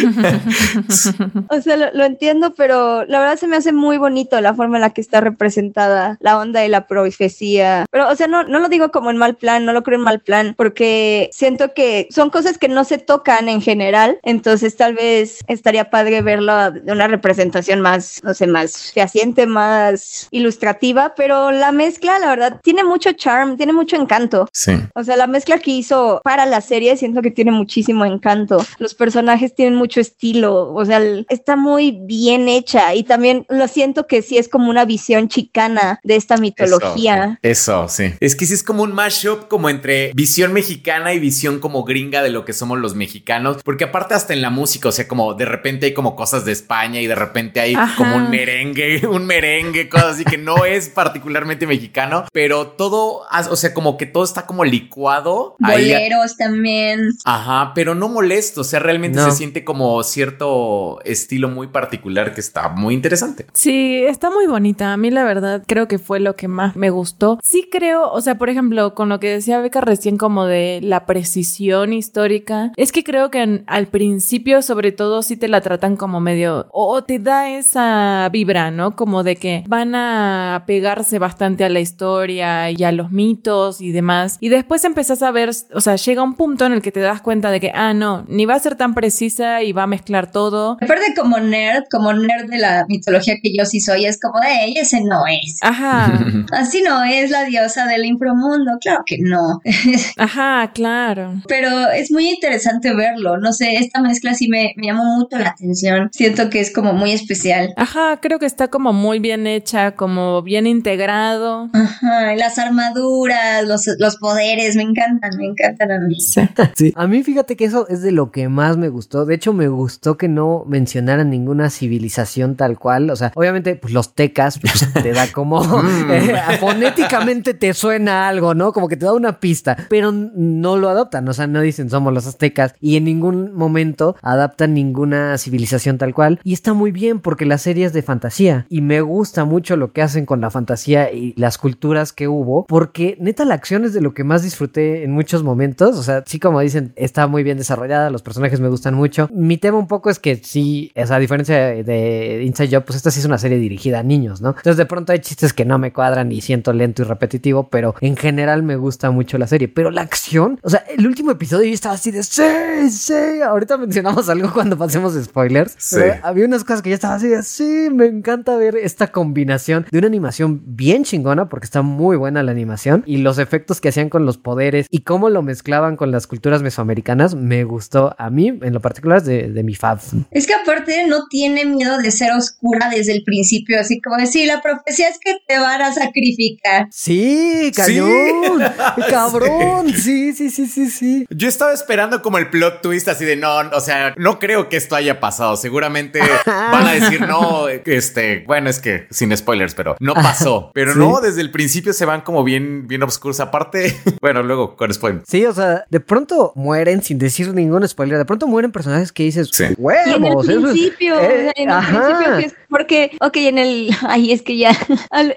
[1.48, 4.76] O sea, lo, lo entiendo, pero la verdad se me hace muy bonito la forma
[4.76, 7.86] en la que está representada la onda y la profecía.
[7.90, 10.04] Pero, o sea, no, no lo digo como en mal plan, no lo creo en
[10.04, 14.94] mal plan, porque siento que son cosas que no se tocan en general, entonces tal
[14.94, 21.50] vez estaría padre verlo de una representación más, no sé, más fehaciente, más ilustrativa, pero
[21.50, 24.48] la mezcla, la verdad, tiene mucho charm, tiene mucho encanto.
[24.52, 24.74] Sí.
[24.94, 28.64] O sea, la mezcla que hizo para la serie siento que tiene muchísimo encanto.
[28.78, 34.06] Los personajes tienen mucho estilo, o sea, está muy bien hecha y también lo siento
[34.06, 37.40] que sí es como una visión chicana de esta mitología.
[37.42, 38.14] Eso, sí.
[38.20, 42.22] Es que sí es como un mashup como entre visión mexicana y visión como gringa
[42.22, 45.34] de lo que somos los mexicanos, porque aparte hasta en la música, o sea, como
[45.34, 47.96] de repente hay como cosas de España y de repente hay Ajá.
[47.96, 53.56] como un merengue, un merengue, cosas así que no es particularmente mexicano, pero todo, o
[53.56, 55.56] sea, como que todo está como licuado.
[55.62, 57.10] ahí- Boleros también.
[57.24, 59.24] Ajá, pero no molesto, o sea, realmente No.
[59.30, 63.46] se siente como cierto estilo muy particular que está muy interesante.
[63.54, 64.92] Sí, está muy bonita.
[64.92, 67.38] A mí la verdad creo que fue lo que más me gustó.
[67.42, 71.06] Sí creo, o sea, por ejemplo, con lo que decía Beca recién como de la
[71.06, 75.96] precisión histórica, es que creo que en- al principio sobre todo sí te la tratan
[75.96, 78.96] como medio, o, o te da esa vibra, ¿no?
[78.96, 83.92] Como de que van a pegarse bastante a la historia y a los mitos y
[83.92, 84.36] demás.
[84.40, 87.20] Y después empezás a ver, o sea, llega un punto en el que te das
[87.20, 90.30] cuenta de que, ah, no, ni va a ser tan precisa y va a mezclar
[90.30, 90.72] todo.
[90.80, 94.64] Aparte como nerd, como nerd de la mitología que yo sí soy, es como de
[94.66, 95.58] ella, ese no es.
[95.62, 96.12] Ajá.
[96.52, 99.60] Así no es la diosa del inframundo, claro que no.
[100.16, 101.34] Ajá, claro.
[101.48, 105.50] Pero es muy interesante verlo, no sé, esta mezcla sí me, me llamó mucho la
[105.50, 106.08] atención.
[106.12, 107.72] Siento que es como muy especial.
[107.76, 111.68] Ajá, creo que está como muy bien hecha, como bien integrado.
[111.72, 116.18] Ajá, las armaduras, los, los poderes, me encantan, me encantan a mí.
[116.20, 116.40] Sí.
[116.76, 116.92] Sí.
[116.96, 119.26] A mí fíjate que eso es de lo que más me gustó.
[119.26, 123.10] De hecho, me gustó que no mencionaran ninguna civilización tal cual.
[123.10, 125.62] O sea, obviamente, pues los tecas pues, te da como
[126.10, 128.72] eh, fonéticamente te suena algo, ¿no?
[128.72, 131.28] Como que te da una pista, pero no lo adoptan.
[131.28, 136.14] O sea, no dicen somos los aztecas y en ningún momento adaptan ninguna civilización tal
[136.14, 136.40] cual.
[136.44, 139.92] Y está muy bien porque la serie es de fantasía y me gusta mucho lo
[139.92, 143.92] que hacen con la fantasía y las culturas que hubo, porque neta la acción es
[143.92, 145.96] de lo que más disfruté en muchos momentos.
[145.96, 149.28] O sea, sí, como dicen, está muy bien desarrollada, los personajes me gustan mucho.
[149.32, 152.84] Mi tema un poco es que sí, o sea, a diferencia de, de Inside Job,
[152.84, 154.50] pues esta sí es una serie dirigida a niños, ¿no?
[154.50, 157.94] Entonces de pronto hay chistes que no me cuadran y siento lento y repetitivo, pero
[158.00, 159.68] en general me gusta mucho la serie.
[159.68, 162.42] Pero la acción, o sea, el último episodio yo estaba así de sí,
[162.90, 163.40] sí.
[163.44, 165.74] Ahorita mencionamos algo cuando pasemos spoilers.
[165.78, 165.96] Sí.
[165.98, 169.86] pero había unas cosas que yo estaba así de sí, me encanta ver esta combinación
[169.90, 173.88] de una animación bien chingona porque está muy buena la animación y los efectos que
[173.88, 178.30] hacían con los poderes y cómo lo mezclaban con las culturas mesoamericanas me gustó a
[178.30, 180.00] mí en lo particular de, de mi fab.
[180.30, 184.46] Es que aparte no tiene miedo de ser oscura desde el principio, así como decir,
[184.46, 186.88] la profecía es que te van a sacrificar.
[186.90, 188.62] Sí, cañón,
[189.10, 191.26] cabrón, sí, sí, sí, sí, sí.
[191.30, 194.76] Yo estaba esperando como el plot twist así de no, o sea, no creo que
[194.76, 195.56] esto haya pasado.
[195.56, 200.70] Seguramente van a decir no, este, bueno, es que sin spoilers, pero no pasó.
[200.74, 200.98] Pero Sí.
[200.98, 203.40] no, desde el principio se van como bien, bien oscuros.
[203.40, 205.24] Aparte, bueno, luego con spoilers.
[205.28, 208.18] Sí, o sea, de pronto mueren sin decir ningún spoiler.
[208.18, 209.64] De pronto mueren personajes que dices, Sí.
[209.78, 210.06] huevos.
[210.06, 212.06] Y en el es- principio, eh, en el ajá.
[212.06, 214.70] principio que es porque, ok, en el, ay, es que ya,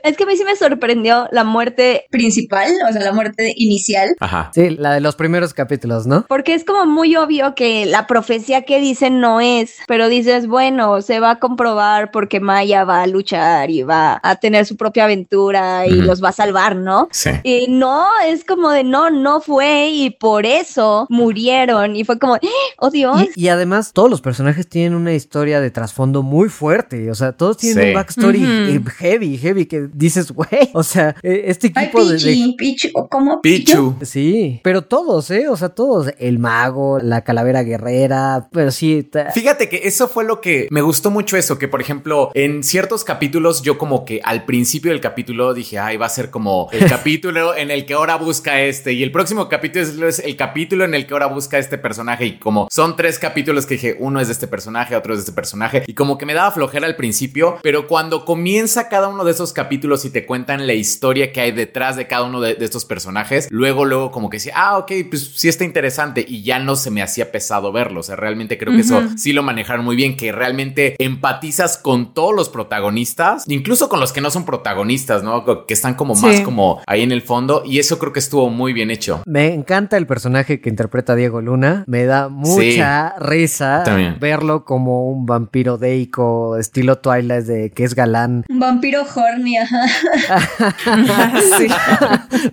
[0.03, 4.15] es que a mí sí me sorprendió la muerte, Principal, o sea, la muerte inicial.
[4.19, 4.51] Ajá.
[4.53, 6.25] Sí, la de los primeros capítulos, ¿no?
[6.27, 11.01] porque es como muy obvio que la profecía que dicen no es, pero dices, bueno,
[11.01, 15.05] se va a comprobar porque Maya va a luchar y va a tener su propia
[15.05, 17.07] aventura y los va a salvar, ¿no?
[17.11, 17.31] Sí.
[17.43, 22.37] Y no, es como de no, no fue y por eso murieron y fue como,
[22.77, 23.27] oh Dios.
[23.35, 27.09] Y, y además, todos los personajes tienen una historia de trasfondo muy fuerte.
[27.11, 27.87] O sea, todos tienen Sí.
[27.89, 30.69] un backstory eh, heavy, heavy, que dices, güey.
[30.73, 33.41] O sea, eh, este Ay, equipo de, de- Pichi, Pichu, ¿cómo?
[33.41, 33.95] Pichu.
[34.03, 35.47] Sí, pero todos, ¿eh?
[35.47, 36.11] O sea, todos.
[36.19, 39.09] El mago, la calavera guerrera, pero sí.
[39.33, 43.03] Fíjate que eso fue lo que me gustó mucho eso, que por ejemplo, en ciertos
[43.03, 46.87] capítulos yo como que al principio del capítulo dije, ay, va a ser como el
[46.89, 50.93] capítulo en el que ahora busca este y el próximo capítulo es- el capítulo en
[50.93, 54.27] el que ahora busca este personaje y como son tres capítulos que dije, uno es
[54.27, 56.95] de este personaje, otro es de este personaje y como que me daba flojera al
[56.95, 61.41] principio, pero cuando comienza cada uno de esos capítulos y te cuentan la historia que
[61.41, 64.91] hay detrás de cada uno de, estos personajes, luego, luego como que decía, ah, ok,
[65.09, 68.57] pues sí está interesante y ya no se me hacía pesado verlo, o sea, realmente
[68.57, 73.45] creo que eso sí lo manejaron muy bien, que realmente empatizas con todos los protagonistas,
[73.47, 75.65] incluso con los que no son protagonistas, ¿no?
[75.65, 78.73] Que están como más como ahí en el fondo y eso creo que estuvo muy
[78.73, 79.21] bien hecho.
[79.25, 81.83] Me, encanta el personaje que interpreta Diego Luna.
[81.87, 84.17] Me da mucha risa También.
[84.19, 88.45] verlo como un vampiro deico, estilo Twilight, de que es galán.
[88.49, 89.85] Un vampiro horny, ajá.
[91.57, 91.67] Sí.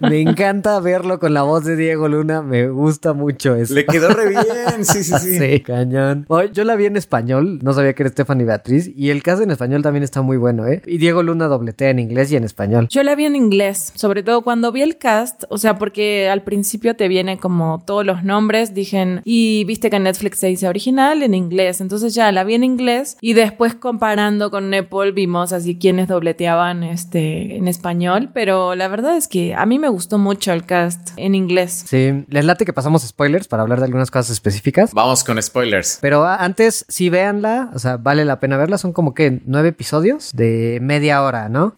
[0.01, 2.42] Me encanta verlo con la voz de Diego Luna.
[2.42, 3.74] Me gusta mucho eso.
[3.74, 5.30] Le quedó re bien, sí, sí, sí.
[5.40, 6.26] Sí, cañón.
[6.52, 8.90] Yo la vi en español, no sabía que era Stephanie Beatriz.
[8.94, 10.82] Y el caso en español también está muy bueno, ¿eh?
[10.86, 12.88] Y Diego Luna dobletea en inglés y en español.
[12.88, 16.42] Yo la vi en inglés, sobre todo cuando vi el cast, o sea, porque al
[16.42, 20.68] principio te viene como todos los nombres, dije, y viste que en Netflix se dice
[20.68, 25.52] original en inglés, entonces ya la vi en inglés y después comparando con Nepal vimos
[25.52, 30.18] así quienes dobleteaban este en español, pero la verdad es que a mí me gustó
[30.18, 31.84] mucho el cast en inglés.
[31.86, 34.94] Sí, les late que pasamos spoilers para hablar de algunas cosas específicas.
[34.94, 35.98] Vamos con spoilers.
[36.01, 38.78] Pero antes, sí véanla, o sea, vale la pena verla.
[38.78, 41.74] Son como que nueve episodios de media hora, ¿no?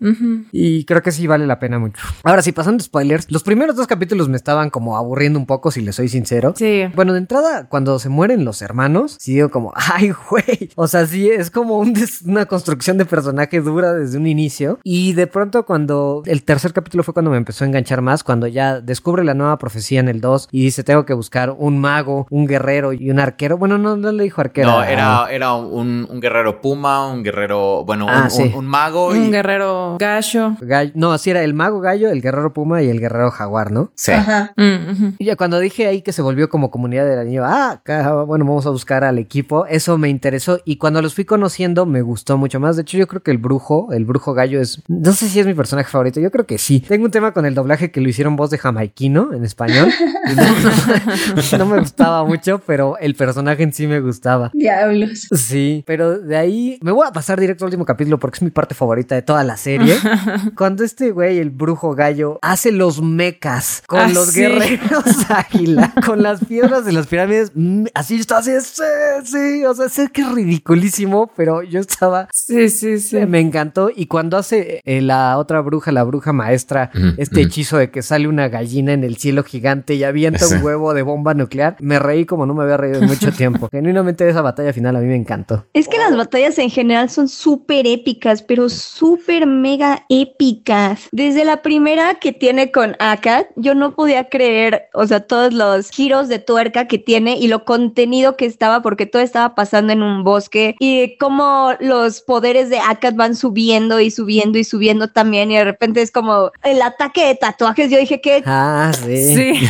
[0.53, 2.03] Y creo que sí vale la pena mucho.
[2.23, 5.71] Ahora sí, pasando a spoilers, los primeros dos capítulos me estaban como aburriendo un poco,
[5.71, 6.53] si les soy sincero.
[6.57, 6.85] Sí.
[6.95, 10.71] Bueno, de entrada, cuando se mueren los hermanos, sí digo como, ay, güey.
[10.77, 11.95] O sea, sí, es como un
[12.27, 14.79] una construcción de personaje dura desde un inicio.
[14.83, 18.47] Y de pronto, cuando el tercer capítulo fue cuando me empezó a enganchar más, cuando
[18.47, 22.12] ya descubre la nueva profecía en el 2 y dice, tengo que buscar un mago,
[22.31, 23.59] un guerrero y un arquero.
[23.59, 24.69] Bueno, no, no le dijo arquero.
[24.71, 28.43] No, era, era un, un guerrero puma, un guerrero, bueno, Ah, un, sí.
[28.43, 29.31] un- un mago Un y...
[29.31, 30.57] guerrero gallo.
[30.61, 33.91] Gallo- no, sí era el mago gallo, el guerrero puma y el guerrero jaguar, ¿no?
[33.95, 34.13] Sí.
[34.13, 34.53] Ajá.
[34.57, 35.15] Mm.
[35.19, 37.81] Y ya cuando dije ahí que se volvió como comunidad del anillo, ah,
[38.27, 42.03] bueno, vamos a buscar al equipo, eso me interesó y cuando los fui conociendo me
[42.03, 42.77] gustó mucho más.
[42.77, 45.47] De hecho, yo creo que el brujo, el brujo gallo es, no sé si es
[45.47, 46.81] mi personaje favorito, yo creo que sí.
[46.81, 49.89] Tengo un tema con el doblaje que lo hicieron voz de jamaiquino en español.
[50.31, 54.51] Y no, no me gustaba mucho, pero el personaje en sí me gustaba.
[54.55, 55.29] Diablos.
[55.33, 58.51] Sí, pero de ahí me voy a pasar directo al último capítulo porque es mi
[58.51, 59.97] parte favorita de toda la serie.
[60.57, 64.41] Cuando este güey, el brujo gallo, hace los mecas con Ah, los sí.
[64.41, 68.83] guerreros águila, con las piedras de las pirámides, mm, así estaba así, sí,
[69.25, 72.29] sí, o sea, sé que es ridiculísimo, pero yo estaba...
[72.33, 73.17] Sí, sí, sí.
[73.27, 77.91] Me encantó y cuando hace eh, la otra bruja, la bruja maestra, este hechizo de
[77.91, 81.77] que sale una gallina en el cielo gigante y avienta un huevo de bomba nuclear,
[81.81, 83.69] me reí como no me había reído en mucho tiempo.
[83.71, 85.65] Genuinamente esa batalla final a mí me encantó.
[85.73, 91.09] Es que las batallas en general son súper épicas, pero súper mega épicas.
[91.13, 95.91] Desde la primera que tiene con Akkad, yo no podía creer, o sea, todos los
[95.91, 100.03] giros de tuerca que tiene y lo contenido que estaba, porque todo estaba pasando en
[100.03, 105.51] un bosque y cómo los poderes de Akkad van subiendo y subiendo y subiendo también
[105.51, 107.91] y de repente es como el ataque de tatuajes.
[107.91, 109.35] Yo dije que Ah, sí.
[109.35, 109.69] Sí.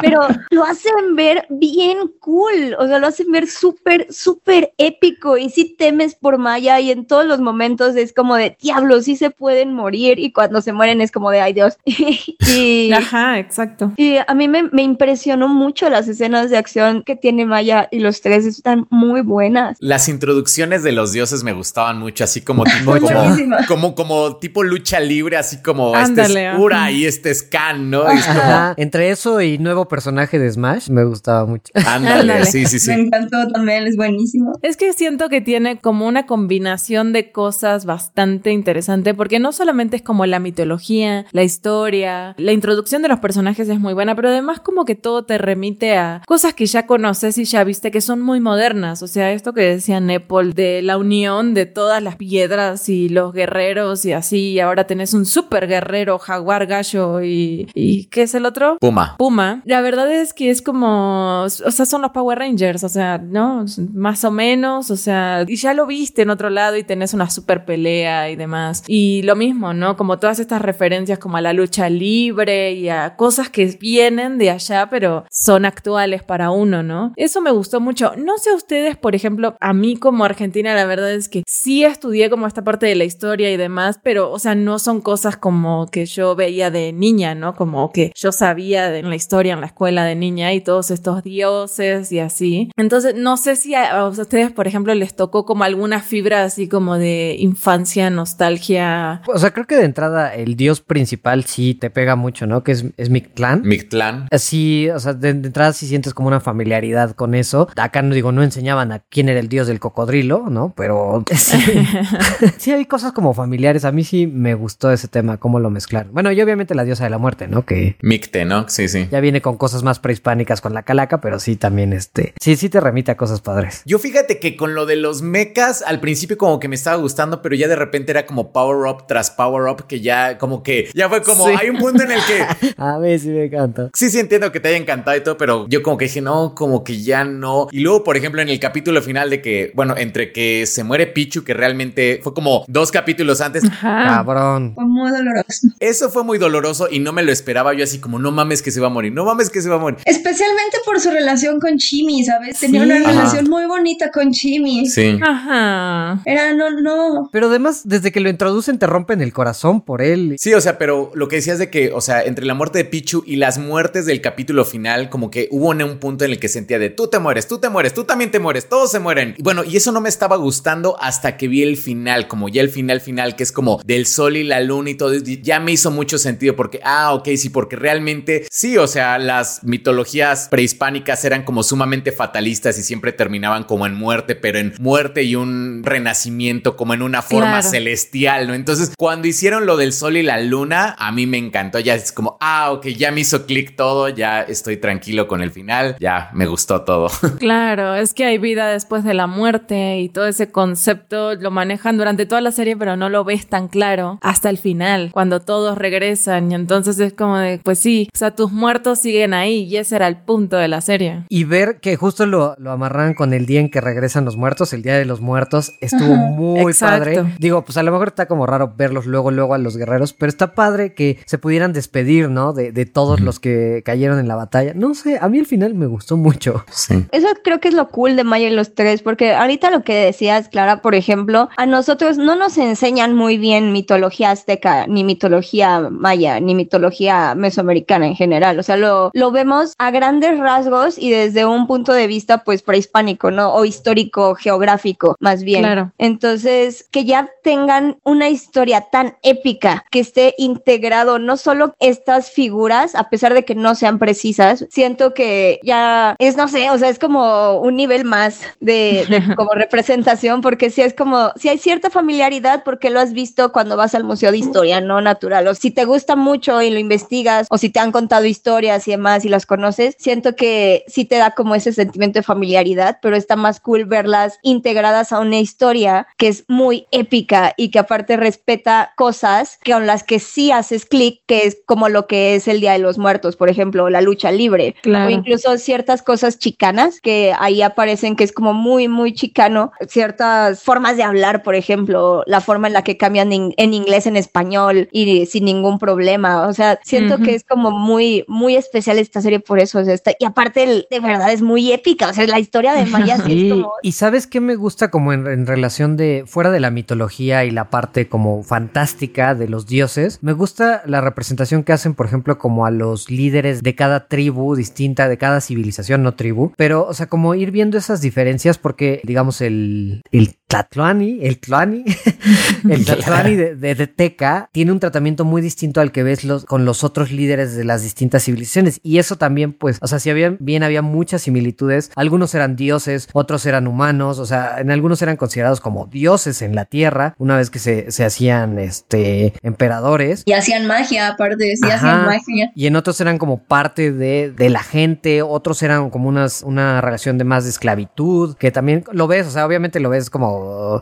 [0.00, 0.20] pero
[0.50, 5.76] lo hacen ver bien cool, o sea, lo hacen ver súper, súper épico y si
[5.76, 9.72] temes por Maya y en todos los momentos es como de diablo, sí se pueden
[9.72, 11.78] morir y cuando se mueren es como de ay Dios.
[11.84, 13.92] y, Ajá, exacto.
[13.96, 18.00] y a mí me, me impresionó mucho las escenas de acción que tiene Maya y
[18.00, 19.76] los tres están muy buenas.
[19.80, 24.62] Las introducciones de los dioses me gustaban mucho, así como tipo, como, como, como tipo
[24.62, 28.12] lucha libre, así como Ándale, este es Ura y este es Khan, ¿no?
[28.12, 28.74] Y es como.
[28.76, 31.70] Entre eso y nuevo personaje de Smash, me gustaba mucho.
[31.86, 32.46] ándale, Ándale.
[32.46, 33.00] sí, sí, Me sí.
[33.00, 34.52] encantó también, es buenísimo.
[34.62, 39.96] Es que siento que tiene como una combinación de cosas bastante interesante, porque no solamente
[39.96, 44.30] es como la mitología, la historia, la introducción de los personajes es muy buena, pero
[44.30, 48.00] además como que todo te remite a cosas que ya conoces y ya viste que
[48.00, 49.02] son muy modernas.
[49.02, 53.32] O sea, esto que decía Nepal de la unión de todas las piedras y los
[53.32, 57.68] guerreros y así, y ahora tenés un super guerrero, jaguar, gallo y...
[57.74, 58.76] ¿Y qué es el otro?
[58.80, 59.14] Puma.
[59.18, 59.62] Puma.
[59.64, 63.64] La verdad es que es como, o sea, son los Power Rangers, o sea, ¿no?
[63.92, 67.30] Más o menos, o sea, y ya lo viste en otro lado y tenés una
[67.30, 68.84] super pelea y demás.
[68.86, 69.96] Y lo mismo, ¿no?
[69.96, 74.50] Como todas estas referencias como a la lucha libre y a cosas que vienen de
[74.50, 77.12] allá, pero son actuales para uno, ¿no?
[77.16, 78.12] Eso me gustó mucho.
[78.16, 82.30] No sé ustedes, por ejemplo, a mí como argentina, la verdad es que sí estudié
[82.30, 85.86] como esta parte de la historia y demás, pero, o sea, no son cosas como
[85.88, 87.54] que yo veía de niña, ¿no?
[87.54, 91.22] Como que yo sabía en la historia, en la escuela de niña y todos estos
[91.22, 92.70] dioses y así.
[92.76, 96.68] Entonces, no sé si a, a ustedes, por ejemplo, les tocó como alguna fibra así
[96.68, 99.22] como de infancia, nostalgia.
[99.26, 102.62] O sea, creo que de entrada el dios principal sí te pega mucho, ¿no?
[102.62, 103.62] Que es, es Mictlán.
[103.64, 104.28] Mictlán.
[104.36, 107.68] Sí, o sea, de, de entrada sí sientes como una familiaridad con eso.
[107.76, 110.72] Acá no digo, no enseñaban a quién era el dios del cocodrilo, ¿no?
[110.76, 111.58] Pero sí,
[112.58, 113.84] sí hay cosas como familiares.
[113.84, 116.12] A mí sí me gustó ese tema, cómo lo mezclaron.
[116.12, 117.64] Bueno, y obviamente la diosa de la muerte, ¿no?
[117.64, 118.68] Que Micte, ¿no?
[118.68, 119.08] Sí, sí.
[119.10, 120.27] ya viene con cosas más prehispánicas
[120.60, 122.34] con la calaca, pero sí también este.
[122.40, 123.82] Sí, sí te remite a cosas padres.
[123.86, 127.40] Yo fíjate que con lo de los mechas, al principio como que me estaba gustando,
[127.40, 130.90] pero ya de repente era como power up tras power up, que ya como que
[130.94, 131.54] ya fue como, Sí.
[131.58, 133.88] hay un punto en el que A mí sí me encanta.
[133.94, 136.54] Sí, sí entiendo que te haya encantado y todo, pero yo como que dije, no,
[136.54, 137.68] como que ya no.
[137.72, 141.06] Y luego, por ejemplo, en el capítulo final de que, bueno, entre que se muere
[141.06, 144.04] Pichu, que realmente fue como dos capítulos antes, Ajá.
[144.16, 144.72] Cabrón.
[144.74, 145.68] Fue muy doloroso.
[145.80, 148.70] eso fue muy doloroso y no me lo esperaba yo así como, no mames que
[148.70, 149.98] se va a morir, no mames que se va a morir.
[150.18, 152.58] Especialmente por su relación con Chimi, ¿sabes?
[152.60, 152.86] Tenía Sí.
[152.86, 153.10] una Ajá.
[153.10, 154.86] relación muy bonita con Chimi.
[154.88, 155.18] Sí.
[155.22, 156.20] Ajá.
[156.24, 157.28] Era, no, no.
[157.32, 160.36] Pero además, desde que lo introducen, te rompen el corazón por él.
[160.38, 162.84] Sí, o sea, pero lo que decías de que, o sea, entre la muerte de
[162.84, 166.40] Pichu y las muertes del capítulo final, como que hubo un, un punto en el
[166.40, 168.98] que sentía de tú te mueres, tú te mueres, tú también te mueres, todos se
[168.98, 169.34] mueren.
[169.38, 172.60] Y bueno, y eso no me estaba gustando hasta que vi el final, como ya
[172.62, 175.60] el final final, que es como del sol y la luna y todo, y ya
[175.60, 180.07] me hizo mucho sentido porque, ah, ok, sí, porque realmente, sí, o sea, las mitologías
[180.50, 185.34] prehispánicas eran como sumamente fatalistas y siempre terminaban como en muerte, pero en muerte y
[185.36, 187.70] un renacimiento, como en una forma Claro.
[187.70, 188.54] celestial, ¿no?
[188.54, 191.78] Entonces, cuando hicieron lo del sol y la luna, a mí me encantó.
[191.78, 195.50] Ya es como, ah, ok, ya me hizo clic todo, ya estoy tranquilo con el
[195.50, 197.08] final, ya me gustó todo.
[197.38, 201.96] Claro, es que hay vida después de la muerte y todo ese concepto lo manejan
[201.96, 205.78] durante toda la serie, pero no lo ves tan claro hasta el final, cuando todos
[205.78, 206.50] regresan.
[206.52, 209.97] Y entonces es como de, pues sí, o sea, tus muertos siguen ahí y ese
[209.98, 211.24] era el punto de la serie.
[211.28, 214.72] Y ver que justo lo, lo amarran con el día en que regresan los muertos,
[214.72, 216.98] el día de los muertos, estuvo muy Exacto.
[216.98, 217.34] padre.
[217.38, 220.30] Digo, pues a lo mejor está como raro verlos luego, luego a los guerreros, pero
[220.30, 222.52] está padre que se pudieran despedir, ¿no?
[222.52, 224.72] De, de todos los que cayeron en la batalla.
[224.74, 226.64] No sé, a mí al final me gustó mucho.
[226.70, 227.06] Sí.
[227.12, 229.94] Eso creo que es lo cool de Maya y los tres, porque ahorita lo que
[229.94, 235.88] decías, Clara, por ejemplo, a nosotros no nos enseñan muy bien mitología azteca, ni mitología
[235.90, 238.58] maya, ni mitología mesoamericana en general.
[238.58, 242.62] O sea, lo, lo vemos a grandes rasgos y desde un punto de vista, pues,
[242.62, 243.52] prehispánico, ¿no?
[243.54, 245.62] O histórico, geográfico, más bien.
[245.62, 245.92] Claro.
[245.98, 252.94] Entonces, que ya tengan una historia tan épica que esté integrado no solo estas figuras,
[252.94, 256.88] a pesar de que no sean precisas, siento que ya es, no sé, o sea,
[256.88, 261.58] es como un nivel más de, de como representación, porque si es como, si hay
[261.58, 265.54] cierta familiaridad, porque lo has visto cuando vas al Museo de Historia, no natural, o
[265.54, 269.24] si te gusta mucho y lo investigas, o si te han contado historias y demás
[269.24, 273.36] y las conoces, siento que sí te da como ese sentimiento de familiaridad, pero está
[273.36, 278.92] más cool verlas integradas a una historia que es muy épica y que aparte respeta
[278.96, 282.72] cosas con las que sí haces clic, que es como lo que es el Día
[282.72, 285.06] de los Muertos, por ejemplo, la lucha libre, Claro.
[285.06, 290.62] o incluso ciertas cosas chicanas que ahí aparecen que es como muy, muy chicano, ciertas
[290.62, 294.16] formas de hablar, por ejemplo, la forma en la que cambian en, en inglés en
[294.16, 297.24] español y sin ningún problema, o sea, siento Ujú.
[297.24, 300.62] que es como muy, muy especial esta serie por eso, o sea, está- y aparte
[300.64, 303.54] el- de verdad es muy épica, o sea, la historia de Maya sí Sí, es
[303.54, 303.72] como...
[303.82, 307.50] y sabes qué me gusta como en, en relación de fuera de la mitología y
[307.50, 312.38] la parte como fantástica de los dioses, me gusta la representación que hacen, por ejemplo,
[312.38, 316.94] como a los líderes de cada tribu distinta, de cada civilización, no tribu, pero, o
[316.94, 321.84] sea, como ir viendo esas diferencias porque, digamos, el, el Tlatlani, el Tlani,
[322.70, 326.46] el Tlatlani de, de, de Teca tiene un tratamiento muy distinto al que ves los,
[326.46, 328.80] con los otros líderes de las distintas civilizaciones.
[328.82, 333.08] Y eso también, pues, o sea, si había, bien había muchas similitudes, algunos eran dioses,
[333.12, 337.36] otros eran humanos, o sea, en algunos eran considerados como dioses en la tierra, una
[337.36, 340.22] vez que se, se hacían, este, emperadores.
[340.24, 341.76] Y hacían magia, aparte, sí Ajá.
[341.76, 342.52] hacían magia.
[342.54, 346.80] Y en otros eran como parte de, de la gente, otros eran como unas, una
[346.80, 350.37] relación de más de esclavitud, que también lo ves, o sea, obviamente lo ves como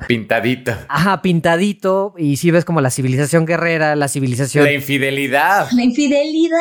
[0.06, 0.86] Pintadita.
[0.88, 2.14] Ajá, pintadito.
[2.16, 4.64] Y sí ves como la civilización guerrera, la civilización.
[4.64, 5.68] La infidelidad.
[5.72, 6.58] La infidelidad.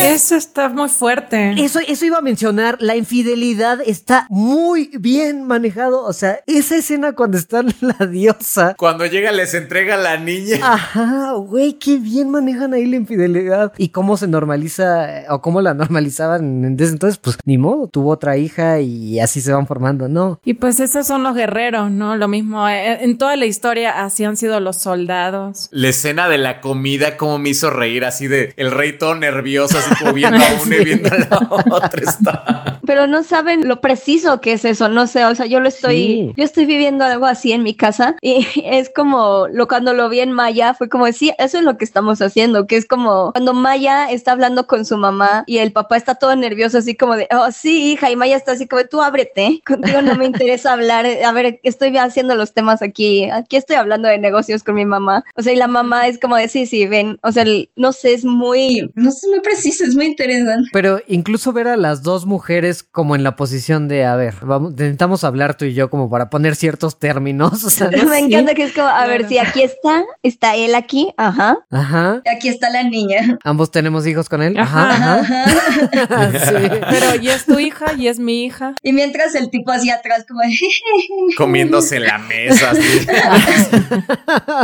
[0.12, 1.54] Eso está muy fuerte.
[1.62, 6.04] Eso, eso iba a mencionar, la infidelidad está muy bien manejado.
[6.04, 8.74] O sea, esa escena cuando está la diosa.
[8.74, 10.58] Cuando llega les entrega la niña.
[10.62, 13.72] Ajá, güey, qué bien manejan ahí la infidelidad.
[13.78, 18.10] Y cómo se normaliza, eh, o cómo la normalizaban desde entonces, pues ni modo, tuvo
[18.10, 20.40] otra hija y así se van formando, ¿no?
[20.44, 22.15] Y pues esos son los guerreros, ¿no?
[22.16, 25.68] Lo mismo, eh, en toda la historia así han sido los soldados.
[25.70, 29.78] La escena de la comida, como me hizo reír, así de el rey todo nervioso,
[29.78, 32.02] así como viendo a uno y viendo a la otra.
[32.02, 32.75] Está.
[32.86, 35.96] Pero no saben lo preciso que es eso, no sé, o sea, yo lo estoy,
[35.96, 36.32] Sí.
[36.36, 40.20] yo estoy viviendo algo así en mi casa y es como, lo cuando lo vi
[40.20, 43.54] en Maya fue como, sí, eso es lo que estamos haciendo, que es como cuando
[43.54, 47.28] Maya está hablando con su mamá y el papá está todo nervioso, así como de,
[47.32, 51.06] oh, sí, hija, y Maya está así como, tú ábrete, contigo no me interesa hablar,
[51.06, 55.24] a ver, estoy haciendo los temas aquí, aquí estoy hablando de negocios con mi mamá,
[55.36, 57.92] o sea, y la mamá es como de, sí, sí, ven, o sea, el- no
[57.92, 58.90] sé, es muy...
[58.94, 60.68] No sé, muy preciso, es muy interesante.
[60.72, 64.72] Pero incluso ver a las dos mujeres como en la posición de, a ver, vamos,
[64.72, 67.64] intentamos hablar tú y yo como para poner ciertos términos.
[67.64, 68.04] O sea, ¿no?
[68.04, 71.58] Me encanta que es como, a ver, si aquí está, está él aquí, ajá.
[71.70, 72.22] Ajá.
[72.30, 73.38] Aquí está la niña.
[73.44, 74.56] Ambos tenemos hijos con él.
[74.58, 74.90] Ajá.
[74.90, 75.20] Ajá.
[75.20, 76.32] ajá.
[76.46, 76.68] sí.
[76.90, 78.74] Pero y es tu hija y es mi hija.
[78.82, 80.40] Y mientras el tipo hacia atrás como
[81.36, 83.06] Comiéndose la mesa, así.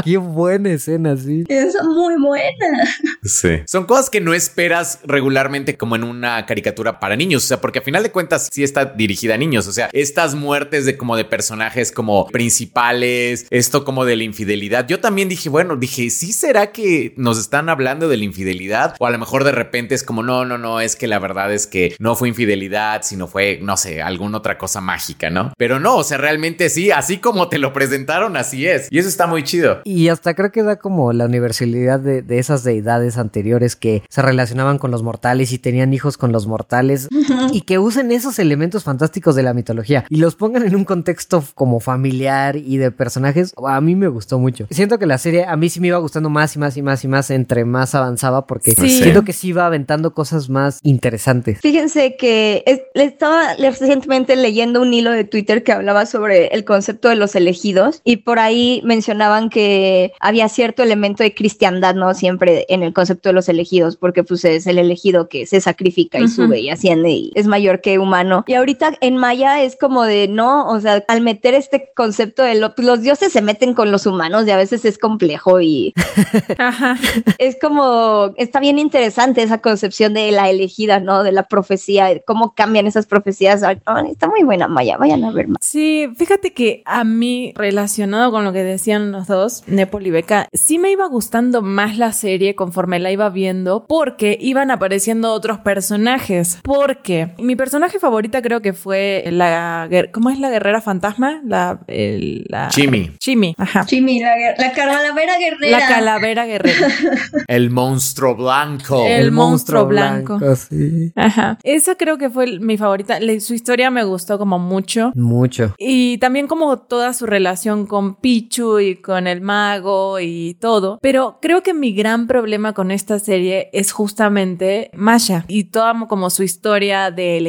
[0.04, 1.44] Qué buena escena, sí.
[1.48, 2.84] es muy buena.
[3.22, 3.62] Sí.
[3.66, 7.44] Son cosas que no esperas regularmente como en una caricatura para niños.
[7.44, 9.66] O sea, porque a final de cuentas sí está dirigida a niños.
[9.66, 14.86] O sea, estas muertes de como de personajes como principales, esto como de la infidelidad.
[14.86, 18.94] Yo también dije, bueno, dije, ¿sí será que nos están hablando de la infidelidad?
[18.98, 21.52] O a lo mejor de repente es como, no, no, no, es que la verdad
[21.52, 25.52] es que no fue infidelidad, sino fue, no sé, alguna otra cosa mágica, ¿no?
[25.56, 28.88] Pero no, o sea, realmente sí, así como te lo presentaron, así es.
[28.90, 29.80] Y eso está muy chido.
[29.84, 34.22] Y hasta creo que da como la universalidad de, de esas deidades anteriores que se
[34.22, 37.08] relacionaban con los mortales y tenían hijos con los mortales
[37.52, 41.44] y que usen esos elementos fantásticos de la mitología y los pongan en un contexto
[41.54, 43.52] como familiar y de personajes.
[43.66, 44.66] A mí me gustó mucho.
[44.70, 47.04] Siento que la serie a mí sí me iba gustando más y más y más
[47.04, 48.88] y más entre más avanzaba porque Sí.
[48.88, 51.60] siento que sí iba aventando cosas más interesantes.
[51.60, 56.64] Fíjense que es- le estaba recientemente leyendo un hilo de Twitter que hablaba sobre el
[56.64, 62.14] concepto de los elegidos y por ahí mencionaban que había cierto elemento de cristiandad, ¿no?
[62.14, 66.18] Siempre en el concepto de los elegidos, porque pues es el elegido que se sacrifica
[66.18, 66.32] y Ujú.
[66.46, 68.44] sube y asciende y es mayor que humano.
[68.46, 72.54] Y ahorita en Maya es como de, no, o sea, al meter este concepto de
[72.54, 75.92] lo- los dioses se meten con los humanos y a veces es complejo y
[76.58, 76.96] Ajá.
[77.38, 81.22] es como, está bien interesante esa concepción de la elegida, ¿no?
[81.22, 83.62] De la profecía, de cómo cambian esas profecías.
[83.62, 83.78] Ay,
[84.10, 85.58] está muy buena, Maya, vayan a ver más.
[85.60, 90.48] Sí, fíjate que a mí, relacionado con lo que decían los dos, Nepal y Beca,
[90.52, 95.58] sí me iba gustando más la serie conforme la iba viendo porque iban apareciendo otros
[95.58, 96.58] personajes.
[96.62, 99.88] Porque mi personaje favorita creo que fue la...
[100.12, 101.40] ¿Cómo es la guerrera fantasma?
[101.44, 101.80] La...
[101.86, 103.10] el- la Chimi.
[103.18, 103.84] Chimi, ajá.
[103.84, 105.78] Jimmy, la, la calavera guerrera.
[105.78, 106.88] La calavera guerrera.
[107.48, 109.04] El monstruo blanco.
[109.06, 110.38] El monstruo blanco.
[110.56, 111.12] sí.
[111.16, 111.58] Ajá.
[111.62, 113.20] Esa creo que fue mi favorita.
[113.20, 115.12] Le- su historia me gustó como mucho.
[115.14, 115.74] Mucho.
[115.78, 120.98] Y también como toda su relación con Pichu y con el mago y todo.
[121.02, 126.08] Pero creo que mi gran problema con esta serie es justamente Masha y toda mo-
[126.08, 127.40] como su historia de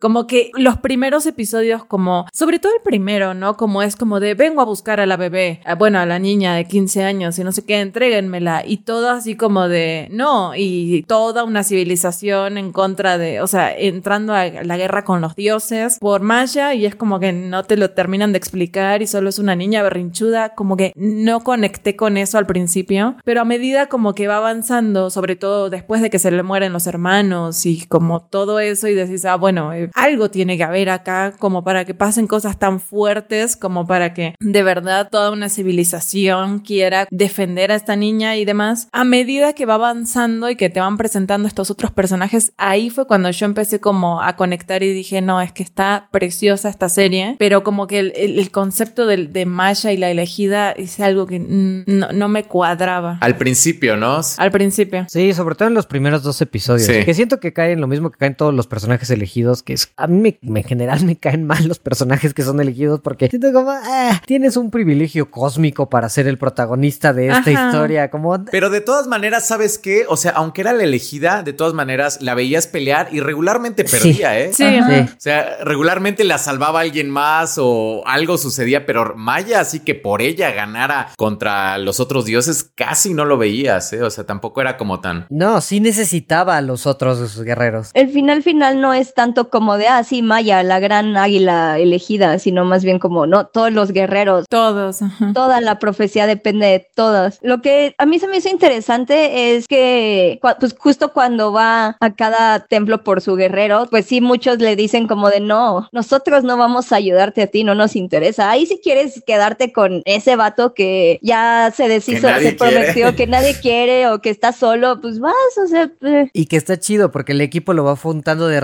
[0.00, 3.56] Como que los primeros episodios como, sobre todo el primero, ¿no?
[3.56, 6.54] Como es como de vengo a buscar a la bebé, a- bueno, a la niña
[6.54, 8.64] de 15 años y no sé qué, entréguenmela.
[8.66, 13.74] Y todo así como de no, y toda una civilización en contra de, o sea,
[13.76, 17.76] entrando a la guerra con los dioses por Maya y es como que no te
[17.76, 22.16] lo terminan de explicar y solo es una niña berrinchuda, como que no conecté con
[22.16, 26.18] eso al principio, pero a medida como que va avanzando, sobre todo después de que
[26.18, 30.30] se le mueren los hermanos y como todo eso y decís, ah, bueno, eh, algo
[30.30, 34.62] tiene que haber acá como para que pasen cosas tan fuertes como para que de
[34.62, 38.88] verdad toda una civilización quiera defender a esta niña y demás.
[38.92, 43.06] A medida que va avanzando y que te van presentando estos otros personajes, ahí fue
[43.06, 47.36] cuando yo empecé como a conectar y dije, no, es que está preciosa esta serie,
[47.38, 51.26] pero como que el, el- el concepto del- de, Maya y la elegida es algo
[51.26, 54.20] que no, no me cuadraba Al principio, ¿no?
[54.38, 55.06] al principio.
[55.08, 56.86] Sí, sobre todo en los primeros dos episodios.
[56.86, 57.04] Sí.
[57.04, 59.28] Que siento que caen lo mismo que caen todos los personajes elegidos,
[59.64, 62.60] que es, a mí me, me- en general me caen mal los personajes que son
[62.60, 67.50] elegidos porque siento como, ah, tienes un privilegio cósmico para ser el protagonista de esta
[67.50, 67.66] Ajá.
[67.68, 68.44] historia, como...
[68.50, 70.04] Pero de todas maneras, ¿sabes qué?
[70.08, 73.96] O sea, aunque era la elegida, de todas maneras la veías pelear y regularmente Sí.
[73.96, 74.52] perdía, ¿eh?
[74.52, 74.64] Sí.
[74.68, 75.00] Sí.
[75.00, 80.20] O sea, regularmente la salvaba alguien más o algo sucedía, pero Maya, así que por
[80.22, 84.02] ella ganara contra los otros dioses, casi no lo veías, ¿eh?
[84.02, 85.26] O sea, tampoco era como tan.
[85.30, 87.90] No, sí necesitaba a los otros guerreros.
[87.94, 92.38] El final final no es tanto como de, ah, sí, Maya, la gran águila elegida,
[92.38, 94.46] sino más bien como, no, todos los guerreros.
[94.48, 95.02] Todos.
[95.02, 95.32] ajá.
[95.34, 97.38] Toda la profecía depende de todas.
[97.42, 102.14] Lo que a mí se me hizo interesante es que, pues justo cuando va a
[102.14, 106.56] cada templo por su guerrero, pues sí, muchos le dicen como de, no, nosotros no
[106.56, 108.50] vamos a ayudarte a ti, no nos interesa.
[108.50, 113.54] Ahí si quieres quedarte con ese vato que ya se deshizo, se prometió que nadie
[113.60, 117.32] quiere o que está solo, pues vas, o sea, eh, Y que está chido porque
[117.32, 118.60] el equipo lo va juntando de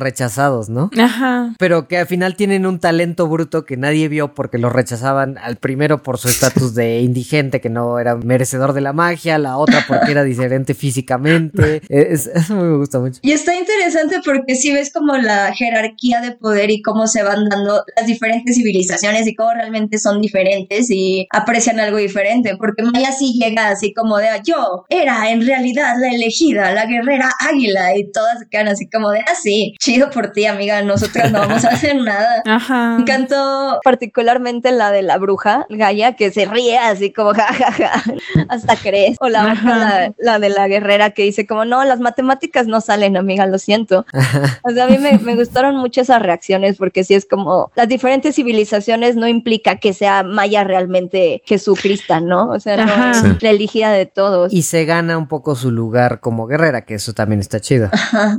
[0.54, 0.90] rechazados, ¿no?
[1.02, 1.54] Ajá.
[1.58, 5.56] Pero que al final tienen un talento bruto que nadie vio porque lo rechazaban al
[5.56, 9.84] primero por su estatus de indigente, que no era merecedor de la magia, la otra
[9.86, 11.82] porque era diferente físicamente.
[11.88, 13.18] Es- eso me gusta mucho.
[13.22, 17.48] Y está interesante porque si ves como la jerarquía de poder y cómo se van
[17.48, 22.56] dando las diferentes civilizaciones y cómo realmente son diferentes y aprecian algo diferente.
[22.56, 26.86] Porque Maya sí llega así como de, "Ah, yo era en realidad la elegida, la
[26.86, 30.82] guerrera águila y todas se quedan así como de, ah, sí, chido por ti amiga,
[30.82, 32.42] nosotras no vamos a hacer nada.
[32.46, 32.94] Ajá.
[32.96, 38.02] Me encantó particularmente la de la bruja, Gaia, que se ríe así como jajaja,
[38.48, 39.16] hasta crees.
[39.20, 39.68] O la, Ajá.
[39.78, 43.58] la, la de la guerrera que dice como, no, las matemáticas no salen, amiga, lo
[43.58, 44.06] siento.
[44.66, 47.88] O sea, a mí me, me gustaron mucho esas reacciones porque sí es como, las
[47.88, 52.48] diferentes civilizaciones no implica que sea Maya realmente Jesucrista, ¿no?
[52.50, 53.28] O sea, no es Sí.
[53.40, 54.52] la elegida de todos.
[54.52, 57.90] Y se gana un poco su lugar como guerrera, que eso también está chido.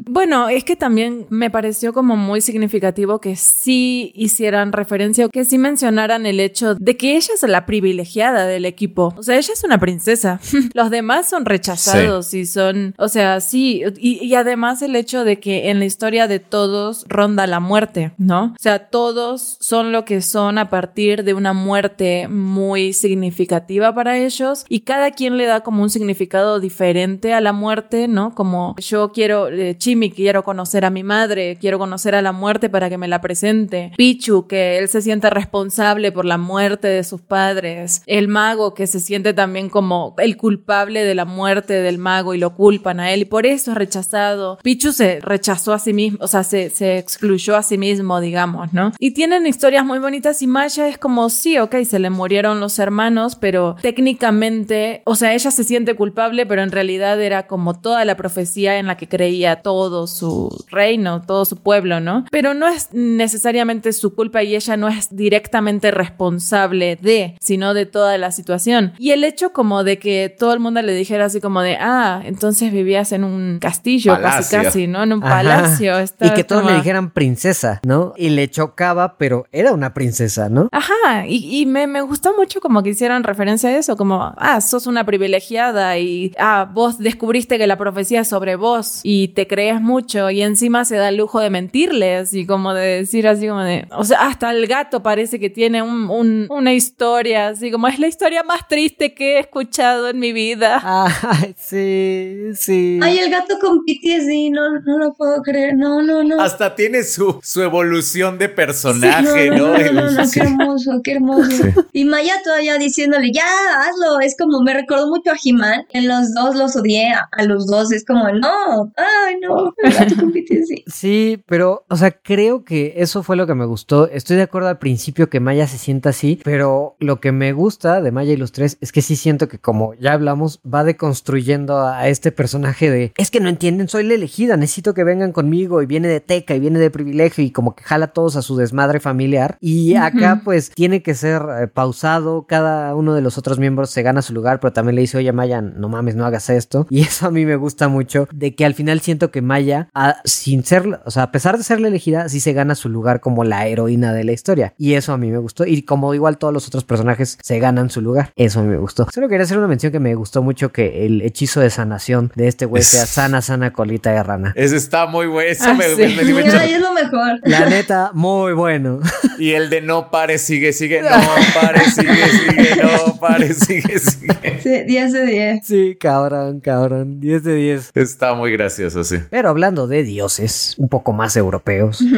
[0.06, 5.46] Bueno, es que también me pareció como muy significativo que sí hicieran referencia o que
[5.46, 9.16] sí mencionaran el hecho de que ella es la privilegiada del equipo.
[9.18, 10.40] O sea, ella es una princesa.
[10.76, 13.82] Los demás son rechazados y son, o sea, sí.
[13.98, 18.12] Y, y además el hecho de que en la historia de todos ronda la muerte,
[18.18, 18.54] ¿no?
[18.54, 24.18] O sea, todos son lo que son a partir de una muerte muy significativa para
[24.18, 28.36] ellos y cada quien le da como un significado diferente a la muerte, ¿no?
[28.36, 32.70] Como yo quiero, eh, Chimi, quiero conocer a mi madre, quiero conocer a la muerte
[32.70, 33.92] para que me la presente.
[33.98, 38.04] Pichu, que él se siente responsable por la muerte de sus padres.
[38.06, 42.38] El mago, que se siente también como el culpable de la muerte del mago y
[42.38, 44.58] lo culpan a él y por eso es rechazado.
[44.64, 48.74] Pichu se rechazó a sí mismo, o sea, se, se excluyó a sí mismo, digamos,
[48.74, 48.94] ¿no?
[49.00, 52.80] Y tienen historias muy bonitas y Maya es como, sí, ok, se le murieron los
[52.80, 58.06] hermanos, pero técnicamente, o sea, ella se siente culpable, pero en realidad era como toda
[58.06, 62.26] la profecía en la que creía todo su reino, todo su pueblo, ¿no?
[62.32, 67.86] Pero no es necesariamente su culpa y ella no es directamente responsable de, sino de
[67.86, 68.94] toda la situación.
[68.98, 72.22] Y el hecho como de que todo el mundo le dijera así como de, ah,
[72.26, 74.64] entonces vivías en un castillo, casi Palacio.
[74.64, 75.04] casi, ¿no?
[75.04, 75.36] En un Ajá.
[75.38, 75.94] palacio.
[76.22, 78.14] Y que todos como- le dijeran princesa, ¿no?
[78.18, 80.70] Y le chocaba, pero era una princesa, ¿no?
[80.72, 84.62] Ajá, y, y me, me gustó mucho como que hicieran referencia a eso, como, ah,
[84.62, 89.48] sos una privilegiada y, ah, vos descubriste que la profecía es sobre vos y te
[89.48, 93.48] crees mucho y encima se da el lujo de mentirles y como de decir así
[93.48, 97.72] como de, o sea, hasta el gato parece que tiene un, un- una historia, así
[97.72, 100.82] como es la historia más triste que he escuchado en mi vida.
[100.84, 103.00] Ay, sí, sí.
[103.02, 105.76] Ay, el gato con PTSD, no, no lo puedo creer.
[105.78, 106.42] No, no, no.
[106.42, 109.78] Hasta tiene su, su evolución de Sí, personaje, no, ¿no?
[109.78, 111.64] no, no, no, no, El- qué hermoso, qué hermoso.
[111.94, 113.44] Y Maya todavía diciéndole, ya,
[113.80, 114.20] hazlo.
[114.20, 115.86] Es como, me recordó mucho a He-Man.
[115.94, 117.92] En los dos los odié, a, a los dos.
[117.92, 120.84] Es como, no, ay, no, el gato con PTSD.
[120.88, 124.10] Sí, pero, o sea, creo que eso fue lo que me gustó.
[124.10, 128.02] Estoy de acuerdo al principio que Maya se sienta así, pero lo que me gusta
[128.02, 131.86] de Maya y los tres es que sí siento que, como ya hablamos, va deconstruyendo
[131.86, 135.82] a este personaje de es que no entienden, soy la elegida, necesito que vengan conmigo
[135.82, 138.42] y viene de teca y viene de privilegio y como que jala a todos a
[138.42, 139.58] su desmadre familiar.
[139.62, 142.46] Y acá, pues, tiene que ser eh, pausado.
[142.48, 145.32] Cada uno de los otros miembros se gana su lugar, pero también le dice, oye,
[145.32, 146.88] Maya, no mames, no hagas esto.
[146.96, 150.18] Y eso a mí me gusta mucho, de que al final siento que Maya, a-
[150.24, 153.44] sin ser, o sea, pesar de ser la elegida, sí se gana su lugar como
[153.44, 154.74] la heroína de la historia.
[154.78, 155.66] Y eso a mí me gustó.
[155.66, 158.32] Y como igual todos los otros personajes se ganan su lugar.
[158.38, 159.06] Eso a mí me gustó.
[159.14, 162.48] Solo quería hacer una mención que me gustó mucho que el hechizo de sanación de
[162.48, 164.54] este güey sea sana, sana colita de rana.
[164.56, 165.50] Ese está muy bueno.
[165.52, 166.16] Eso Ah, me, sí.
[166.16, 167.40] me- me Ay, es lo mejor.
[167.44, 169.02] La neta, muy bueno.
[169.38, 171.10] Y el de no pare, sigue, sigue, no
[171.62, 174.60] pare, sigue, sigue, no pare, sigue, sigue.
[174.64, 175.60] Sí, 10 de 10.
[175.68, 177.20] Sí, cabrón, cabrón.
[177.20, 177.92] 10 de 10.
[177.96, 179.18] Está muy gracioso, sí.
[179.30, 182.04] Pero hablando de dioses un poco más europeos.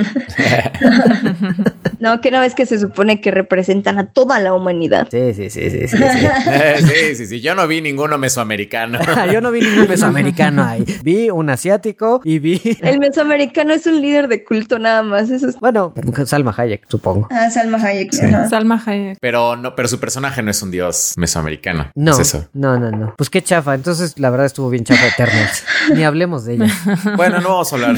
[2.00, 5.08] No, que no ves que se supone que representan a toda la humanidad.
[5.10, 5.98] Sí, sí, sí, sí, sí.
[5.98, 6.86] sí.
[6.88, 7.42] Sí, sí, sí.
[7.42, 9.00] Yo no vi ninguno mesoamericano.
[9.34, 10.86] Yo no vi ningún mesoamericano ahí.
[11.04, 12.62] Vi un asiático y vi.
[12.82, 15.30] El mesoamericano es un líder de culto nada más.
[15.32, 15.94] Eso es Bueno,
[16.26, 17.28] Salma Hayek, supongo.
[17.32, 18.14] Ah, Salma Hayek.
[18.24, 18.48] ajá.
[18.50, 19.18] Salma Hayek.
[19.20, 21.90] Pero no, pero su personaje no es un dios mesoamericano.
[21.96, 22.48] No, Es eso.
[22.54, 23.16] no, no, no.
[23.18, 23.74] Pues qué chafa.
[23.74, 25.64] Entonces, la verdad estuvo bien chafa Eternals.
[25.96, 26.68] Ni hablemos de ella.
[27.16, 27.96] Bueno, no vamos a hablar.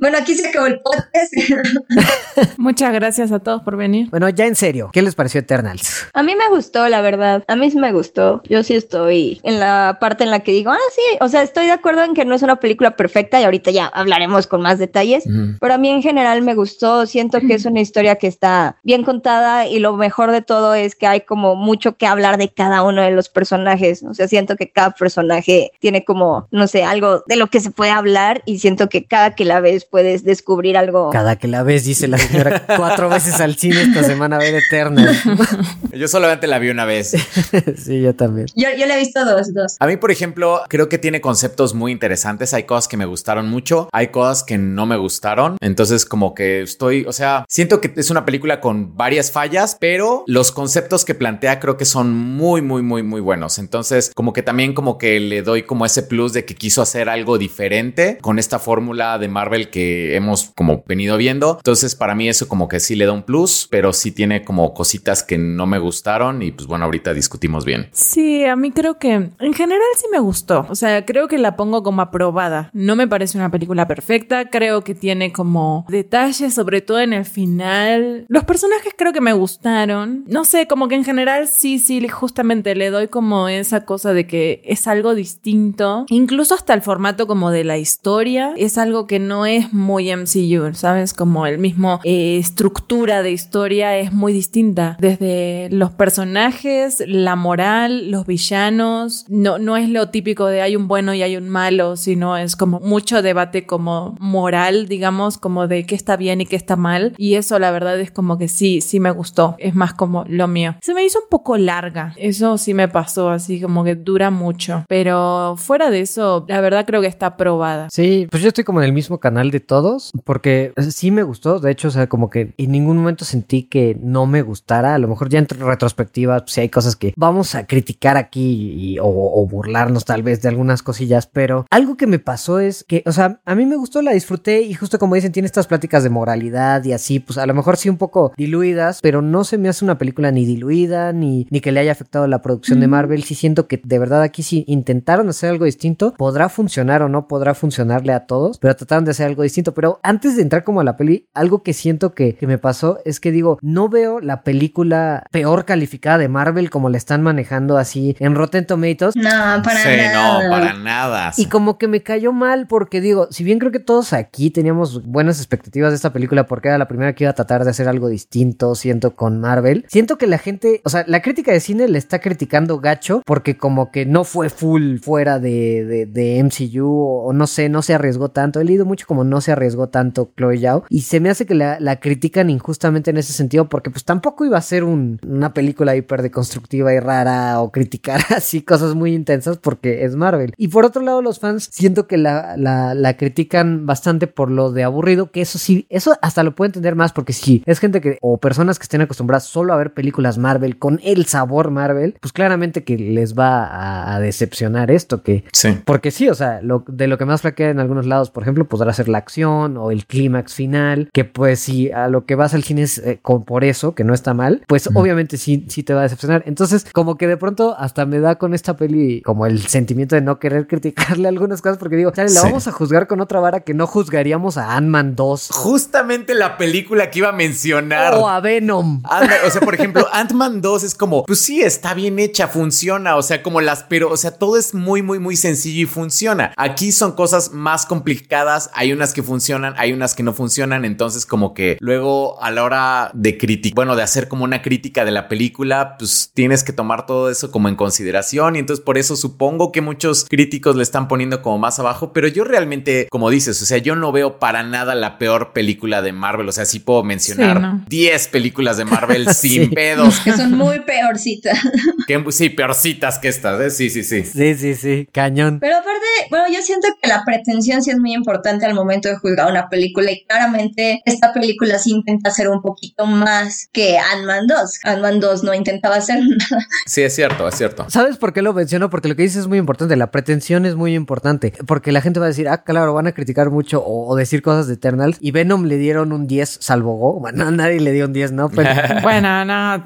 [0.00, 1.32] Bueno, aquí se acabó el podcast.
[2.56, 4.08] Muchas gracias a todos por venir.
[4.10, 6.06] Bueno, ya en serio, ¿qué les pareció Eternals?
[6.12, 7.44] A mí me gustó, la verdad.
[7.48, 8.42] A mí sí me gustó.
[8.48, 11.18] Yo sí estoy en la parte en la que digo, ah, sí.
[11.20, 13.86] O sea, estoy de acuerdo en que no es una película perfecta y ahorita ya
[13.86, 15.26] hablaremos con más detalles.
[15.26, 15.56] Ujú.
[15.60, 17.06] Pero a mí en general me gustó.
[17.06, 20.94] Siento que es una historia que está bien contada y lo mejor de todo es
[20.94, 24.02] que hay como mucho que hablar de cada uno de los personajes.
[24.02, 27.70] O sea, siento que cada personaje tiene como, no sé, algo de lo que se
[27.70, 31.10] puede hablar y siento que cada que la ves puedes descubrir algo.
[31.10, 34.54] Cada que la ves, dice la señora, cuatro veces al cine esta semana a ver
[34.54, 35.22] Eternals.
[35.92, 37.10] Yo solamente la vi una vez.
[37.76, 38.46] sí, yo también.
[38.56, 39.76] Yo, yo le he visto dos, dos.
[39.78, 42.54] A mí, por ejemplo, creo que tiene conceptos muy interesantes.
[42.54, 45.58] Hay cosas que me gustaron mucho, hay cosas que no me gustaron.
[45.60, 50.24] Entonces, como que estoy, o sea, siento que es una película con varias fallas, pero
[50.26, 53.58] los conceptos que plantea creo que son muy, muy, muy, muy buenos.
[53.58, 57.08] Entonces, como que también como que le doy como ese plus de que quiso hacer
[57.08, 61.56] algo diferente con esta fórmula de Marvel que hemos como venido viendo.
[61.58, 64.74] Entonces, para mí eso como que sí le da un plus, pero sí tiene como
[64.74, 67.88] cositas que no me gustaron y pues bueno, ahorita discutimos bien.
[67.92, 70.66] Sí, a mí creo que en general sí me gustó.
[70.68, 72.70] O sea, creo que la pongo como aprobada.
[72.72, 77.24] No me parece una película perfecta, creo que tiene como detalles, sobre todo en el
[77.24, 78.26] final.
[78.28, 80.24] Los personajes creo que me gustaron.
[80.26, 84.26] No sé, como que en general sí, sí, justamente le doy como esa cosa de
[84.26, 86.06] que es algo distinto.
[86.08, 90.74] Incluso hasta el formato como de la historia es algo que no es muy MCU,
[90.74, 91.14] ¿sabes?
[91.14, 94.96] Como el mismo eh, estructura de historia es muy distinta.
[95.00, 99.24] Desde los personajes, la moral, los villanos.
[99.28, 102.56] No, no es lo típico de hay un bueno y hay un malo, sino es
[102.56, 107.14] como mucho debate como moral, digamos, como de qué está bien y qué está mal.
[107.16, 109.56] Y eso la verdad es como que sí, sí me gustó.
[109.58, 110.76] Es más como lo mío.
[110.82, 112.14] Se me hizo un poco larga.
[112.16, 114.84] Eso sí me pasó, así como que dura mucho.
[114.88, 117.88] Pero fuera de eso, la verdad creo que está probada.
[117.90, 119.81] Sí, pues yo estoy como en el mismo canal de todos,
[120.24, 121.60] porque sí me gustó.
[121.60, 124.94] De hecho, o sea, como que en ningún momento sentí que no me gustara.
[124.94, 128.98] A lo mejor ya en retrospectiva, si pues, hay cosas que vamos a criticar aquí
[129.00, 133.02] o, o burlarnos tal vez de algunas cosillas, pero algo que me pasó es que,
[133.06, 136.02] o sea, a mí me gustó, la disfruté y justo como dicen, tiene estas pláticas
[136.02, 139.58] de moralidad y así, pues a lo mejor sí un poco diluidas, pero no se
[139.58, 142.88] me hace una película ni diluida, ni, ni que le haya afectado la producción de
[142.88, 143.24] Marvel.
[143.24, 147.28] Sí siento que de verdad aquí si intentaron hacer algo distinto, podrá funcionar o no
[147.28, 149.71] podrá funcionarle a todos, pero trataron de hacer algo distinto.
[149.74, 152.98] Pero antes de entrar como a la peli, algo que siento que, que me pasó
[153.04, 157.78] es que digo, no veo la película peor calificada de Marvel como la están manejando
[157.78, 159.16] así en Rotten Tomatoes.
[159.16, 159.30] No,
[159.62, 160.44] para Sí, nada.
[160.44, 161.32] no, para nada.
[161.36, 165.04] Y como que me cayó mal porque digo, si bien creo que todos aquí teníamos
[165.06, 167.88] buenas expectativas de esta película porque era la primera que iba a tratar de hacer
[167.88, 171.88] algo distinto, siento, con Marvel, siento que la gente, o sea, la crítica de cine
[171.88, 176.86] le está criticando gacho porque como que no fue full fuera de, de, de MCU
[176.86, 178.60] o, o no sé, no se arriesgó tanto.
[178.60, 181.54] He leído mucho como no se arriesgó tanto Chloe Zhao y se me hace que
[181.54, 185.52] la, la critican injustamente en ese sentido porque pues tampoco iba a ser un- una
[185.54, 190.52] película hiper deconstructiva y rara o criticar así cosas muy intensas porque es Marvel.
[190.56, 194.72] Y por otro lado los fans siento que la, la, la critican bastante por lo
[194.72, 198.00] de aburrido, que eso sí, eso hasta lo puedo entender más porque si es gente
[198.00, 202.16] que o personas que estén acostumbradas solo a ver películas Marvel con el sabor Marvel,
[202.20, 205.78] pues claramente que les va a, a decepcionar esto que Sí.
[205.84, 208.66] porque sí, o sea, lo, de lo que más flaquea en algunos lados, por ejemplo,
[208.68, 212.54] podrá ser la acción o el clímax final, que pues si a lo que vas
[212.54, 215.82] al cine es eh, con, por eso, que no está mal, pues obviamente sí, sí
[215.82, 216.42] te va a decepcionar.
[216.46, 220.22] Entonces, como que de pronto hasta me da con esta peli como el sentimiento de
[220.22, 222.46] no querer criticarle algunas cosas, porque digo, chale, la Sí.
[222.46, 227.10] vamos a juzgar con otra vara que no juzgaríamos a Ant-Man 2 Justamente la película
[227.10, 228.14] que iba a mencionar.
[228.14, 229.02] o a Venom.
[229.04, 233.16] Anda, o sea, por ejemplo, Ant-Man 2 es como, pues sí, está bien hecha, funciona,
[233.16, 236.52] o sea, como las, pero, o sea, todo es muy, muy, muy sencillo y funciona.
[236.56, 239.41] Aquí son cosas más complicadas, hay unas que funcionan,
[239.76, 243.96] hay unas que no funcionan, entonces como que luego a la hora de criticar, bueno,
[243.96, 247.68] de hacer como una crítica de la película, pues tienes que tomar todo eso como
[247.68, 251.78] en consideración y entonces por eso supongo que muchos críticos le están poniendo como más
[251.78, 255.52] abajo, pero yo realmente, como dices, o sea, yo no veo para nada la peor
[255.52, 257.84] película de Marvel, o sea, sí puedo mencionar Sí, ¿no?
[257.88, 259.48] 10 películas de Marvel Sí.
[259.48, 260.20] sin pedos.
[260.20, 261.58] Que son muy peorcitas.
[262.06, 263.70] Que, sí, peorcitas que estas, ¿eh?
[263.70, 264.24] Sí, sí, sí.
[264.24, 265.58] Sí, sí, sí, cañón.
[265.60, 269.16] Pero aparte, bueno, yo siento que la pretensión sí es muy importante al momento de
[269.16, 274.46] juzgar una película y claramente esta película sí intenta hacer un poquito más que Ant-Man
[274.46, 274.80] 2.
[274.84, 276.18] Ant-Man 2 no intentaba hacer
[276.50, 276.66] nada.
[276.86, 277.86] Sí, es cierto, es cierto.
[277.88, 278.90] ¿Sabes por qué lo menciono?
[278.90, 282.20] Porque lo que dices es muy importante, la pretensión es muy importante, porque la gente
[282.20, 285.16] va a decir, ah, claro, van a criticar mucho o, o decir cosas de Eternals,
[285.20, 288.32] y Venom le dieron un 10, salvo Go, bueno, a nadie le dio un 10,
[288.32, 288.48] ¿no?
[288.48, 288.70] Pero,
[289.02, 289.82] Bueno, no,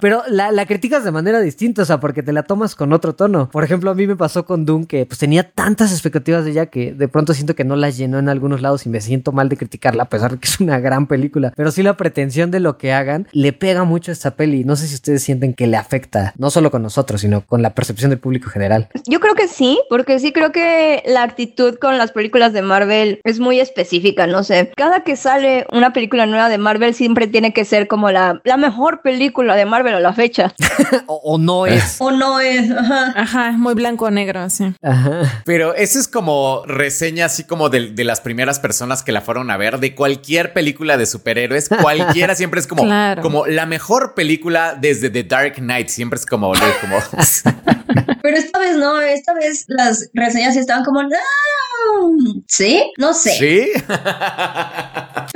[0.00, 3.14] pero la, la criticas de manera distinta, o sea, porque te la tomas con otro
[3.14, 3.48] tono.
[3.50, 6.66] Por ejemplo, a mí me pasó con Doom que pues tenía tantas expectativas de ella
[6.66, 9.48] que de pronto siento que no las llenó en algunos lados y me siento mal
[9.48, 12.60] de criticarla, a pesar de que es una gran película, pero sí la pretensión de
[12.60, 15.66] lo que hagan le pega mucho a esta peli, no sé si ustedes sienten que
[15.66, 18.88] le afecta, no solo con nosotros, sino con la percepción del público general.
[19.06, 23.20] Yo creo que sí, porque sí creo que la actitud con las películas de Marvel
[23.24, 24.72] es muy específica, no sé.
[24.76, 28.56] Cada que sale una película nueva de Marvel siempre tiene que ser como la, la
[28.56, 30.54] mejor película de Marvel a la fecha.
[31.06, 31.96] o, o no es.
[32.06, 32.70] O no es.
[32.70, 33.12] Ajá.
[33.16, 34.72] Ajá, es muy blanco o negro, sí.
[34.82, 35.42] Ajá.
[35.44, 39.50] Pero eso es como reseña así como de, de las primeras personas que la fueron
[39.50, 41.68] a ver de cualquier película de superhéroes.
[41.68, 43.22] Cualquiera siempre es como, Claro.
[43.22, 45.88] como la mejor película desde The Dark Knight.
[45.88, 46.98] Siempre es como, como
[48.22, 51.08] Pero esta vez no, esta vez las reseñas estaban como, no,
[52.46, 52.92] ¿sí?
[52.98, 53.32] No sé.
[53.32, 53.70] ¿Sí?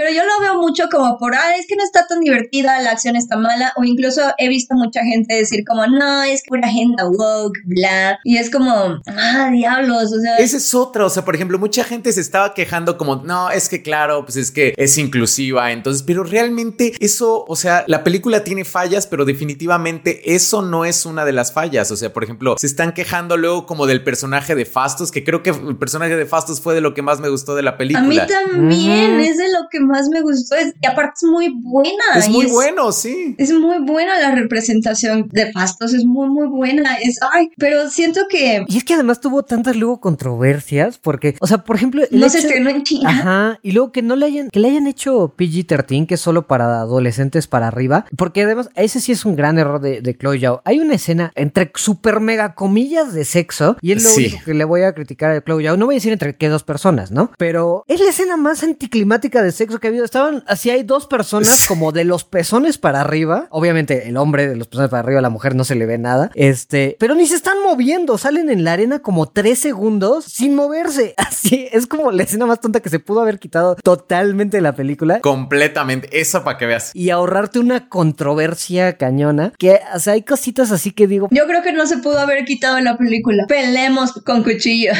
[0.00, 2.92] Pero yo lo veo mucho como por, ah, es que no está tan divertida, la
[2.92, 6.68] acción está mala, o incluso he visto mucha gente decir como, no, es que pura
[6.68, 10.38] agenda woke, bla, y es como, ah, diablos, o sea.
[10.38, 13.68] Esa es otra, o sea, por ejemplo, mucha gente se estaba quejando como, no, es
[13.68, 18.42] que claro, pues es que es inclusiva, entonces, pero realmente eso, o sea, la película
[18.42, 22.56] tiene fallas, pero definitivamente eso no es una de las fallas, o sea, por ejemplo,
[22.58, 26.24] se están quejando luego como del personaje de Fastos, que creo que el personaje de
[26.24, 28.02] Fastos fue de lo que más me gustó de la película.
[28.02, 32.04] A mí también, es de lo que más me gustó, y aparte es muy buena.
[32.16, 33.34] Es muy bueno, sí.
[33.38, 38.22] Es muy buena la representación de Fastos, es muy, muy buena, es, ay, pero siento
[38.28, 38.64] que...
[38.68, 42.02] Y es que además tuvo tantas luego controversias, porque, o sea, por ejemplo...
[42.10, 43.10] No se estrenó en China.
[43.10, 46.46] Ajá, y luego que no le hayan, que le hayan hecho PG-13, que es solo
[46.46, 50.40] para adolescentes para arriba, porque además ese sí es un gran error de, de Chloe
[50.40, 50.62] Zhao.
[50.64, 54.64] Hay una escena entre super mega comillas de sexo, y es lo único que le
[54.64, 55.76] voy a criticar a Chloe Zhao.
[55.76, 57.30] No voy a decir entre qué dos personas, ¿no?
[57.38, 60.04] Pero es la escena más anticlimática de sexo que ha habido.
[60.04, 63.46] Estaban, así hay dos personas como de los pezones para arriba.
[63.50, 66.30] Obviamente el hombre de los pezones para arriba, la mujer no se le ve nada.
[66.34, 71.14] Este, pero ni se están moviendo, salen en la arena como tres segundos sin moverse.
[71.16, 74.74] Así es como la escena más tonta que se pudo haber quitado totalmente de la
[74.74, 75.20] película.
[75.20, 76.90] Completamente, eso para que veas.
[76.94, 79.52] Y ahorrarte una controversia cañona.
[79.58, 81.28] Que, o sea, hay cositas así que digo.
[81.30, 83.44] Yo creo que no se pudo haber quitado en la película.
[83.46, 84.92] Pelemos con cuchillo.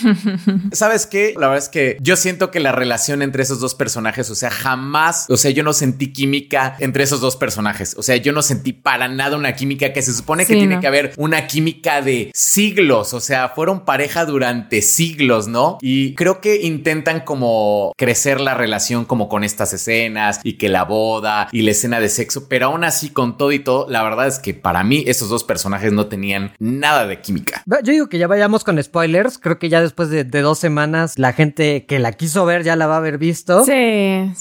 [0.72, 1.34] ¿Sabes qué?
[1.36, 4.50] La verdad es que yo siento que la relación entre esos dos personajes, o sea,
[4.50, 7.94] jamás, o sea, yo no sentí química entre esos dos personajes.
[7.98, 10.76] O sea, yo no sentí para nada una química que se supone que Sí, tiene
[10.76, 10.80] no.
[10.80, 13.14] que haber una química de siglos.
[13.14, 15.78] O sea, fueron pareja durante siglos, ¿no?
[15.80, 20.84] Y creo que intentan como crecer la relación como con estas escenas y que la
[20.84, 24.26] boda y la escena de sexo, pero aún así con todo y todo, la verdad
[24.26, 27.62] es que para mí esos dos personajes no tenían nada de química.
[27.66, 29.38] Yo digo que ya vayamos con spoilers.
[29.38, 32.76] Creo que ya después de, de dos semanas, la gente que la quiso ver ya
[32.76, 33.64] la va a haber visto.
[33.64, 33.72] Sí,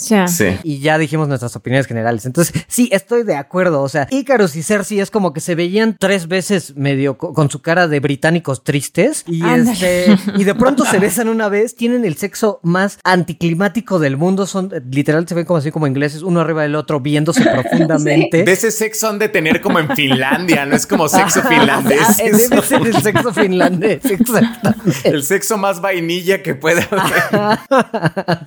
[0.07, 0.27] ya.
[0.27, 0.57] Sí.
[0.63, 2.25] Y ya dijimos nuestras opiniones generales.
[2.25, 3.81] Entonces, sí, estoy de acuerdo.
[3.81, 7.49] O sea, Icarus y Cersei es como que se veían tres veces medio co- con
[7.49, 9.23] su cara de británicos tristes.
[9.27, 14.17] Y este, y de pronto se besan una vez, tienen el sexo más anticlimático del
[14.17, 14.45] mundo.
[14.47, 18.43] Son literal, se ven como así como ingleses, uno arriba del otro, viéndose profundamente.
[18.43, 22.17] De ese sexo han de tener como en Finlandia, no es como sexo finlandés.
[22.17, 25.09] debe ser el sexo finlandés, exactamente.
[25.09, 27.59] El sexo más vainilla que pueda haber.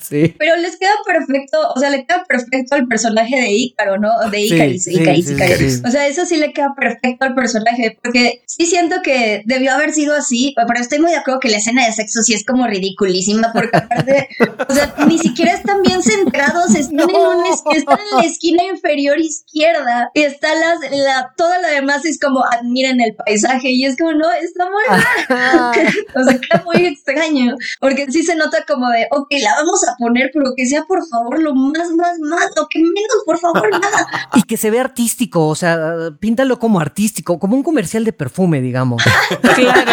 [0.01, 0.35] sí.
[0.39, 4.11] Pero les queda perfecto, o sea, le queda perfecto al personaje de Ícaro, ¿no?
[4.31, 5.75] De Icaris, sí, Icaris, sí, Icaris.
[5.77, 5.83] sí.
[5.87, 9.93] O sea, eso sí le queda perfecto al personaje, porque sí siento que debió haber
[9.93, 12.67] sido así, pero estoy muy de acuerdo que la escena de sexo sí es como
[12.67, 14.29] ridiculísima, porque aparte,
[14.69, 18.65] o sea, ni siquiera están bien centrados, están, en, un es- están en la esquina
[18.65, 23.85] inferior izquierda, y está las, la, toda la demás es como admiren el paisaje, y
[23.85, 24.83] es como, no, está muy
[25.29, 25.73] Ah.
[26.15, 27.57] o sea, queda muy extraño.
[27.81, 31.07] Porque sí se nota como de, ok, la vamos a poner, pero que sea por
[31.07, 34.07] favor lo más, más, más, lo que menos, por favor, nada.
[34.35, 38.61] Y que se ve artístico, o sea, píntalo como artístico, como un comercial de perfume,
[38.61, 39.03] digamos.
[39.55, 39.93] Claro.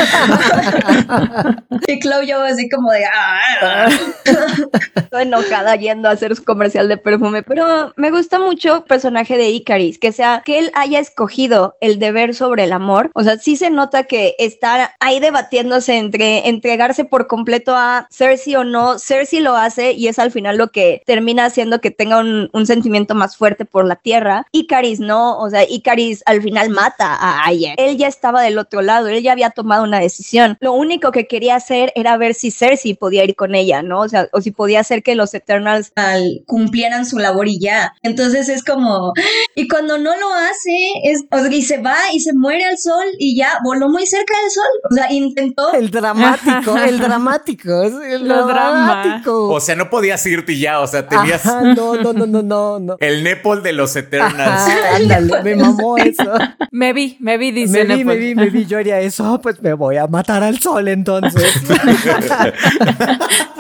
[1.88, 3.90] Y yo así como de, ah.
[4.95, 9.38] Estoy enojada yendo a hacer su comercial de perfume, pero me gusta mucho el personaje
[9.38, 13.11] de Icaris, que sea que él haya escogido el deber sobre el amor.
[13.16, 18.56] O sea, sí se nota que está ahí debatiéndose entre entregarse por completo a Cersei
[18.56, 18.99] o no.
[18.99, 22.65] Cersei lo hace y es al final lo que termina haciendo que tenga un, un
[22.65, 24.45] sentimiento más fuerte por la tierra.
[24.51, 27.73] Icaris no, o sea, Icaris al final mata a Aya.
[27.77, 30.57] Él ya estaba del otro lado, él ya había tomado una decisión.
[30.60, 34.01] Lo único que quería hacer era ver si Cersei podía ir con ella, ¿no?
[34.01, 37.93] O sea, o si podía hacer que los Eternals Al cumplieran su labor y ya.
[38.03, 39.14] Entonces es como,
[39.56, 42.77] y cuando no lo hace, es, o sea, y se va y se muere al
[42.77, 44.64] sol y ya voló muy cerca del sol.
[44.91, 45.73] O sea, intentó.
[45.73, 49.49] El dramático, el dramático, es Lo dramático.
[49.49, 52.44] O sea, no podías irte y ya, o sea, tenías Ajá, no, no, no, no,
[52.44, 52.98] no, no.
[53.00, 54.40] el Nepal de los Eternals.
[54.40, 56.24] Ajá, ándale, me mamó eso.
[56.72, 59.41] Me vi, me vi, dice Me vi, me vi, me vi, yo haría eso, "Oh,
[59.41, 61.54] pues me voy a matar al sol entonces.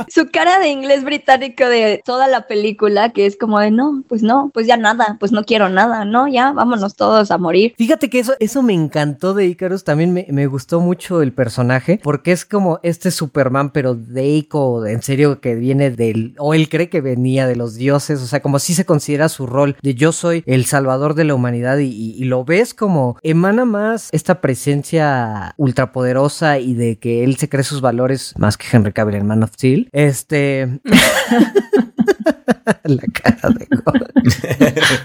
[0.07, 4.23] su cara de inglés británico de toda la película, que es como de no, pues
[4.23, 7.73] no, pues ya nada, pues no quiero nada, no, ya vámonos todos a morir.
[7.77, 11.99] Fíjate que eso, eso me encantó de Icarus, también me, me gustó mucho el personaje,
[12.03, 16.69] porque es como este Superman, pero de Ico, en serio, que viene del, o él
[16.69, 19.95] cree que venía de los dioses, o sea, como si se considera su rol de
[19.95, 24.09] yo soy el salvador de la humanidad y, y- y lo ves como emana más
[24.11, 29.15] esta presencia ultrapoderosa y de que él se cree sus valores más que Henry Cavill
[29.15, 29.89] en Man of Steel.
[29.91, 30.79] Este...
[32.83, 33.93] la cara de Go.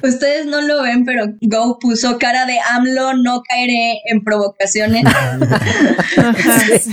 [0.09, 5.05] Ustedes no lo ven, pero Go puso cara de AMLO, no caeré en provocaciones.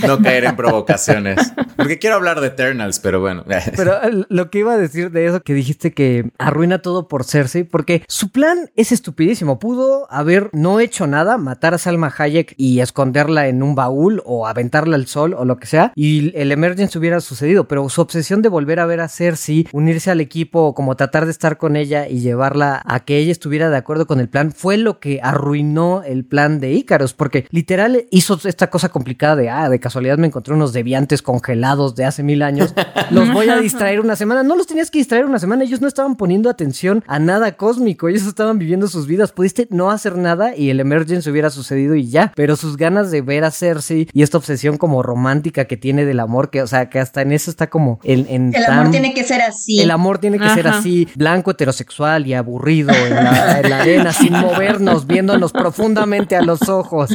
[0.06, 1.52] no caer en provocaciones.
[1.76, 3.44] Porque quiero hablar de Eternals, pero bueno.
[3.76, 7.64] pero lo que iba a decir de eso que dijiste que arruina todo por Cersei,
[7.64, 9.58] porque su plan es estupidísimo.
[9.58, 14.46] Pudo haber no hecho nada, matar a Salma Hayek y esconderla en un baúl o
[14.46, 18.42] aventarla al sol o lo que sea, y el emergence hubiera sucedido, pero su obsesión
[18.42, 22.08] de volver a ver a Cersei, unirse al equipo, como tratar de estar con ella
[22.08, 26.02] y llevarla a que ella estuviera de acuerdo con el plan, fue lo que arruinó
[26.02, 30.28] el plan de Ícaros, porque literal hizo esta cosa complicada de, ah, de casualidad me
[30.28, 32.74] encontré unos deviantes congelados de hace mil años,
[33.10, 34.42] los voy a distraer una semana.
[34.42, 38.08] No los tenías que distraer una semana, ellos no estaban poniendo atención a nada cósmico,
[38.08, 39.32] ellos estaban viviendo sus vidas.
[39.32, 43.22] Pudiste no hacer nada y el emergence hubiera sucedido y ya, pero sus ganas de
[43.22, 46.88] ver a Cersei y esta obsesión como romántica que tiene del amor, que, o sea,
[46.88, 48.54] que hasta en eso está como en...
[48.54, 49.80] el amor tiene que ser así.
[49.80, 54.12] El amor tiene que ser así, blanco, heterosexual y aburrido en la, en la arena,
[54.12, 57.10] sin movernos, viéndonos profundamente a los ojos.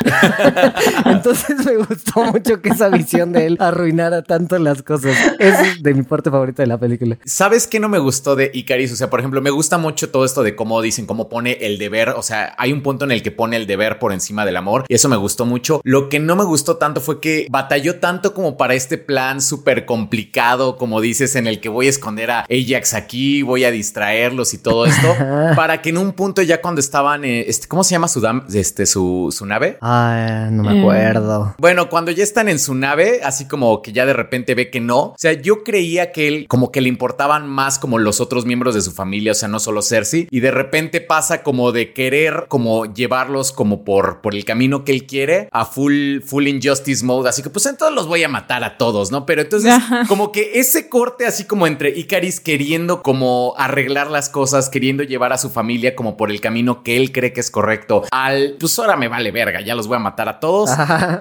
[1.05, 5.15] Entonces me gustó mucho que esa visión de él arruinara tanto las cosas.
[5.39, 7.17] Es de mi parte favorita de la película.
[7.25, 8.91] ¿Sabes qué no me gustó de Icaris?
[8.91, 11.77] O sea, por ejemplo, me gusta mucho todo esto de cómo dicen, cómo pone el
[11.77, 12.09] deber.
[12.09, 14.85] O sea, hay un punto en el que pone el deber por encima del amor
[14.87, 15.81] y eso me gustó mucho.
[15.83, 19.85] Lo que no me gustó tanto fue que batalló tanto como para este plan súper
[19.85, 24.53] complicado, como dices, en el que voy a esconder a Ajax aquí, voy a distraerlos
[24.53, 25.15] y todo esto,
[25.55, 28.85] para que en un punto ya cuando estaban, eh, este, ¿cómo se llama su, este,
[28.85, 29.77] su, su nave?
[29.81, 31.55] Ah, no me acuerdo.
[31.57, 34.79] Bueno, cuando ya están en su nave, así como que ya de repente ve que
[34.79, 38.45] no, o sea, yo creía que él como que le importaban más como los otros
[38.45, 41.93] miembros de su familia, o sea, no solo Cersei, y de repente pasa como de
[41.93, 47.05] querer como llevarlos como por, por el camino que él quiere a full, full injustice
[47.05, 49.25] mode, así que pues entonces los voy a matar a todos, ¿no?
[49.25, 49.73] Pero entonces
[50.07, 55.31] como que ese corte así como entre Icaris queriendo como arreglar las cosas, queriendo llevar
[55.31, 58.77] a su familia como por el camino que él cree que es correcto, al pues
[58.79, 60.71] ahora me vale verga, ya los voy a matar a todos.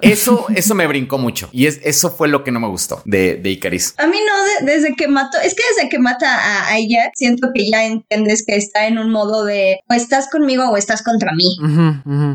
[0.00, 3.36] Eso, eso me brincó mucho y es, eso fue lo que no me gustó de,
[3.36, 3.94] de Icaris.
[3.98, 6.26] A mí no, desde que mató, es que desde que mata
[6.66, 10.68] a, ella, siento que ya entiendes que está en un modo de o estás conmigo
[10.68, 11.56] o estás contra mí.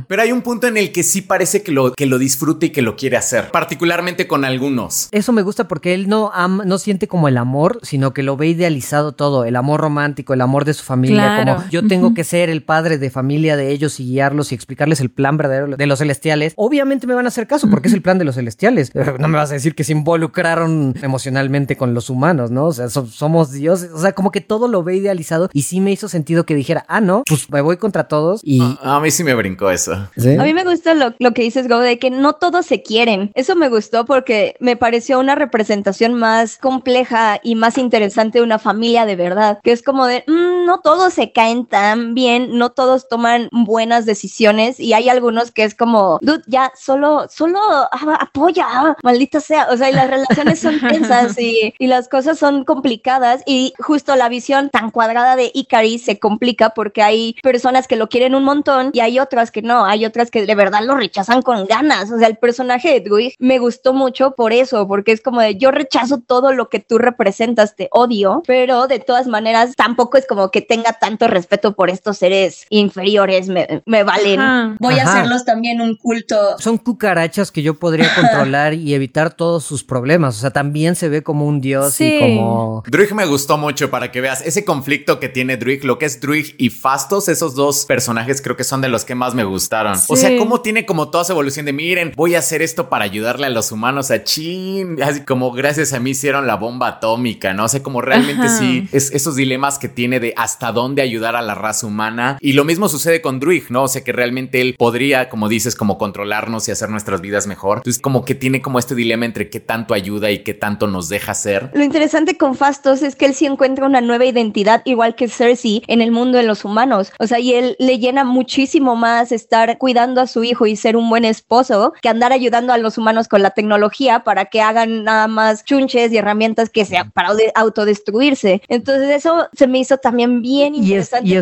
[0.07, 2.69] Pero hay un punto en el que sí parece que lo, que lo disfruta y
[2.69, 5.09] que lo quiere hacer, particularmente con algunos.
[5.11, 8.47] Eso me gusta porque él no, no siente como el amor, sino que lo ve
[8.47, 12.49] idealizado todo, el amor romántico, el amor de su familia, como yo tengo que ser
[12.49, 15.99] el padre de familia de ellos y guiarlos y explicarles el plan verdadero de los
[15.99, 16.53] celestiales.
[16.55, 18.91] Obviamente me van a hacer caso porque es el plan de los celestiales.
[19.21, 22.65] No me vas a decir que se involucraron emocionalmente con los humanos, ¿no?
[22.65, 25.91] O sea, somos dioses, o sea, como que todo lo ve idealizado y sí me
[25.91, 28.61] hizo sentido que dijera, ah, no, pues me voy contra todos y...
[28.81, 29.93] A, mí sí me brincó eso.
[29.93, 33.31] A mí me gusta lo, lo que dices, Go, de que no todos se quieren.
[33.35, 38.59] Eso me gustó porque me pareció una representación más compleja y más interesante de una
[38.59, 39.30] familia de verdad,
[39.63, 44.05] que es como de, mm, no todos se caen tan bien, no todos toman buenas
[44.05, 49.39] decisiones y hay algunos que es como, dude, ya solo, solo ah, apoya, ah, maldita
[49.39, 53.73] sea, o sea, y las relaciones son tensas y, y las cosas son complicadas y
[53.79, 58.35] justo la visión tan cuadrada de Icaris se complica porque hay personas que lo quieren
[58.35, 61.65] un montón y hay otras que no, hay otras que de verdad lo rechazan con
[61.65, 65.41] ganas, o sea, el personaje de Druid me gustó mucho por eso, porque es como
[65.41, 70.17] de yo rechazo todo lo que tú representas, te odio, pero de todas maneras tampoco
[70.17, 74.77] es como que tenga tanto respeto por estos seres inferiores, me, me valen.
[74.79, 76.35] Voy a hacerlos también un culto.
[76.59, 81.09] Son cucarachas que yo podría controlar y evitar todos sus problemas, o sea, también se
[81.09, 82.83] ve como un dios y como...
[82.87, 86.19] Druig me gustó mucho para que veas ese conflicto que tiene Druig, lo que es
[86.19, 89.97] Druig y Fastos, esos dos personajes creo que son de los que más me gustaron.
[90.07, 93.05] O sea, cómo tiene como toda esa evolución de miren, voy a hacer esto para
[93.05, 94.11] ayudarle a los humanos.
[94.11, 97.65] A chin, así como gracias a mí hicieron la bomba atómica, ¿no?
[97.65, 101.41] O sea, como realmente sí, es esos dilemas que tiene de hasta dónde ayudar a
[101.41, 102.37] la raza humana.
[102.41, 103.83] Y lo mismo sucede con Druig, ¿no?
[103.83, 107.79] O sea, que realmente él podría, como dices, como controlarnos y hacer nuestras vidas mejor.
[107.79, 111.09] Entonces, como que tiene como este dilema entre qué tanto ayuda y qué tanto nos
[111.09, 111.71] deja hacer.
[111.73, 115.83] Lo interesante con Fastos es que él sí encuentra una nueva identidad, igual que Cersei,
[115.87, 117.11] en el mundo de los humanos.
[117.19, 120.95] O sea, y él le llena muchísimo más estar cuidando a su hijo y ser
[120.95, 125.03] un buen esposo que andar ayudando a los humanos con la tecnología para que hagan
[125.03, 128.61] nada más chunches y herramientas que sean para autodestruirse.
[128.67, 131.29] Entonces eso se me hizo también bien interesante.
[131.29, 131.35] Y,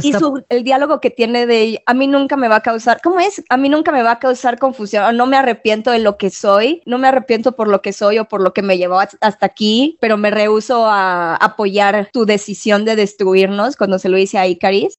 [0.50, 3.44] el diálogo que tiene de a mí nunca me va a causar, ¿cómo es?
[3.50, 6.82] A mí nunca me va a causar confusión, no me arrepiento de lo que soy,
[6.86, 9.98] no me arrepiento por lo que soy o por lo que me llevó hasta aquí,
[10.00, 14.98] pero me rehuso a apoyar tu decisión de destruirnos cuando se lo hice a Icaris.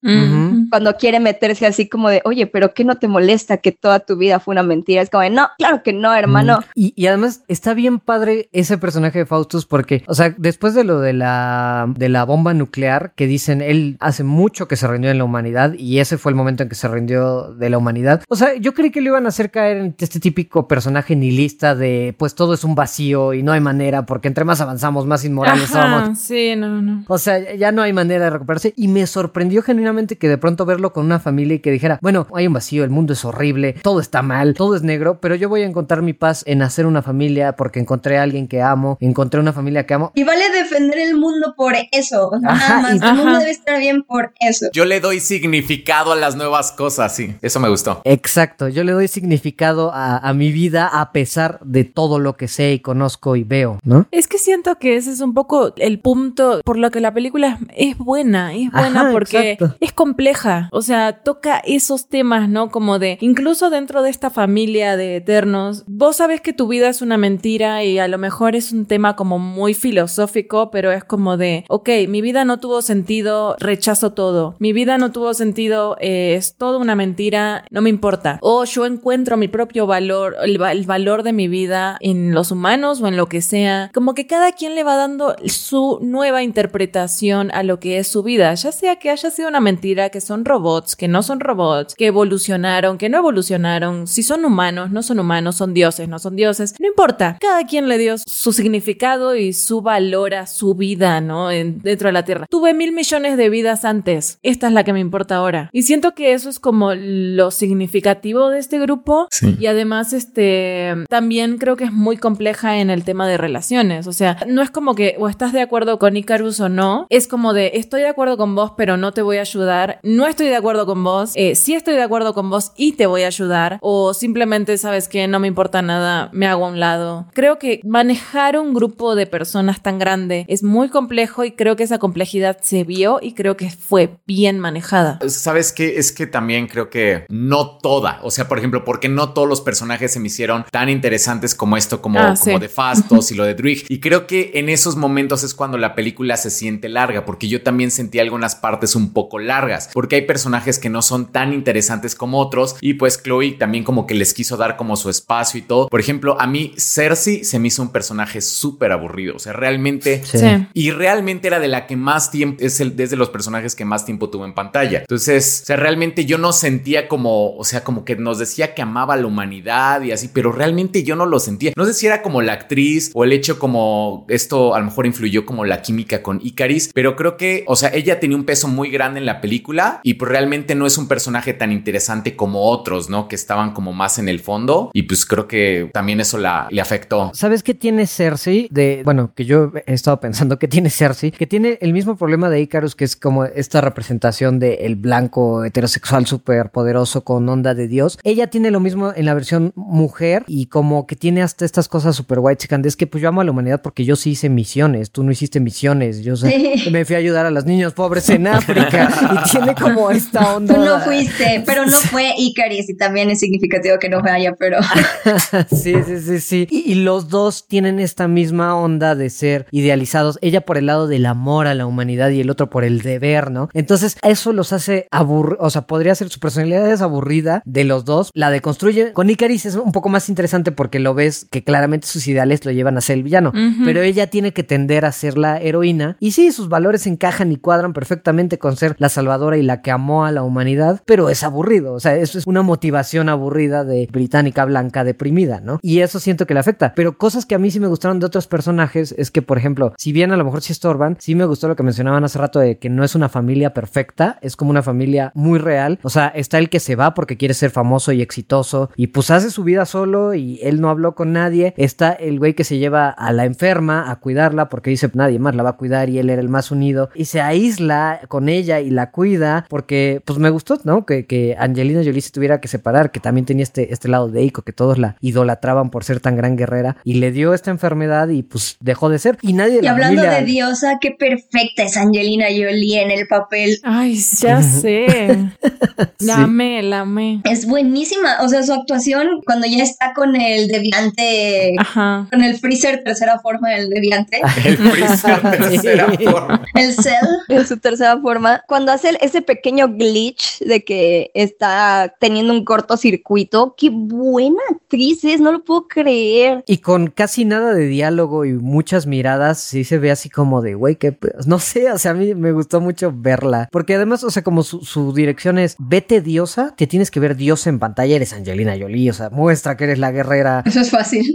[0.70, 4.16] Cuando quiere meterse así como de, oye, pero ¿qué no te molesta que toda tu
[4.16, 5.02] vida fue una mentira?
[5.02, 6.60] Es como de, no, claro que no, hermano.
[6.74, 10.84] Y, y, además está bien padre ese personaje de Faustus porque, o sea, después de
[10.84, 14.86] lo de la, de la bomba bomba nuclear que dicen él hace mucho que se
[14.86, 17.78] rindió en la humanidad y ese fue el momento en que se rindió de la
[17.78, 18.22] humanidad.
[18.28, 21.74] O sea, yo creí que le iban a hacer caer en este típico personaje nihilista
[21.74, 25.24] de pues todo es un vacío y no hay manera porque entre más avanzamos más
[25.24, 26.18] inmorales somos.
[26.18, 27.05] Sí, no, no.
[27.09, 30.64] O sea, ya no hay manera de recuperarse y me sorprendió genuinamente que de pronto
[30.64, 33.74] verlo con una familia y que dijera, bueno, hay un vacío, el mundo es horrible,
[33.82, 36.86] todo está mal, todo es negro, pero yo voy a encontrar mi paz en hacer
[36.86, 40.12] una familia porque encontré a alguien que amo, encontré una familia que amo.
[40.14, 42.30] Y vale defender el mundo por eso.
[42.39, 43.02] Nada más.
[43.02, 44.66] el mundo debe estar bien por eso.
[44.73, 47.35] Yo le doy significado a las nuevas cosas, sí.
[47.43, 48.02] Eso me gustó.
[48.05, 48.69] Exacto.
[48.69, 52.73] Yo le doy significado a, a mi vida a pesar de todo lo que sé
[52.73, 54.07] y conozco y veo, ¿no?
[54.11, 57.59] Es que siento que ese es un poco el punto por lo que la película
[57.77, 58.55] es, buena.
[58.55, 59.77] Es buena Ajá, porque exacto.
[59.81, 60.69] es compleja.
[60.73, 62.70] O sea, toca esos temas, ¿no?
[62.70, 67.02] Como de, incluso dentro de esta familia de eternos, vos sabes que tu vida es
[67.02, 71.36] una mentira y a lo mejor es un tema como muy filosófico, pero es como
[71.36, 74.56] de, ok, mi vida no tuvo sentido, rechazo todo.
[74.59, 78.38] Mi vida no tuvo sentido, eh, es toda una mentira, no me importa.
[78.42, 82.51] O yo encuentro mi propio valor, el, va- el valor de mi vida en los
[82.51, 83.90] humanos o en lo que sea.
[83.94, 88.22] Como que cada quien le va dando su nueva interpretación a lo que es su
[88.22, 91.94] vida, ya sea que haya sido una mentira, que son robots, que no son robots,
[91.94, 96.36] que evolucionaron, que no evolucionaron, si son humanos, no son humanos, son dioses, no son
[96.36, 97.36] dioses, no importa.
[97.40, 101.51] Cada quien le dio su significado y su valor a su vida, ¿no?
[101.51, 102.46] En- dentro de la Tierra.
[102.50, 105.70] Tuve mil millones de vidas antes, esta es la que me importa ahora.
[105.72, 109.56] Y siento que eso es como lo significativo de este grupo Sí.
[109.58, 114.06] y además, este, también creo que es muy compleja en el tema de relaciones.
[114.06, 117.06] O sea, no es como que o estás de acuerdo con Icarus o no.
[117.10, 119.98] Es como de estoy de acuerdo con vos, pero no te voy a ayudar.
[120.02, 121.32] No estoy de acuerdo con vos.
[121.34, 123.78] Eh, sí estoy de acuerdo con vos y te voy a ayudar.
[123.80, 127.26] O simplemente sabes que no me importa nada, me hago a un lado.
[127.32, 131.84] Creo que manejar un grupo de personas tan grande es muy complejo y creo que
[131.84, 135.20] esa complejidad se vio y creo que fue bien manejada.
[135.28, 135.98] ¿Sabes qué?
[135.98, 138.18] Es que también creo que no toda.
[138.22, 141.77] O sea, por ejemplo, porque no todos los personajes se me hicieron tan interesantes como
[141.77, 142.60] esto, como, Ah, como sí.
[142.60, 143.85] de Fastos y lo de Druig.
[143.89, 147.62] Y creo que en esos momentos es cuando la película se siente larga, porque yo
[147.62, 152.14] también sentí algunas partes un poco largas, porque hay personajes que no son tan interesantes
[152.14, 152.77] como otros.
[152.81, 155.89] Y pues Chloe también como que les quiso dar como su espacio y todo.
[155.89, 159.36] Por ejemplo, a mí Cersei se me hizo un personaje súper aburrido.
[159.36, 160.39] O sea, realmente Sí.
[160.39, 160.47] Sí.
[160.74, 164.04] y realmente era de la que más tiempo es el desde los personajes que más
[164.04, 165.00] tiempo tuvo en pantalla.
[165.00, 168.82] Entonces, o sea, realmente yo no sentía como, o sea, como que nos decía que
[168.82, 171.72] amaba a la humanidad y así, pero realmente yo no lo sentía.
[171.74, 175.06] No sé si era como la actriz o el hecho como esto a lo mejor
[175.06, 178.68] influyó como la química con Icaris, pero creo que, o sea, ella tenía un peso
[178.68, 182.70] muy grande en la película y pues realmente no es un personaje tan interesante como
[182.70, 183.26] otros, ¿no?
[183.26, 186.80] Que estaban como más en el fondo y pues creo que también eso la le
[186.80, 187.32] afectó.
[187.34, 188.68] ¿Sabes qué tiene Cersei?
[188.70, 192.48] De, bueno, que yo he estado pensando que tiene Cersei, que tiene el mismo problema
[192.51, 197.74] de Icarus, que es como esta representación de el blanco heterosexual súper poderoso con onda
[197.74, 198.19] de Dios.
[198.24, 202.16] Ella tiene lo mismo en la versión mujer y como que tiene hasta estas cosas
[202.16, 204.48] súper white chican, es que pues yo amo a la humanidad porque yo sí hice
[204.48, 206.90] misiones, tú no hiciste misiones, yo sé, Sí.
[206.90, 209.09] me fui a ayudar a los niños pobres en África
[209.47, 210.74] y tiene como esta onda.
[210.74, 214.78] Tú no fuiste, pero no fue Icaris y también es significativo que no vaya, pero
[215.70, 216.69] sí, sí, sí, sí.
[216.70, 220.39] Y, y los dos tienen esta misma onda de ser idealizados.
[220.43, 223.51] Ella por el lado del amor a la humanidad y el otro por el deber,
[223.51, 223.68] ¿no?
[223.72, 225.59] Entonces, eso los hace aburridos.
[225.60, 228.30] O sea, podría ser su personalidad es aburrida de los dos.
[228.34, 229.12] La deconstruye.
[229.12, 232.72] Con Icaris es un poco más interesante porque lo ves que claramente sus ideales lo
[232.72, 233.51] llevan a ser el villano.
[233.51, 233.84] Ujú.
[233.84, 236.16] Pero ella tiene que tender a ser la heroína.
[236.20, 239.90] Y sí, sus valores encajan y cuadran perfectamente con ser la salvadora y la que
[239.90, 241.02] amó a la humanidad.
[241.06, 241.94] Pero es aburrido.
[241.94, 245.78] O sea, eso es una motivación aburrida de británica blanca deprimida, ¿no?
[245.82, 246.92] Y eso siento que le afecta.
[246.94, 249.94] Pero cosas que a mí sí me gustaron de otros personajes es que, por ejemplo,
[249.97, 252.58] si bien a lo mejor sí estorban, sí me gustó lo que mencionaban hace rato
[252.60, 255.98] de que no es una familia perfecta, es como una familia muy real.
[256.02, 259.30] O sea, está el que se va porque quiere ser famoso y exitoso y pues
[259.30, 261.74] hace su vida solo y él no habló con nadie.
[261.76, 265.54] Está el güey que se lleva a la enferma a cuidarla porque dice nadie más
[265.54, 268.80] la va a cuidar y él era el más unido y se aísla con ella
[268.80, 271.04] y la cuida porque pues me gustó, ¿no?
[271.06, 274.42] Que, que Angelina Jolie se tuviera que separar, que también tenía este, este lado de
[274.42, 278.28] Ico, que todos la idolatraban por ser tan gran guerrera y le dio esta enfermedad
[278.28, 281.10] y pues dejó de ser y nadie de y la hablando familia- de diosa, qué
[281.42, 283.78] perfecta es Angelina Jolie en el papel.
[283.82, 285.38] Ay, ya sé.
[286.18, 286.42] La Sí.
[286.42, 287.40] amé, la amé.
[287.44, 292.26] Es buenísima, o sea, su actuación cuando ya está con el deviante, Ajá.
[292.30, 296.64] con el freezer tercera forma del deviante, El freezer tercera forma.
[296.74, 297.14] el cell,
[297.48, 303.74] en su tercera forma, cuando hace ese pequeño glitch de que está teniendo un cortocircuito,
[303.76, 306.64] qué buena actriz es, no lo puedo creer.
[306.66, 310.74] Y con casi nada de diálogo y muchas miradas, sí se ve así como de,
[310.74, 311.12] güey, que
[311.47, 313.69] no sé, o sea, a mí me gustó mucho verla.
[313.70, 317.36] Porque además, o sea, como su, su dirección es, vete diosa, te tienes que ver
[317.36, 320.62] diosa en pantalla, eres Angelina Jolie, o sea, muestra que eres la guerrera.
[320.66, 321.35] Eso es fácil.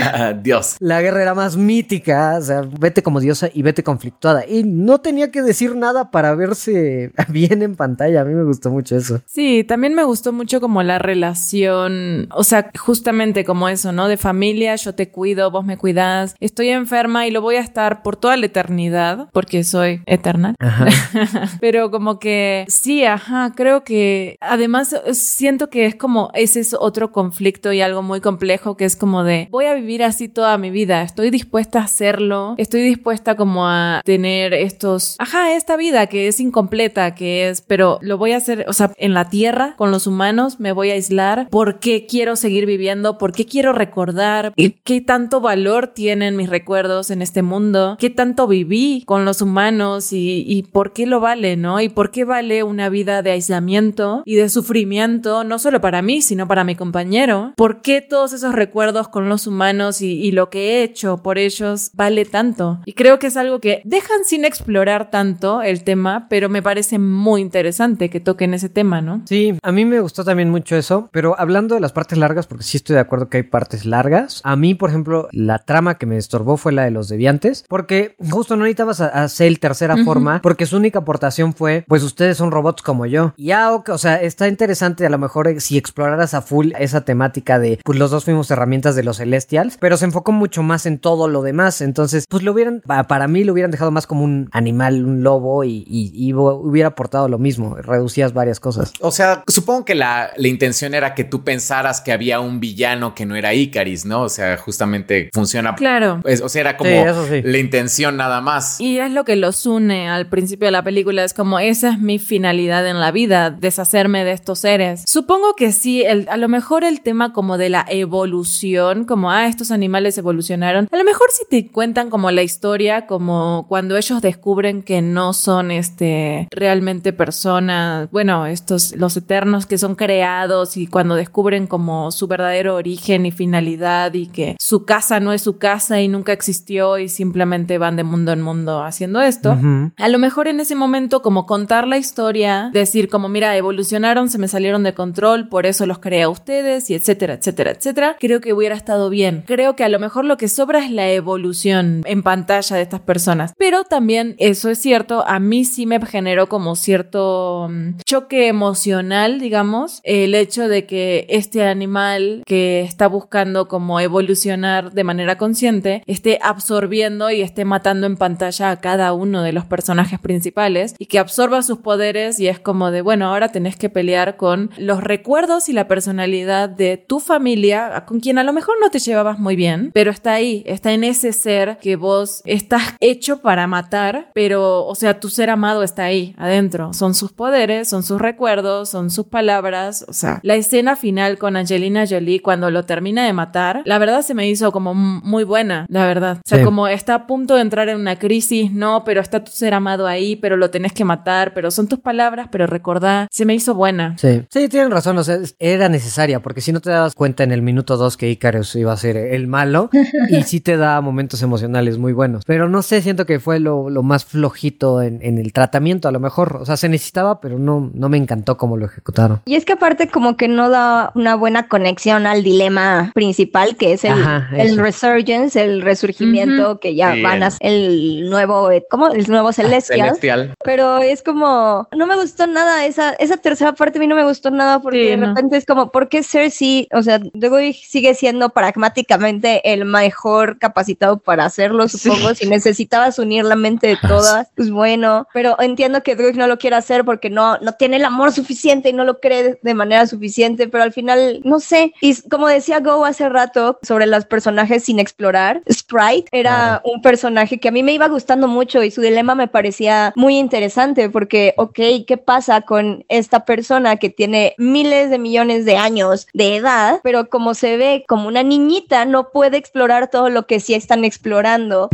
[0.42, 0.76] Dios.
[0.80, 4.46] La guerrera más mítica, o sea, vete como diosa y vete conflictuada.
[4.46, 8.70] Y no tenía que decir nada para verse bien en pantalla, a mí me gustó
[8.70, 9.20] mucho eso.
[9.26, 14.08] Sí, también me gustó mucho como la relación, o sea, justamente como eso, ¿no?
[14.08, 18.02] De familia, yo te cuido, vos me cuidas, estoy enferma y lo voy a estar
[18.02, 20.54] por toda la eternidad, porque soy eterna.
[21.60, 27.12] Pero como que sí, ajá, creo que además siento que es como ese es otro
[27.12, 30.70] conflicto y algo muy complejo que es como de voy a vivir así toda mi
[30.70, 36.28] vida, estoy dispuesta a hacerlo, estoy dispuesta como a tener estos, ajá, esta vida que
[36.28, 39.90] es incompleta, que es, pero lo voy a hacer, o sea, en la tierra con
[39.90, 43.18] los humanos me voy a aislar, ¿por qué quiero seguir viviendo?
[43.18, 44.52] ¿Por qué quiero recordar?
[44.84, 47.96] ¿Qué tanto valor tienen mis recuerdos en este mundo?
[47.98, 51.80] ¿Qué tanto viví con los humanos y, y por qué lo vale, no?
[51.80, 56.22] ¿Y por qué vale una vida de aislamiento y de sufrimiento, no solo para mí,
[56.22, 57.52] sino para mi compañero?
[57.56, 61.38] ¿Por qué todos esos recuerdos con los humanos y, y lo que he hecho por
[61.38, 62.80] ellos vale tanto?
[62.84, 66.98] Y creo que es algo que dejan sin explorar tanto el tema, pero me parece
[66.98, 69.22] muy interesante que toquen ese tema, ¿no?
[69.26, 72.64] Sí, a mí me gustó también mucho eso, pero hablando de las partes largas, porque
[72.64, 76.06] sí estoy de acuerdo que hay partes largas, a mí, por ejemplo, la trama que
[76.06, 78.66] me estorbó fue la de los deviantes, porque justo no
[79.00, 83.06] a, a Cell tercera forma, porque su única aportación fue, pues ustedes son robots como
[83.06, 83.34] yo.
[83.36, 86.72] Y ya, ok, o sea, está interesante a lo mejor eh, si exploraras a full
[86.78, 90.62] esa temática de, pues los dos fuimos herramientas de los Celestials, pero se enfocó mucho
[90.62, 93.90] más en todo lo demás, entonces, pues lo hubieran, pa- para mí lo hubieran dejado
[93.90, 98.58] más como un animal, un lobo y, y- y hubiera aportado lo mismo, reducías varias
[98.60, 98.92] cosas.
[99.00, 103.14] O sea, supongo que la, la intención era que tú pensaras que había un villano
[103.14, 104.22] que no era Icaris, ¿no?
[104.22, 105.74] O sea, justamente funciona.
[105.74, 106.20] Claro.
[106.24, 107.42] Es- o sea, era como Sí, eso sí.
[107.42, 108.79] la intención nada más.
[108.80, 111.98] Y es lo que los une al principio de la película, es como esa es
[112.00, 115.04] mi finalidad en la vida, deshacerme de estos seres.
[115.06, 119.46] Supongo que sí, el, a lo mejor el tema como de la evolución, como, ah,
[119.46, 124.22] estos animales evolucionaron, a lo mejor si te cuentan como la historia, como cuando ellos
[124.22, 130.86] descubren que no son este realmente personas, bueno, estos, los eternos que son creados y
[130.86, 135.58] cuando descubren como su verdadero origen y finalidad y que su casa no es su
[135.58, 139.56] casa y nunca existió y simplemente van de mundo en mundo haciendo esto.
[139.96, 144.38] A lo mejor en ese momento como contar la historia, decir como mira, evolucionaron, se
[144.38, 148.40] me salieron de control, por eso los creé a ustedes y etcétera, etcétera, etcétera, creo
[148.40, 149.44] que hubiera estado bien.
[149.46, 153.00] Creo que a lo mejor lo que sobra es la evolución en pantalla de estas
[153.00, 153.52] personas.
[153.58, 159.40] Pero también, eso es cierto, a mí sí me generó como cierto mm, choque emocional,
[159.40, 166.02] digamos, el hecho de que este animal que está buscando como evolucionar de manera consciente
[166.06, 171.06] esté absorbiendo y esté matando en pantalla a cada uno de los personajes principales y
[171.06, 175.02] que absorba sus poderes y es como de, bueno, ahora tenés que pelear con los
[175.02, 179.38] recuerdos y la personalidad de tu familia, con quien a lo mejor no te llevabas
[179.38, 184.30] muy bien, pero está ahí, está en ese ser que vos estás hecho para matar,
[184.34, 186.92] pero, o sea, tu ser amado está ahí, adentro.
[186.92, 191.56] Son sus poderes, son sus recuerdos, son sus palabras, o sea, la escena final con
[191.56, 195.86] Angelina Jolie cuando lo termina de matar, la verdad se me hizo como muy buena,
[195.88, 196.38] la verdad.
[196.44, 196.64] O sea, Sí.
[196.64, 198.39] como está a punto de entrar en una crisis,
[198.72, 201.98] no, pero está tu ser amado ahí, pero lo tenés que matar, pero son tus
[201.98, 204.16] palabras, pero recordá, se me hizo buena.
[204.18, 207.52] Sí, sí, tienen razón, o sea, era necesaria, porque si no te dabas cuenta en
[207.52, 209.90] el minuto 2 que Icarus iba a ser el malo,
[210.30, 212.44] y sí te da momentos emocionales muy buenos.
[212.44, 216.12] Pero no sé, siento que fue lo, lo más flojito en, en el tratamiento, a
[216.12, 216.58] lo mejor.
[216.60, 219.40] O sea, se necesitaba, pero no, no me encantó cómo lo ejecutaron.
[219.44, 223.92] Y es que aparte como que no da una buena conexión al dilema principal que
[223.92, 229.08] es el, Ajá, el resurgence, el resurgimiento que ya Sí, van a el nuevo, ¿cómo?
[229.08, 230.00] El nuevo Celestial.
[230.00, 230.54] Celestial.
[230.64, 234.24] Pero es como, no me gustó nada esa, esa tercera parte a mí no me
[234.24, 235.26] gustó nada porque Sí, de no.
[235.28, 236.88] repente es como, ¿por qué Cersei?
[236.92, 242.34] O sea, Dogoy sigue siendo pragmáticamente el mejor capacitado para hacerlo, supongo.
[242.34, 245.26] Si necesitabas unir la mente de todas, pues bueno.
[245.32, 248.88] Pero entiendo que Drogon no lo quiere hacer porque no, no tiene el amor suficiente
[248.90, 251.92] y no lo cree de manera suficiente, pero al final, no sé.
[252.00, 257.58] Y como decía Go hace rato sobre los personajes sin explorar, Sprite era un personaje
[257.58, 261.54] que a mí me iba gustando mucho y su dilema me parecía muy interesante porque,
[261.56, 267.00] ok, ¿qué pasa con esta persona que tiene miles de millones de años de edad,
[267.02, 271.06] pero como se ve como una niñita, no puede explorar todo lo que sí están
[271.06, 271.88] explorando?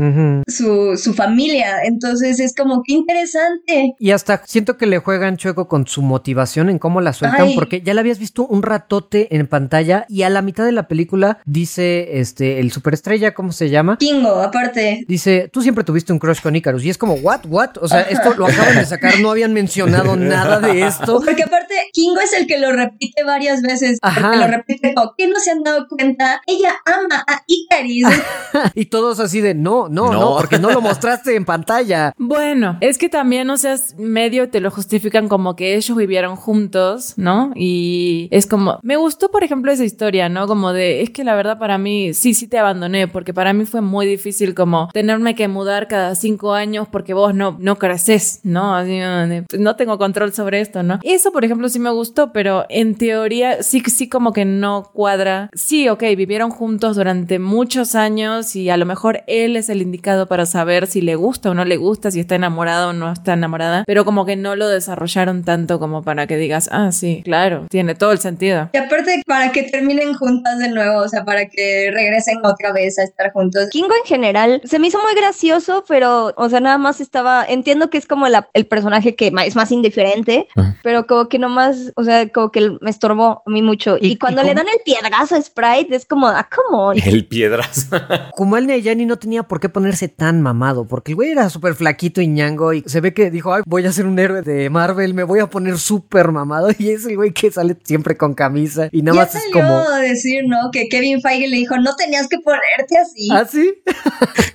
[0.49, 1.85] Su, su familia.
[1.85, 3.95] Entonces es como que interesante.
[4.01, 7.55] Y hasta siento que le juegan chueco con su motivación en cómo la sueltan, Ay.
[7.55, 10.89] porque ya la habías visto un ratote en pantalla y a la mitad de la
[10.89, 13.97] película dice este el superestrella, ¿cómo se llama?
[13.99, 15.05] Kingo, aparte.
[15.07, 16.85] Dice, tú siempre tuviste un crush con Icarus.
[16.85, 17.41] Y es como, ¿what?
[17.47, 17.71] ¿What?
[17.81, 21.21] O sea, esto lo acaban de sacar, no habían mencionado nada de esto.
[21.25, 23.99] Porque aparte, Kingo es el que lo repite varias veces.
[24.03, 24.21] Ajá.
[24.21, 26.43] Porque lo repite como, ¿qué no se han dado cuenta?
[26.47, 28.07] Ella ama a Icaris.
[28.75, 30.37] y todos así de, no, no, no, No.
[30.37, 32.13] porque no lo mostraste en pantalla.
[32.19, 36.37] Bueno, es que también, o sea, es medio te lo justifican como que ellos vivieron
[36.37, 37.53] juntos, ¿no?
[37.55, 40.47] Y es como, me gustó, por ejemplo, esa historia, ¿no?
[40.47, 43.65] Como de, es que la verdad para mí, sí, sí te abandoné, porque para mí
[43.65, 48.41] fue muy difícil como tenerme que mudar cada cinco años porque vos no, no creces,
[48.43, 48.77] ¿no?
[48.77, 50.99] Así, de, no tengo control sobre esto, ¿no?
[51.03, 55.51] Eso, por ejemplo, sí me gustó, pero en teoría sí, sí como que no cuadra.
[55.55, 60.27] Sí, ok, vivieron juntos durante muchos años y a lo mejor él es el indicado
[60.27, 63.33] para saber si le gusta o no le gusta, si está enamorado o no está
[63.33, 67.67] enamorada, pero como que no lo desarrollaron tanto como para que digas, ah, sí, claro,
[67.71, 68.71] tiene todo el sentido.
[68.73, 72.99] Y aparte, para que terminen juntas de nuevo, o sea, para que regresen otra vez
[72.99, 73.69] a estar juntos.
[73.71, 77.91] Kingo en general se me hizo muy gracioso, pero, o sea, nada más estaba, entiendo
[77.91, 80.77] que es como la- el personaje que es más indiferente, Ajá.
[80.83, 83.97] pero como que nomás, o sea, como que me estorbó a mí mucho.
[84.01, 86.93] ¿Y- Y, cuando y le dan el piedrazo a Sprite, es como, ah, ¿cómo?
[86.93, 87.89] El piedras.
[88.37, 92.21] Kumail Nanjiani no tenía por qué ponerse tan mamado, porque el güey era súper flaquito
[92.21, 95.15] y ñango y se ve que dijo, ay, voy a ser un héroe de Marvel,
[95.15, 98.89] me voy a poner súper mamado y es el güey que sale siempre con camisa
[98.93, 99.79] y nada ya más es salió como...
[99.95, 100.71] a decir, ¿no?
[100.73, 103.29] Que Kevin Feige le dijo, no tenías que ponerte así.
[103.33, 103.75] ¿Ah, sí?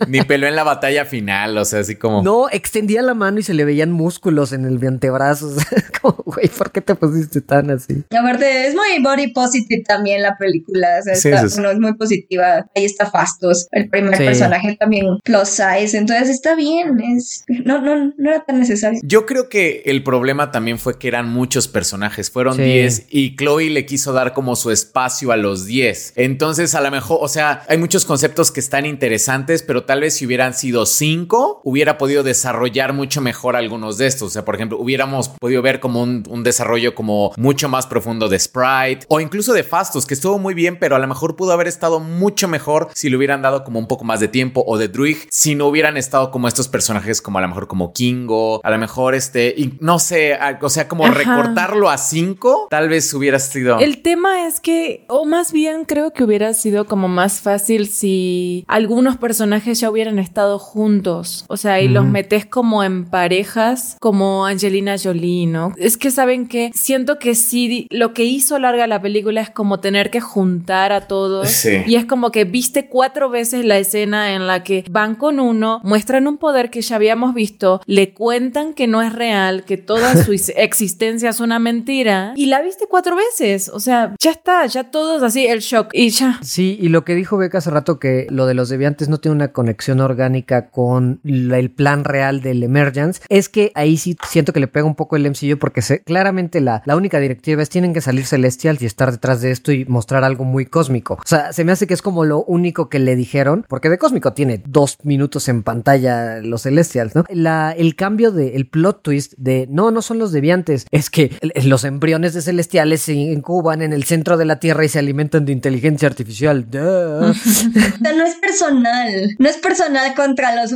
[0.07, 2.21] Ni peló en la batalla final, o sea, así como.
[2.23, 5.47] No, extendía la mano y se le veían músculos en el antebrazo.
[5.55, 8.03] o sea, como, güey, ¿por qué te pusiste tan así?
[8.17, 10.87] Aparte, es muy body positive también la película.
[10.99, 11.55] O sea, Sí, está- sí, sí.
[11.55, 12.65] bueno, es muy positiva.
[12.75, 14.23] Ahí está Fastos, el primer Sí.
[14.23, 15.97] personaje también plus size.
[15.97, 16.99] Entonces está bien.
[17.01, 18.99] Es, no, no, no era tan necesario.
[19.03, 22.63] Yo creo que el problema también fue que eran muchos personajes, fueron Sí.
[22.63, 26.13] 10 y Chloe le quiso dar como su espacio a los 10.
[26.15, 30.15] Entonces, a lo mejor, o sea, hay muchos conceptos que están interesantes, pero tal vez
[30.15, 31.20] si hubieran sido 5,
[31.63, 34.27] hubiera podido desarrollar mucho mejor algunos de estos.
[34.27, 38.29] O sea, por ejemplo, hubiéramos podido ver como un, un desarrollo como mucho más profundo
[38.29, 41.51] de Sprite o incluso de Fastos, que estuvo muy bien, pero a lo mejor pudo
[41.53, 44.77] haber estado mucho mejor si le hubieran dado como un poco más de tiempo o
[44.77, 48.61] de Druig, si no hubieran estado como estos personajes como a lo mejor como Kingo,
[48.63, 51.13] a lo mejor este, y no sé, a- o sea, como Ajá.
[51.13, 53.79] recortarlo a 5, tal vez hubiera sido...
[53.79, 58.65] El tema es que, o más bien creo que hubiera sido como más fácil si
[58.67, 61.10] algunos personajes ya hubieran estado juntos.
[61.47, 65.73] O sea, y los metes como en parejas, como Angelina Jolie, ¿no?
[65.77, 69.79] Es que saben que siento que sí, lo que hizo larga la película es como
[69.79, 71.49] tener que juntar a todos.
[71.49, 71.81] Sí.
[71.85, 75.79] Y es como que viste cuatro veces la escena en la que van con uno,
[75.83, 80.15] muestran un poder que ya habíamos visto, le cuentan que no es real, que toda
[80.25, 83.69] su is- existencia es una mentira, y la viste cuatro veces.
[83.69, 86.39] O sea, ya está, ya todos así, el shock, y ya.
[86.41, 89.35] Sí, y lo que dijo Beca hace rato que lo de los deviantes no tiene
[89.35, 94.59] una conexión orgánica con el plan real del Emergence, es que ahí sí siento que
[94.59, 97.93] le pega un poco el MCU porque se- claramente la, la única directiva es tienen
[97.93, 101.15] que salir Celestials y estar detrás de esto y mostrar algo muy cósmico.
[101.15, 103.97] O sea, se me hace que es como lo único que le dijeron, porque de
[103.97, 107.23] cósmico tiene dos minutos en pantalla los Celestials, ¿no?
[107.29, 111.31] La, el cambio de, el plot twist de no, no son los deviantes, es que
[111.63, 115.45] los embriones de Celestiales se incuban en el centro de la Tierra y se alimentan
[115.45, 116.65] de inteligencia artificial.
[116.71, 119.35] No es personal.
[119.39, 120.71] No es personal contra los.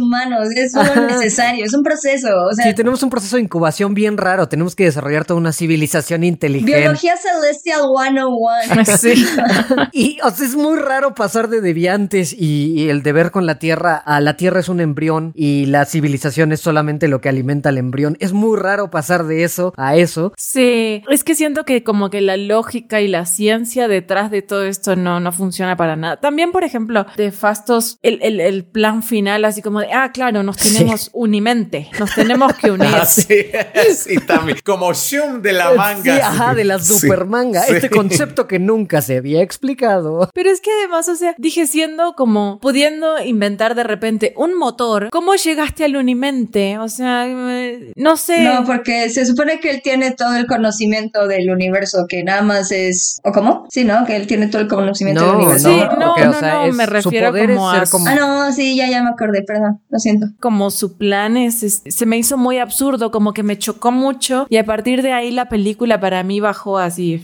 [0.56, 1.02] Es solo Ajá.
[1.07, 1.65] necesario.
[1.65, 2.27] Es un proceso.
[2.49, 4.48] O sea, Sí, tenemos un proceso de incubación bien raro.
[4.48, 6.77] Tenemos que desarrollar toda una civilización inteligente.
[6.80, 8.86] biología celestial 101.
[8.98, 9.26] Sí.
[9.91, 13.60] Y o sea, es muy raro pasar de deviantes y, y el deber con la
[13.60, 17.69] Tierra a la Tierra es un embrión y la civilización es solamente lo que alimenta
[17.69, 18.18] al embrión.
[18.19, 20.34] Es muy raro pasar de eso a eso.
[20.38, 24.64] Sí, es que siento que como que la lógica y la ciencia detrás de todo
[24.64, 26.18] esto no, no funciona para nada.
[26.19, 30.44] También, por ejemplo, de Fastos, el, el, el plan final, así como de, ah, claro,
[30.44, 32.90] nos tenemos unimente, nos tenemos que unir.
[32.94, 33.26] Ah, sí,
[33.96, 34.58] sí, también.
[34.64, 36.04] Como Shum de la manga.
[36.04, 37.62] Sí, ajá, de la Sí, super manga.
[37.64, 37.74] sí.
[37.76, 40.30] Este concepto que nunca se había explicado.
[40.34, 45.10] Pero es que además, o sea, dije siendo como pudiendo inventar de repente un motor,
[45.12, 46.78] ¿cómo llegaste al unimente?
[46.78, 48.42] O sea, eh, no sé.
[48.42, 52.72] No, porque se supone que él tiene todo el conocimiento del universo, que nada más
[52.72, 53.20] es.
[53.24, 53.66] ¿O cómo?
[53.70, 54.06] Sí, ¿no?
[54.06, 55.70] Que él tiene todo el conocimiento del No, universo.
[55.70, 58.88] Sí, no, porque, no, no, me refiero como es a como Ah, no, sí, ya,
[58.90, 60.28] ya me acordé, perdón, lo siento.
[60.40, 64.46] como su plan es, es- se me hizo muy absurdo, como que me chocó mucho
[64.50, 67.24] y a partir de ahí la película para mí bajó así.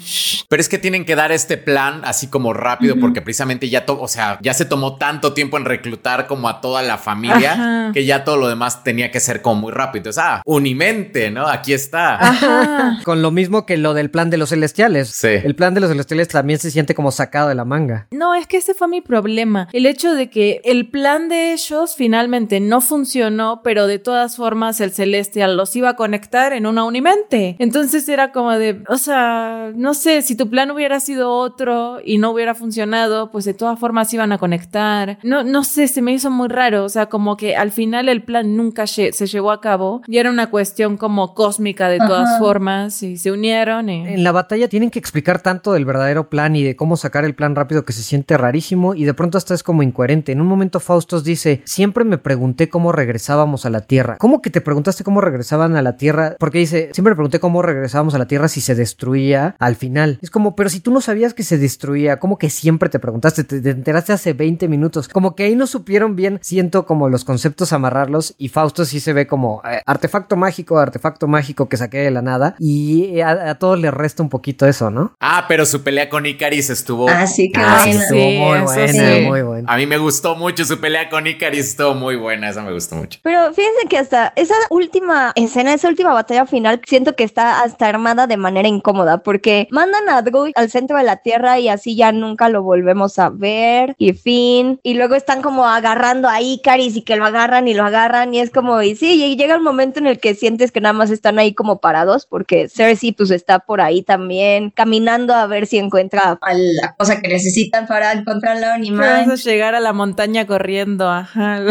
[0.49, 3.99] Pero es que tienen que dar este plan así como rápido porque precisamente ya, to-
[4.01, 7.91] o sea, ya se tomó tanto tiempo en reclutar como a toda la familia Ajá.
[7.93, 9.99] que ya todo lo demás tenía que ser como muy rápido.
[10.01, 11.47] Entonces, ah, unimente, ¿no?
[11.47, 12.15] Aquí está.
[12.15, 12.99] Ajá.
[13.03, 15.09] Con lo mismo que lo del plan de los celestiales.
[15.09, 15.27] Sí.
[15.27, 18.07] El plan de los celestiales también se siente como sacado de la manga.
[18.11, 19.67] No, es que ese fue mi problema.
[19.73, 24.79] El hecho de que el plan de ellos finalmente no funcionó, pero de todas formas
[24.81, 27.55] el Celestial los iba a conectar en una unimente.
[27.59, 32.17] Entonces era como de, o sea, no sé, si tu plan hubiera sido otro y
[32.17, 35.17] no hubiera funcionado, pues de todas formas iban a conectar.
[35.23, 38.23] No, no sé, se me hizo muy raro, o sea, como que al final el
[38.23, 43.03] plan nunca se llevó a cabo y era una cuestión como cósmica de todas formas
[43.03, 43.89] y se unieron.
[43.89, 47.35] En la batalla tienen que explicar tanto del verdadero plan y de cómo sacar el
[47.35, 50.31] plan rápido que se siente rarísimo y de pronto hasta es como incoherente.
[50.31, 54.17] En un momento Faustos dice, siempre me pregunté cómo regresábamos a la Tierra.
[54.17, 56.35] ¿Cómo que te preguntaste cómo regresaban a la Tierra?
[56.39, 60.17] Porque dice, siempre me pregunté cómo regresábamos a la Tierra si se destruía al final.
[60.23, 63.43] Es como, pero si tú no sabías que se destruía, ¿cómo que siempre te preguntaste?
[63.43, 65.07] Te, enteraste hace 20 minutos.
[65.07, 69.13] Como que ahí no supieron bien, siento como los conceptos amarrarlos y Fausto sí se
[69.13, 73.79] ve como eh, artefacto mágico, artefacto mágico que saqué de la nada y a, todos
[73.79, 75.13] les resta un poquito eso, ¿no?
[75.19, 77.07] Ah, pero su pelea con Icaris estuvo...
[77.07, 79.71] Ah, sí, que ah, estuvo muy buena, muy buena.
[79.71, 82.95] A mí me gustó mucho su pelea con Icaris, estuvo muy buena, esa me gustó
[82.95, 83.19] mucho.
[83.23, 87.87] Pero fíjense que hasta esa última escena, esa última batalla final, siento que está hasta
[87.87, 91.95] armada de manera incómoda porque mandan a Drew al centro de la Tierra y así
[91.95, 94.79] ya nunca lo volvemos a ver y fin.
[94.83, 98.39] Y luego están como agarrando a Icaris y que lo agarran y lo agarran y
[98.39, 101.09] es como, y sí, y llega el momento en el que sientes que nada más
[101.09, 105.77] están ahí como parados porque Cersei pues está por ahí también caminando a ver si
[105.77, 109.35] encuentra a la cosa que necesitan para encontrar la animal.
[109.35, 111.61] llegar a la montaña corriendo, ajá.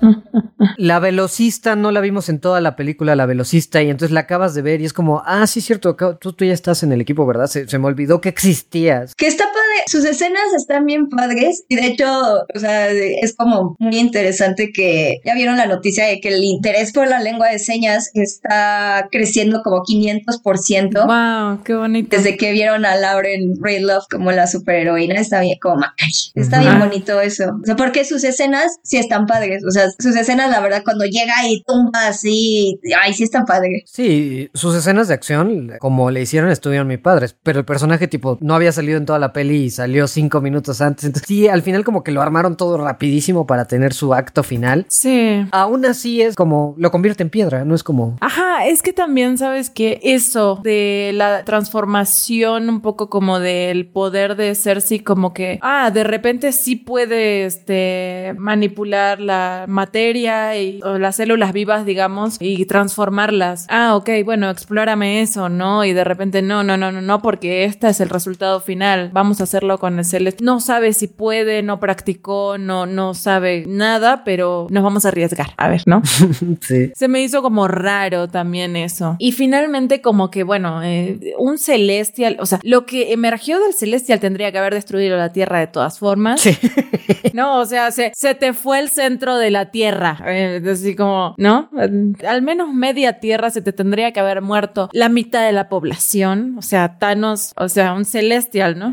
[0.76, 4.54] La velocista no la vimos en toda la película, la velocista, y entonces la acabas
[4.54, 7.26] de ver y es como, ah, sí, cierto, tú, tú ya estás en el equipo,
[7.26, 7.46] ¿verdad?
[7.46, 9.14] Se, se me olvidó que existías.
[9.14, 12.06] Que está padre, sus escenas están bien padres y de hecho,
[12.54, 16.92] o sea, es como muy interesante que ya vieron la noticia de que el interés
[16.92, 21.06] por la lengua de señas está creciendo como 500%.
[21.06, 22.16] Wow, qué bonito.
[22.16, 25.80] Desde que vieron a Lauren Love como la superheroína, está bien como
[26.34, 27.44] Está bien bonito eso.
[27.62, 29.64] O sea, porque sus escenas sí están padres.
[29.66, 33.82] O sea, sus escenas, la verdad, cuando llega y tumba así, ay, sí están padres.
[33.86, 37.36] Sí, sus escenas de acción, como le hicieron, estuvieron muy padres.
[37.42, 40.80] Pero el personaje, tipo, no había salido en toda la peli y salió cinco minutos
[40.80, 41.04] antes.
[41.04, 44.86] Entonces, sí, al final, como que lo armaron todo rapidísimo para tener su acto final.
[44.88, 45.46] Sí.
[45.52, 48.16] Aún así es como lo convierte en piedra, no es como.
[48.20, 54.36] Ajá, es que también sabes que eso de la transformación, un poco como del poder
[54.36, 60.98] de Cersei, como que, ah, de repente sí puede este, manipular la materia y, o
[60.98, 63.66] las células vivas, digamos, y transformarlas.
[63.70, 65.86] Ah, ok, bueno, explórame eso, ¿no?
[65.86, 69.08] Y de repente, no, no, no, no, no, porque este es el resultado final.
[69.14, 70.44] Vamos a hacerlo con el Celeste.
[70.44, 75.54] No sabe si puede, no practicó, no, no sabe nada, pero nos vamos a arriesgar.
[75.56, 76.02] A ver, ¿no?
[76.60, 76.92] sí.
[76.94, 79.16] Se me hizo como raro también eso.
[79.18, 84.20] Y finalmente, como que, bueno, eh, un Celestial, o sea, lo que emergió del Celestial
[84.20, 86.42] tendría que haber destruido la Tierra de todas formas.
[86.42, 86.54] Sí.
[87.32, 90.18] no, o sea, se, se te fue el centro de la Tierra.
[90.26, 91.70] Eh, así como, ¿no?
[92.26, 96.56] Al menos media Tierra se te tendría que haber muerto la mitad de la población.
[96.58, 98.92] O sea, Thanos, o sea, un Celestial, ¿no?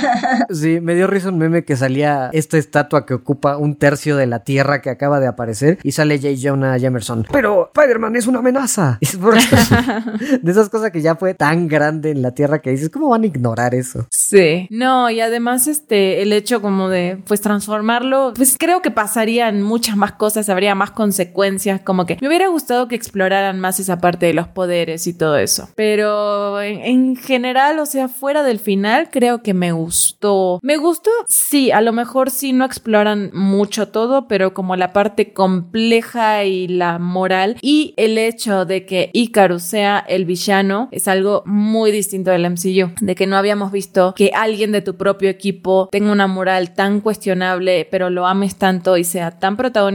[0.50, 4.26] sí, me dio risa un meme que salía esta estatua que ocupa un tercio de
[4.26, 6.34] la Tierra que acaba de aparecer y sale J.
[6.40, 7.26] Jonah Jamerson.
[7.32, 8.98] Pero Spider-Man es una amenaza.
[10.42, 13.22] de esas cosas que ya fue tan grande en la Tierra que dices, ¿cómo van
[13.22, 14.06] a ignorar eso?
[14.10, 14.66] Sí.
[14.70, 19.96] No, y además este, el hecho como de, pues, transformarlo, pues creo que pasarían muchas
[19.96, 24.26] más cosas, habría más consecuencias, como que me hubiera gustado que exploraran más esa parte
[24.26, 25.68] de los poderes y todo eso.
[25.74, 30.58] Pero en, en general, o sea, fuera del final, creo que me gustó.
[30.62, 35.32] Me gustó, sí, a lo mejor sí no exploran mucho todo, pero como la parte
[35.32, 41.42] compleja y la moral y el hecho de que Icarus sea el villano es algo
[41.46, 45.88] muy distinto del MCU, de que no habíamos visto que alguien de tu propio equipo
[45.90, 49.86] tenga una moral tan cuestionable, pero lo ames tanto y sea tan protagonista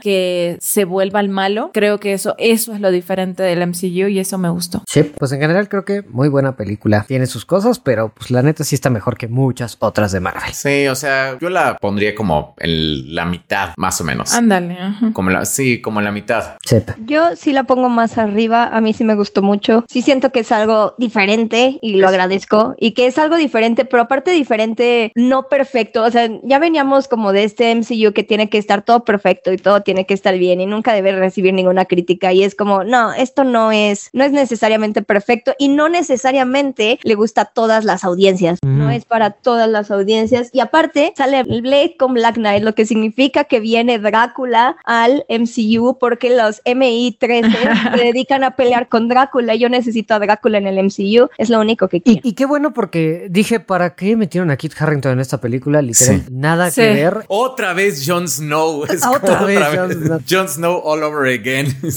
[0.00, 1.70] que se vuelva el malo.
[1.72, 4.82] Creo que eso, eso es lo diferente del MCU y eso me gustó.
[4.88, 7.04] Sí, pues en general creo que muy buena película.
[7.06, 10.52] Tiene sus cosas, pero pues la neta sí está mejor que muchas otras de Marvel.
[10.52, 14.34] Sí, o sea, yo la pondría como en la mitad, más o menos.
[14.34, 14.76] Ándale.
[15.12, 16.56] Como la, sí, como en la mitad.
[16.64, 16.76] Sí.
[17.04, 18.68] Yo sí la pongo más arriba.
[18.68, 19.84] A mí sí me gustó mucho.
[19.88, 22.74] Sí siento que es algo diferente y lo agradezco.
[22.78, 26.04] Y que es algo diferente, pero aparte diferente, no perfecto.
[26.04, 29.58] O sea, ya veníamos como de este MCU que tiene que estar todo perfecto y
[29.58, 32.32] todo tiene que estar bien y nunca debe recibir ninguna crítica.
[32.32, 37.14] Y es como, no, esto no es, no es necesariamente perfecto y no necesariamente le
[37.14, 38.58] gusta a todas las audiencias.
[38.64, 40.50] No es para todas las audiencias.
[40.52, 45.98] Y aparte, sale Blade con Black Knight, lo que significa que viene Drácula al MCU
[45.98, 49.54] porque los MI13 se dedican a pelear con Drácula.
[49.54, 51.28] Yo necesito a Drácula en el MCU.
[51.38, 52.20] Es lo único que quiero.
[52.22, 55.82] Y, qué bueno porque dije, ¿para qué metieron a Kit Harrington en esta película?
[55.82, 57.24] Literal, nada que ver.
[57.28, 58.84] Otra vez Jon Snow.
[59.12, 59.92] Otra Otra vez, Otra Jon.
[59.92, 60.20] Snow.
[60.28, 61.66] Jon Snow all over again.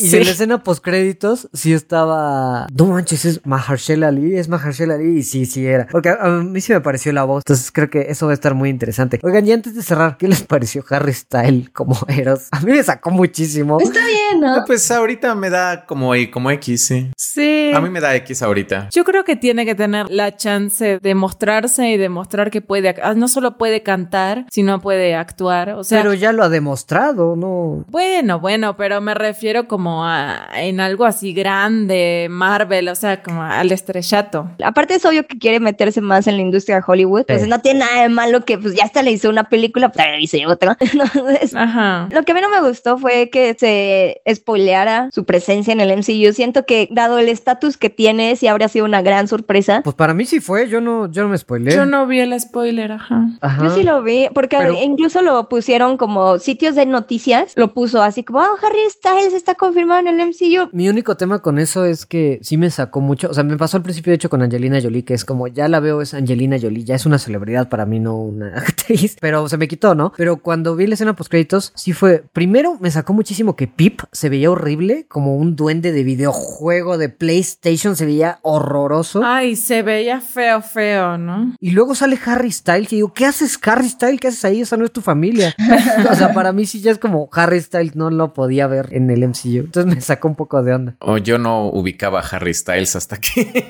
[0.00, 2.66] Y en la escena post créditos sí estaba.
[2.72, 5.86] No manches, es Mahershala Ali, es Mahershala Ali y sí, sí era.
[5.90, 7.42] Porque a, a mí sí me pareció la voz.
[7.42, 9.18] Entonces creo que eso va a estar muy interesante.
[9.22, 12.48] Oigan, y antes de cerrar, ¿qué les pareció Harry Style como Eros?
[12.50, 13.78] A mí me sacó muchísimo.
[13.80, 14.64] Está bien, ¿no?
[14.66, 17.10] pues ahorita me da como, como X, sí.
[17.16, 17.70] Sí.
[17.74, 18.88] A mí me da X ahorita.
[18.92, 23.14] Yo creo que tiene que tener la chance de mostrarse y demostrar que puede, ah,
[23.14, 25.70] no solo puede cantar, sino puede actuar.
[25.70, 27.84] O sea, Pero ya lo ha demostrado, ¿no?
[27.88, 33.42] bueno, bueno, pero me refiero como a en algo así grande, Marvel, o sea, como
[33.42, 34.50] al estrellato.
[34.64, 37.24] Aparte es obvio que quiere meterse más en la industria de Hollywood.
[37.26, 40.06] Pues no tiene nada de malo que pues ya hasta le hizo una película, pues
[40.06, 40.76] le hice otra.
[40.80, 42.08] Entonces, Ajá.
[42.10, 45.90] Lo que a mí no me gustó fue que se spoileara su presencia en el
[45.96, 46.32] MCU.
[46.32, 49.82] Siento que dado el estatus que tiene, sí habría sido una gran sorpresa.
[49.84, 51.74] Pues para mí sí fue, yo no, yo no me spoilé.
[51.74, 53.26] Yo no vi el spoiler, ajá.
[53.40, 53.64] Ajá.
[53.64, 58.02] Yo sí lo vi, porque Pero- incluso lo pusieron como sitios de noticias, lo puso
[58.02, 60.70] así como, oh, Harry Styles está confirmado en el MCU.
[60.72, 63.30] Mi único tema con eso es que sí me sacó mucho.
[63.30, 65.68] O sea, me pasó al principio, de hecho, con Angelina Jolie, que es como ya
[65.68, 69.16] la veo, es Angelina Jolie, ya es una celebridad para mí, no una actriz.
[69.20, 70.12] Pero se me quitó, ¿no?
[70.16, 72.24] Pero cuando vi la escena post créditos, sí fue.
[72.32, 77.08] Primero me sacó muchísimo que Pip se veía horrible, como un duende de videojuego de
[77.08, 79.22] PlayStation, se veía horroroso.
[79.24, 81.54] Ay, se veía feo, feo, ¿no?
[81.60, 84.20] Y luego sale Harry Styles, que digo, ¿qué haces Harry Styles?
[84.20, 84.60] ¿Qué haces ahí?
[84.60, 85.54] Esa no es tu familia.
[86.10, 89.10] o sea, para mí sí ya es como Harry Styles no lo podía ver en
[89.10, 89.64] el MCU.
[89.64, 90.94] Entonces me sacó un poco de onda.
[91.00, 93.68] O yo no ubicaba a Harry Styles hasta que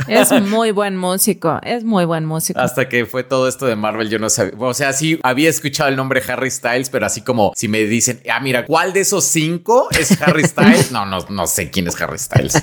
[0.08, 2.58] Es muy buen músico, es muy buen músico.
[2.60, 4.08] hasta que fue todo esto de Marvel.
[4.08, 4.54] Yo no sabía.
[4.58, 8.20] O sea, sí había escuchado el nombre Harry Styles, pero así como si me dicen,
[8.30, 10.90] ah, mira, ¿cuál de esos cinco es Harry Styles?
[10.92, 12.54] No, no, no sé quién es Harry Styles.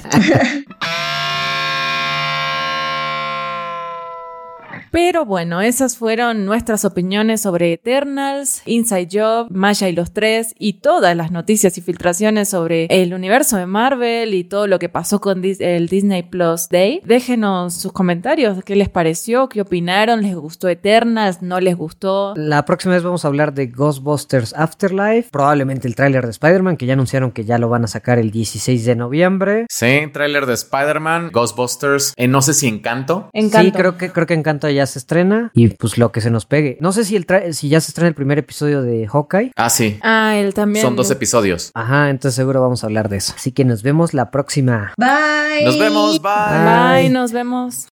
[5.00, 10.80] Pero bueno, esas fueron nuestras opiniones sobre Eternals, Inside Job, Maya y los tres y
[10.80, 15.22] todas las noticias y filtraciones sobre el universo de Marvel y todo lo que pasó
[15.22, 17.02] con el Disney Plus Day.
[17.06, 22.34] Déjenos sus comentarios, qué les pareció, qué opinaron, les gustó Eternals, no les gustó.
[22.36, 26.88] La próxima vez vamos a hablar de Ghostbusters Afterlife, probablemente el tráiler de Spider-Man, que
[26.88, 29.68] ya anunciaron que ya lo van a sacar el 16 de noviembre.
[29.70, 33.30] Sí, tráiler de Spider-Man, Ghostbusters, eh, no sé si Encanto.
[33.34, 33.64] Encanto.
[33.64, 36.46] Sí, creo que, creo que Encanto ya se estrena y pues lo que se nos
[36.46, 36.78] pegue.
[36.82, 39.52] No sé si, el tra- si ya se estrena el primer episodio de Hawkeye.
[39.56, 40.00] Ah, sí.
[40.02, 40.84] Ah, él también.
[40.84, 41.72] Son dos episodios.
[41.74, 43.34] Ajá, entonces seguro vamos a hablar de eso.
[43.36, 44.94] Así que nos vemos la próxima.
[44.98, 45.64] Bye.
[45.66, 46.22] Nos vemos.
[46.22, 47.02] Bye.
[47.02, 47.86] Bye, nos vemos.